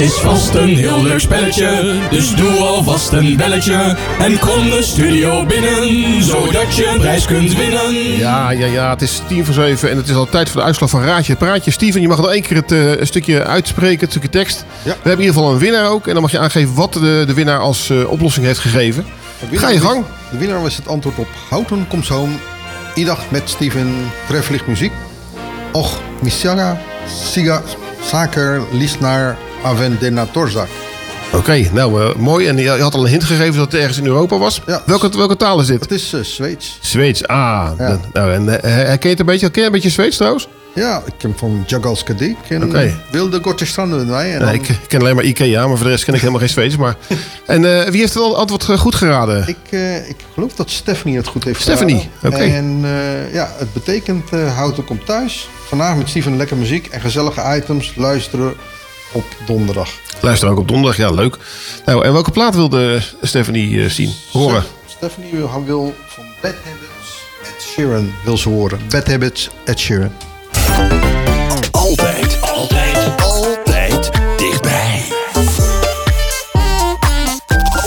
Het 0.00 0.08
is 0.08 0.18
vast 0.18 0.54
een 0.54 0.76
heel 0.76 1.02
leuk 1.02 1.20
spelletje, 1.20 1.98
dus 2.10 2.34
doe 2.34 2.58
alvast 2.58 3.12
een 3.12 3.36
belletje. 3.36 3.96
En 4.18 4.38
kom 4.38 4.70
de 4.70 4.82
studio 4.82 5.46
binnen, 5.46 6.22
zodat 6.22 6.76
je 6.76 6.86
een 6.86 6.98
prijs 6.98 7.26
kunt 7.26 7.56
winnen. 7.56 7.92
Ja, 8.16 8.50
ja, 8.50 8.66
ja, 8.66 8.90
het 8.90 9.02
is 9.02 9.22
tien 9.28 9.44
voor 9.44 9.54
zeven 9.54 9.90
en 9.90 9.96
het 9.96 10.08
is 10.08 10.14
al 10.14 10.26
tijd 10.26 10.48
voor 10.48 10.60
de 10.60 10.66
uitslag 10.66 10.90
van 10.90 11.02
Raadje 11.02 11.32
het 11.32 11.38
Praatje. 11.38 11.70
Steven, 11.70 12.00
je 12.00 12.08
mag 12.08 12.16
nog 12.16 12.30
één 12.30 12.42
keer 12.42 12.56
het 12.56 12.72
eh, 12.72 13.04
stukje 13.04 13.44
uitspreken, 13.44 14.00
het 14.00 14.10
stukje 14.10 14.28
tekst. 14.28 14.64
We 14.82 14.90
hebben 14.90 15.12
in 15.12 15.18
ieder 15.18 15.34
geval 15.34 15.52
een 15.52 15.58
winnaar 15.58 15.90
ook 15.90 16.06
en 16.06 16.12
dan 16.12 16.22
mag 16.22 16.30
je 16.30 16.38
aangeven 16.38 16.74
wat 16.74 16.92
de, 16.92 17.24
de 17.26 17.34
winnaar 17.34 17.58
als 17.58 17.90
eh, 17.90 18.10
oplossing 18.10 18.46
heeft 18.46 18.60
gegeven. 18.60 19.04
Ga 19.52 19.68
je 19.68 19.80
gang. 19.80 20.04
De 20.30 20.38
winnaar 20.38 20.62
was 20.62 20.76
het 20.76 20.88
antwoord 20.88 21.18
op 21.18 21.28
Houten 21.48 21.86
komt 21.88 22.08
home. 22.08 22.34
Idag 22.94 23.20
met 23.28 23.50
Steven 23.50 24.10
Trefflich 24.28 24.66
muziek. 24.66 24.92
Och, 25.72 26.00
Misaga, 26.20 26.80
Siga, 27.32 27.62
Saker, 28.02 28.62
Lisnar, 28.72 29.36
Avendena 29.62 30.26
Torzak. 30.26 30.68
Oké, 31.32 31.68
nou 31.72 32.02
eh, 32.02 32.14
mooi. 32.14 32.46
En 32.46 32.56
je 32.56 32.68
had 32.68 32.94
al 32.94 33.02
een 33.04 33.10
hint 33.10 33.24
gegeven 33.24 33.54
dat 33.56 33.72
het 33.72 33.80
ergens 33.80 33.98
in 33.98 34.06
Europa 34.06 34.38
was. 34.38 34.60
Welke, 34.86 35.08
welke 35.08 35.36
taal 35.36 35.60
is 35.60 35.66
dit? 35.66 35.80
Het 35.80 35.90
is 35.90 36.12
eh, 36.12 36.20
Zweeds. 36.20 36.78
Zweeds, 36.80 37.26
ah. 37.26 37.70
Nou, 38.12 38.32
en 38.32 38.62
eh, 38.62 38.72
herken 38.72 38.98
je 39.02 39.08
het 39.08 39.20
een 39.20 39.26
beetje? 39.26 39.50
Ken 39.50 39.60
je 39.60 39.66
een 39.66 39.72
beetje 39.72 39.90
Zweeds 39.90 40.16
trouwens? 40.16 40.48
Ja, 40.74 41.02
ik 41.06 41.12
ken 41.18 41.34
van 41.36 41.64
Jagalska 41.66 42.12
Dik 42.12 42.36
en 42.48 42.64
Oké. 42.64 43.00
Wilde 43.10 43.38
Gorte 43.42 43.66
Stranden 43.66 43.98
met 43.98 44.08
mij. 44.08 44.32
En 44.34 44.38
Nee, 44.44 44.56
dan- 44.56 44.64
ik, 44.64 44.68
ik 44.68 44.88
ken 44.88 45.00
alleen 45.00 45.14
maar 45.14 45.24
IKEA, 45.24 45.66
maar 45.66 45.76
voor 45.76 45.84
de 45.86 45.92
rest 45.92 46.04
ken 46.04 46.14
ik 46.14 46.20
helemaal 46.20 46.40
geen 46.40 46.48
Zweeds. 46.50 46.76
Maar... 46.76 46.96
En 47.46 47.62
wie 47.90 48.00
heeft 48.00 48.14
het 48.14 48.22
antwoord 48.34 48.78
goed 48.78 48.94
geraden? 48.94 49.48
Ik, 49.48 49.56
ik 50.08 50.16
geloof 50.34 50.52
dat 50.54 50.70
Stephanie 50.70 51.16
het 51.16 51.26
goed 51.26 51.44
heeft 51.44 51.60
Stephanie, 51.60 52.08
geraden. 52.20 52.40
oké. 52.40 52.52
En 52.54 52.80
ja, 53.32 53.50
het 53.58 53.72
betekent 53.72 54.30
eh 54.30 54.56
Houten 54.56 54.84
komt 54.84 55.06
thuis. 55.06 55.48
Vandaag 55.66 55.96
met 55.96 56.08
Steven 56.08 56.36
lekker 56.36 56.56
muziek 56.56 56.86
en 56.86 57.00
gezellige 57.00 57.56
items. 57.56 57.92
Luisteren 57.96 58.54
op 59.12 59.24
donderdag. 59.46 59.90
Luister 60.20 60.48
ook 60.48 60.58
op 60.58 60.68
donderdag, 60.68 60.96
ja, 60.96 61.10
leuk. 61.10 61.36
Nou, 61.84 62.04
en 62.04 62.12
welke 62.12 62.30
plaat 62.30 62.54
wilde 62.54 63.02
Stephanie 63.22 63.82
eh, 63.82 63.90
zien, 63.90 64.12
horen? 64.32 64.64
Stephanie 64.86 65.32
wil, 65.32 65.64
wil 65.64 65.94
van 66.06 66.24
Bad 66.42 66.54
Habits 66.64 67.24
Ed 67.42 67.62
Sheeran 67.62 68.12
wil 68.24 68.36
ze 68.36 68.48
horen. 68.48 68.80
Bad 68.88 69.06
Habits 69.06 69.50
Ed 69.64 69.78
Sheeran. 69.78 70.12
Altijd, 71.70 72.40
altijd, 72.40 73.22
altijd 73.22 74.10
dichtbij. 74.36 75.02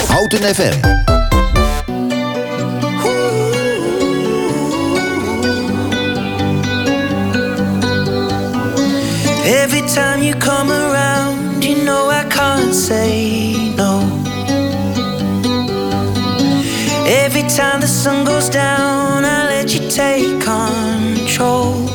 Houten 0.07 0.55
FM. 0.55 1.22
Every 9.46 9.82
time 9.82 10.24
you 10.24 10.34
come 10.36 10.70
around, 10.72 11.66
you 11.66 11.84
know 11.84 12.10
I 12.10 12.24
can't 12.30 12.74
say 12.74 13.76
no. 13.76 14.00
Every 17.06 17.44
time 17.50 17.82
the 17.82 17.88
sun 17.88 18.24
goes 18.24 18.48
down, 18.50 19.26
I 19.26 19.46
let 19.50 19.74
you 19.76 19.89
take 19.89 20.39
control. 20.41 21.93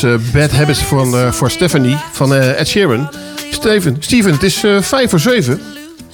Was 0.00 0.30
Bad 0.32 0.50
Habits 0.50 0.78
van, 0.78 1.32
voor 1.32 1.50
Stephanie 1.50 1.96
van 2.12 2.34
eh, 2.34 2.60
Ed 2.60 2.68
Sheeran. 2.68 3.10
Steven, 3.50 3.96
Steven, 3.98 4.32
het 4.32 4.42
is 4.42 4.64
eh, 4.64 4.80
vijf 4.80 5.10
voor 5.10 5.20
zeven. 5.20 5.60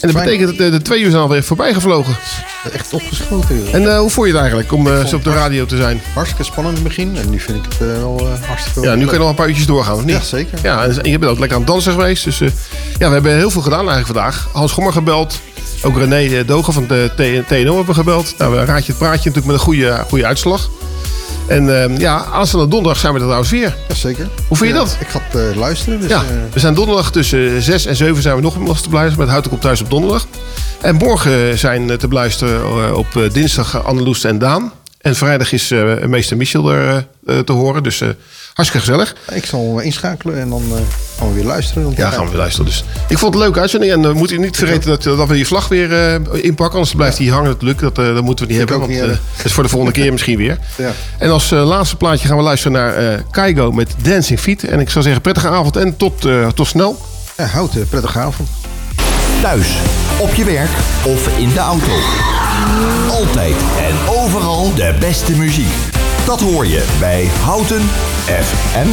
En 0.01 0.13
dat 0.13 0.25
betekent 0.25 0.49
dat 0.49 0.67
eh, 0.67 0.73
de 0.73 0.83
twee 0.83 1.01
uur 1.01 1.11
zijn 1.11 1.23
alweer 1.23 1.43
voorbij 1.43 1.75
gevlogen. 1.75 2.17
Echt 2.73 2.93
opgeschoten. 2.93 3.73
En 3.73 3.97
hoe 3.97 4.11
vond 4.11 4.27
je 4.27 4.33
het 4.33 4.41
eigenlijk 4.43 4.73
om 4.73 5.07
zo 5.07 5.17
op 5.17 5.25
de 5.25 5.33
radio 5.33 5.67
te 5.67 5.77
zijn? 5.77 6.01
Hartstikke 6.15 6.45
spannend 6.45 6.79
in 6.79 6.85
het 6.85 6.95
begin. 6.95 7.17
En 7.17 7.31
nu 7.31 7.41
vind 7.41 7.59
ik 7.59 7.65
het 7.65 7.79
wel 7.79 8.29
hartstikke 8.47 8.89
Ja, 8.89 8.95
nu 8.95 9.05
kan 9.05 9.13
je 9.13 9.19
nog 9.19 9.29
een 9.29 9.35
paar 9.35 9.49
uurtjes 9.49 9.67
doorgaan, 9.67 9.95
of 9.95 10.05
niet? 10.05 10.15
Ja, 10.15 10.21
zeker. 10.21 10.59
Ja, 10.63 10.85
en 10.85 11.11
je 11.11 11.19
bent 11.19 11.33
ook 11.33 11.39
lekker 11.39 11.57
aan 11.57 11.63
het 11.63 11.73
dansen 11.73 11.93
geweest. 11.93 12.25
Dus 12.25 12.39
ja, 12.99 13.07
we 13.07 13.13
hebben 13.13 13.37
heel 13.37 13.51
veel 13.51 13.63
gedaan 13.63 13.89
eigenlijk 13.89 14.07
vandaag. 14.07 14.49
Hans 14.53 14.73
Gommer 14.73 14.93
gebeld. 14.93 15.41
Ook 15.83 15.97
René 15.97 16.45
Dogen 16.45 16.73
van 16.73 16.87
de 16.87 17.11
TNO 17.47 17.77
hebben 17.77 17.87
we 17.87 17.95
gebeld. 17.95 18.35
Nou, 18.39 18.53
we 18.53 18.65
raadje 18.65 18.93
het 18.93 18.99
praatje 18.99 19.29
natuurlijk 19.31 19.47
met 19.47 19.55
een 19.55 19.61
goede, 19.61 20.05
goede 20.09 20.27
uitslag. 20.27 20.71
En 21.53 21.83
eh, 21.83 21.99
ja, 21.99 22.25
aanstaande 22.25 22.69
donderdag 22.69 23.01
zijn 23.01 23.13
we 23.13 23.19
er 23.19 23.25
trouwens 23.25 23.51
weer. 23.51 23.75
Jazeker. 23.89 24.29
Hoe 24.49 24.57
vind 24.57 24.71
je 24.71 24.77
Ja, 24.77 24.83
dat? 24.85 24.97
Ik 25.01 25.09
ga 25.09 25.21
het 25.31 25.51
eh, 25.51 25.57
luisteren. 25.57 26.01
Dus, 26.01 26.11
ja, 26.11 26.21
eh, 26.21 26.29
we 26.53 26.61
zijn 26.61 26.75
donderdag 26.75 27.13
tussen 27.13 27.63
6 27.63 27.87
en 27.87 27.97
7 27.97 28.23
zijn 28.23 28.37
we 28.37 28.43
nog 28.43 28.59
nog 28.59 28.81
te 28.81 28.89
blijven 28.89 29.19
met 29.19 29.49
komt 29.49 29.61
thuis 29.61 29.81
op 29.81 29.91
donderdag. 29.91 30.27
En 30.81 30.95
morgen 30.95 31.59
zijn 31.59 31.91
eh, 31.91 31.97
te 31.97 32.09
beluisteren 32.09 32.61
eh, 32.63 32.97
op 32.97 33.17
eh, 33.17 33.31
dinsdag 33.33 33.85
Anneloes 33.85 34.25
en 34.25 34.39
Daan. 34.39 34.73
En 35.01 35.17
vrijdag 35.17 35.53
is 35.53 35.71
eh, 35.71 36.05
meester 36.07 36.37
Michel 36.37 36.71
er 36.73 37.07
eh, 37.27 37.39
te 37.39 37.53
horen. 37.53 37.83
Dus 37.83 38.01
eh, 38.01 38.09
hartstikke 38.55 38.87
gezellig. 38.87 39.17
Ik 39.33 39.45
zal 39.45 39.81
inschakelen 39.81 40.41
en 40.41 40.49
dan 40.49 40.63
eh, 40.69 40.81
gaan 41.19 41.29
we 41.29 41.35
weer 41.35 41.45
luisteren. 41.45 41.93
Ja, 41.97 42.11
gaan 42.11 42.25
we 42.25 42.31
weer 42.31 42.39
luisteren. 42.39 42.67
Dus 42.67 42.85
ik 43.09 43.19
vond 43.19 43.21
het 43.21 43.35
een 43.35 43.39
leuke 43.39 43.61
uitzending. 43.61 43.93
En 43.93 44.03
uh, 44.03 44.13
moet 44.13 44.31
je 44.31 44.39
niet 44.39 44.57
vergeten 44.57 44.89
dat, 44.89 45.03
dat 45.03 45.29
we 45.29 45.35
die 45.35 45.47
vlag 45.47 45.69
weer 45.69 45.91
uh, 45.91 46.45
inpakken. 46.45 46.75
Anders 46.75 46.95
blijft 46.95 47.17
die 47.17 47.33
hangen. 47.33 47.51
Dat 47.51 47.63
lukt. 47.63 47.81
Dat, 47.81 47.99
uh, 47.99 48.15
dat 48.15 48.23
moeten 48.23 48.47
we 48.47 48.53
niet 48.53 48.63
Ik 48.63 48.69
hebben. 48.69 48.87
ook 48.87 48.93
Want, 48.93 49.03
niet 49.03 49.11
uh, 49.11 49.19
dat 49.37 49.45
is 49.45 49.53
voor 49.53 49.63
de 49.63 49.69
volgende 49.69 49.95
keer 50.01 50.13
misschien 50.13 50.37
weer. 50.37 50.59
Ja. 50.77 50.93
En 51.19 51.31
als 51.31 51.51
laatste 51.51 51.97
plaatje 51.97 52.29
gaan 52.29 52.37
we 52.37 52.43
luisteren 52.43 52.73
naar 52.73 53.23
Kaigo 53.31 53.73
met 53.73 53.95
Dancing 54.03 54.41
Feet. 54.41 54.65
En 54.65 54.81
ik 54.81 54.91
zou 54.91 55.05
zeggen 55.05 55.23
prettige 55.23 55.49
avond 55.49 55.77
en 55.77 55.97
tot, 55.97 56.29
tot 56.55 56.67
snel. 56.67 57.01
Ja, 57.37 57.45
houd 57.47 57.89
prettige 57.89 58.19
avond. 58.19 58.49
Thuis, 59.43 59.69
op 60.19 60.35
je 60.35 60.45
werk 60.45 60.71
of 61.03 61.39
in 61.39 61.53
de 61.53 61.59
auto. 61.59 61.93
Altijd 63.11 63.55
en 63.79 64.15
overal 64.17 64.75
de 64.75 64.95
beste 65.01 65.33
muziek. 65.33 65.92
Dat 66.25 66.41
hoor 66.41 66.67
je 66.67 66.85
bij 67.01 67.31
Houten 67.41 67.83
FM. 68.27 68.89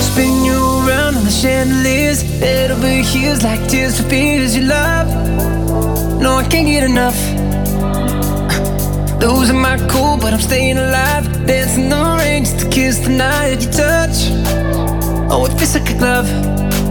Spin 0.00 0.44
you 0.44 0.88
around 0.88 1.16
on 1.16 1.24
the 1.24 1.30
chandeliers. 1.30 2.22
Head 2.38 2.70
over 2.70 2.88
heels 2.88 3.42
like 3.42 3.66
tears 3.66 3.96
for 3.96 4.08
fears 4.08 4.54
you 4.54 4.66
love. 4.66 5.06
No, 6.20 6.38
I 6.38 6.46
can't 6.46 6.68
get 6.68 6.82
enough. 6.82 7.16
Losing 9.20 9.60
my 9.60 9.78
cool, 9.86 10.16
but 10.16 10.32
I'm 10.32 10.40
staying 10.40 10.78
alive. 10.78 11.46
Dancing 11.46 11.88
the 11.88 12.16
rain 12.18 12.44
just 12.44 12.58
to 12.58 12.68
kiss 12.68 12.98
the 12.98 13.08
night 13.08 13.62
you 13.62 13.70
touch 13.70 14.51
Oh, 15.34 15.40
oh, 15.40 15.46
it 15.46 15.58
feels 15.58 15.74
like 15.74 15.88
a 15.88 15.96
glove 15.98 16.28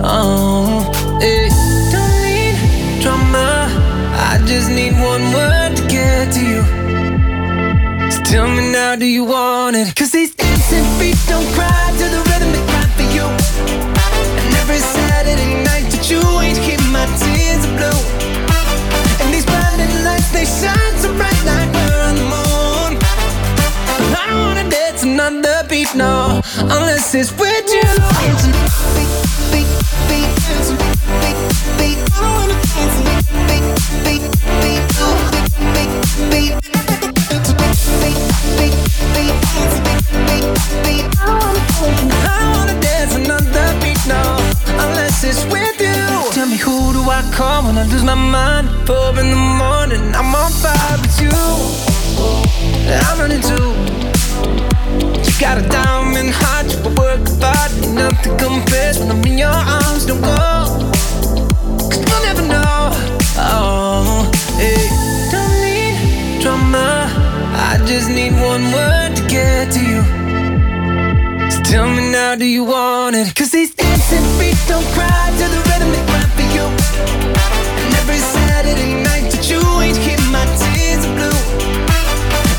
Oh, 0.04 0.82
hey. 1.22 1.50
Don't 1.94 2.10
need 2.26 3.02
drama 3.02 3.70
I 4.18 4.42
just 4.48 4.70
need 4.70 4.94
one 4.94 5.22
word 5.32 5.76
to 5.78 5.84
get 5.88 6.34
to 6.34 6.42
you 6.42 6.62
So 8.10 8.20
tell 8.24 8.48
me 8.48 8.72
now, 8.72 8.96
do 8.96 9.06
you 9.06 9.26
want 9.26 9.76
it? 9.76 9.96
Cause 9.96 10.12
these 10.12 10.34
dancing 10.34 10.86
feet 10.98 11.18
don't 11.28 11.46
cry 11.54 11.86
to 12.00 12.06
the 12.10 12.22
rhythm 12.34 12.52
they 12.52 12.66
cry 12.66 12.88
for 12.98 13.08
you 13.14 13.26
And 14.42 14.54
every 14.58 14.82
Saturday 14.82 15.64
night 15.64 15.86
that 15.94 16.10
you 16.10 16.22
ain't 16.42 16.58
keep 16.66 16.82
my 16.90 17.06
tears 17.22 17.66
blue 17.78 18.02
And 19.22 19.34
these 19.34 19.46
blinding 19.46 20.04
lights, 20.04 20.32
they 20.32 20.46
shine 20.46 20.96
so 20.98 21.14
bright 21.14 21.44
like 21.46 21.81
another 25.12 25.68
beat, 25.68 25.94
no 25.96 26.42
Unless 26.58 27.16
it's 27.16 27.32
with 27.32 27.68
you 27.70 27.82
I 42.24 42.54
wanna 42.56 42.80
dance 42.80 43.16
another 43.16 43.80
beat 43.82 44.02
now, 44.08 44.38
unless 44.86 45.24
it's 45.24 45.44
with 45.46 45.80
you. 45.80 46.32
Tell 46.32 46.48
me 46.48 46.58
who 46.58 46.94
do 46.94 47.02
I 47.10 47.22
call 47.34 47.64
when 47.66 47.78
I 47.78 47.84
lose 47.86 48.04
my 48.04 48.16
mind? 48.16 48.70
Four 48.88 49.10
in 49.20 49.30
the 49.30 49.36
morning, 49.36 50.16
I'm 50.16 50.34
on 50.36 50.52
fire 50.52 50.98
with 51.02 51.22
you. 51.22 51.32
I'm 52.94 53.20
running 53.20 53.42
too. 53.42 54.01
Got 55.42 55.58
a 55.58 55.68
diamond 55.70 56.30
heart, 56.30 56.72
you 56.72 56.78
a 56.86 56.94
work 57.02 57.28
ain't 57.82 57.96
nothing 57.96 58.38
compares 58.38 59.00
when 59.00 59.10
I'm 59.10 59.26
in 59.26 59.40
your 59.40 59.50
arms. 59.50 60.06
Don't 60.06 60.22
go, 60.22 60.30
cause 61.90 61.98
you'll 61.98 62.22
never 62.30 62.46
know. 62.46 62.94
Oh, 63.42 64.30
hey, 64.62 64.86
don't 65.34 65.56
need 65.66 66.42
drama. 66.44 67.10
I 67.58 67.82
just 67.88 68.08
need 68.10 68.34
one 68.34 68.72
word 68.72 69.16
to 69.16 69.24
get 69.28 69.72
to 69.74 69.82
you. 69.82 70.02
So 71.50 71.60
tell 71.64 71.90
me 71.90 72.12
now, 72.12 72.36
do 72.36 72.46
you 72.46 72.64
want 72.64 73.16
it? 73.16 73.34
Cause 73.34 73.50
these 73.50 73.74
dancing 73.74 74.24
feet 74.38 74.62
don't 74.68 74.86
cry 74.94 75.26
to 75.42 75.46
the 75.54 75.60
rhythm 75.74 75.90
they 75.90 76.06
cry 76.06 76.26
for 76.38 76.48
you. 76.54 76.66
And 77.82 77.94
every 78.02 78.22
Saturday 78.22 78.94
night 79.04 79.32
that 79.34 79.50
you 79.50 79.62
ain't 79.82 79.98
keep 80.06 80.22
my 80.30 80.46
tears 80.62 81.04
blue. 81.18 81.42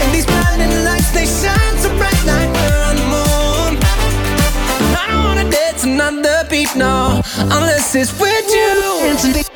And 0.02 0.12
these 0.12 0.26
blinding 0.26 0.84
lights, 0.84 1.12
they 1.12 1.26
shine 1.26 1.71
beat, 6.48 6.74
no, 6.76 7.20
unless 7.38 7.94
it's 7.94 8.12
with 8.20 8.50
you. 8.50 9.51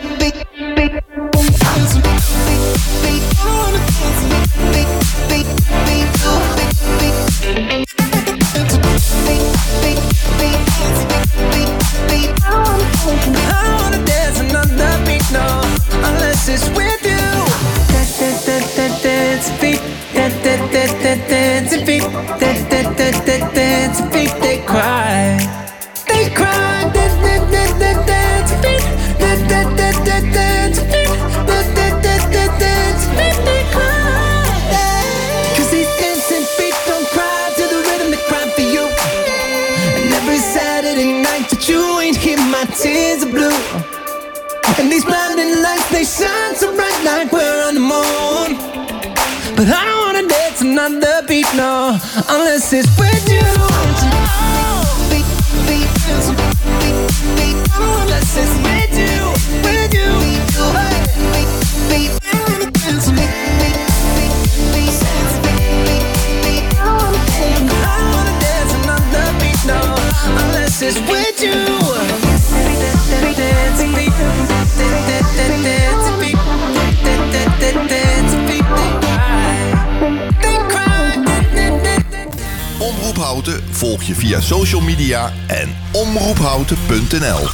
Media 85.06 85.32
en 85.46 85.76
omroephouten.nl. 85.92 87.48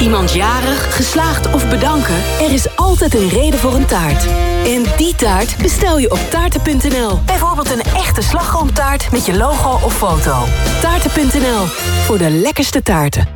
Iemand 0.00 0.32
jarig, 0.32 0.96
geslaagd 0.96 1.52
of 1.54 1.68
bedanken? 1.68 2.14
Er 2.40 2.52
is 2.52 2.76
altijd 2.76 3.14
een 3.14 3.28
reden 3.28 3.58
voor 3.58 3.74
een 3.74 3.86
taart. 3.86 4.26
En 4.66 4.82
die 4.96 5.14
taart 5.14 5.56
bestel 5.56 5.98
je 5.98 6.10
op 6.10 6.18
taarten.nl. 6.30 7.18
Bijvoorbeeld 7.26 7.70
een 7.70 7.82
echte 7.82 8.22
slagroomtaart 8.22 9.12
met 9.12 9.26
je 9.26 9.36
logo 9.36 9.84
of 9.84 9.96
foto. 9.96 10.44
Taarten.nl, 10.80 11.66
voor 12.04 12.18
de 12.18 12.30
lekkerste 12.30 12.82
taarten. 12.82 13.28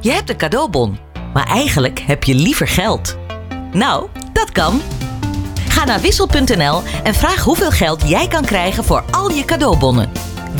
Je 0.00 0.10
hebt 0.10 0.30
een 0.30 0.36
cadeaubon, 0.36 0.98
maar 1.32 1.46
eigenlijk 1.46 2.00
heb 2.06 2.24
je 2.24 2.34
liever 2.34 2.68
geld. 2.68 3.16
Nou, 3.72 4.08
dat 4.32 4.52
kan. 4.52 4.80
Ga 5.68 5.84
naar 5.84 6.00
wissel.nl 6.00 6.82
en 7.02 7.14
vraag 7.14 7.42
hoeveel 7.42 7.70
geld 7.70 8.08
jij 8.08 8.28
kan 8.28 8.44
krijgen 8.44 8.84
voor 8.84 9.04
al 9.10 9.30
je 9.30 9.44
cadeaubonnen. 9.44 10.17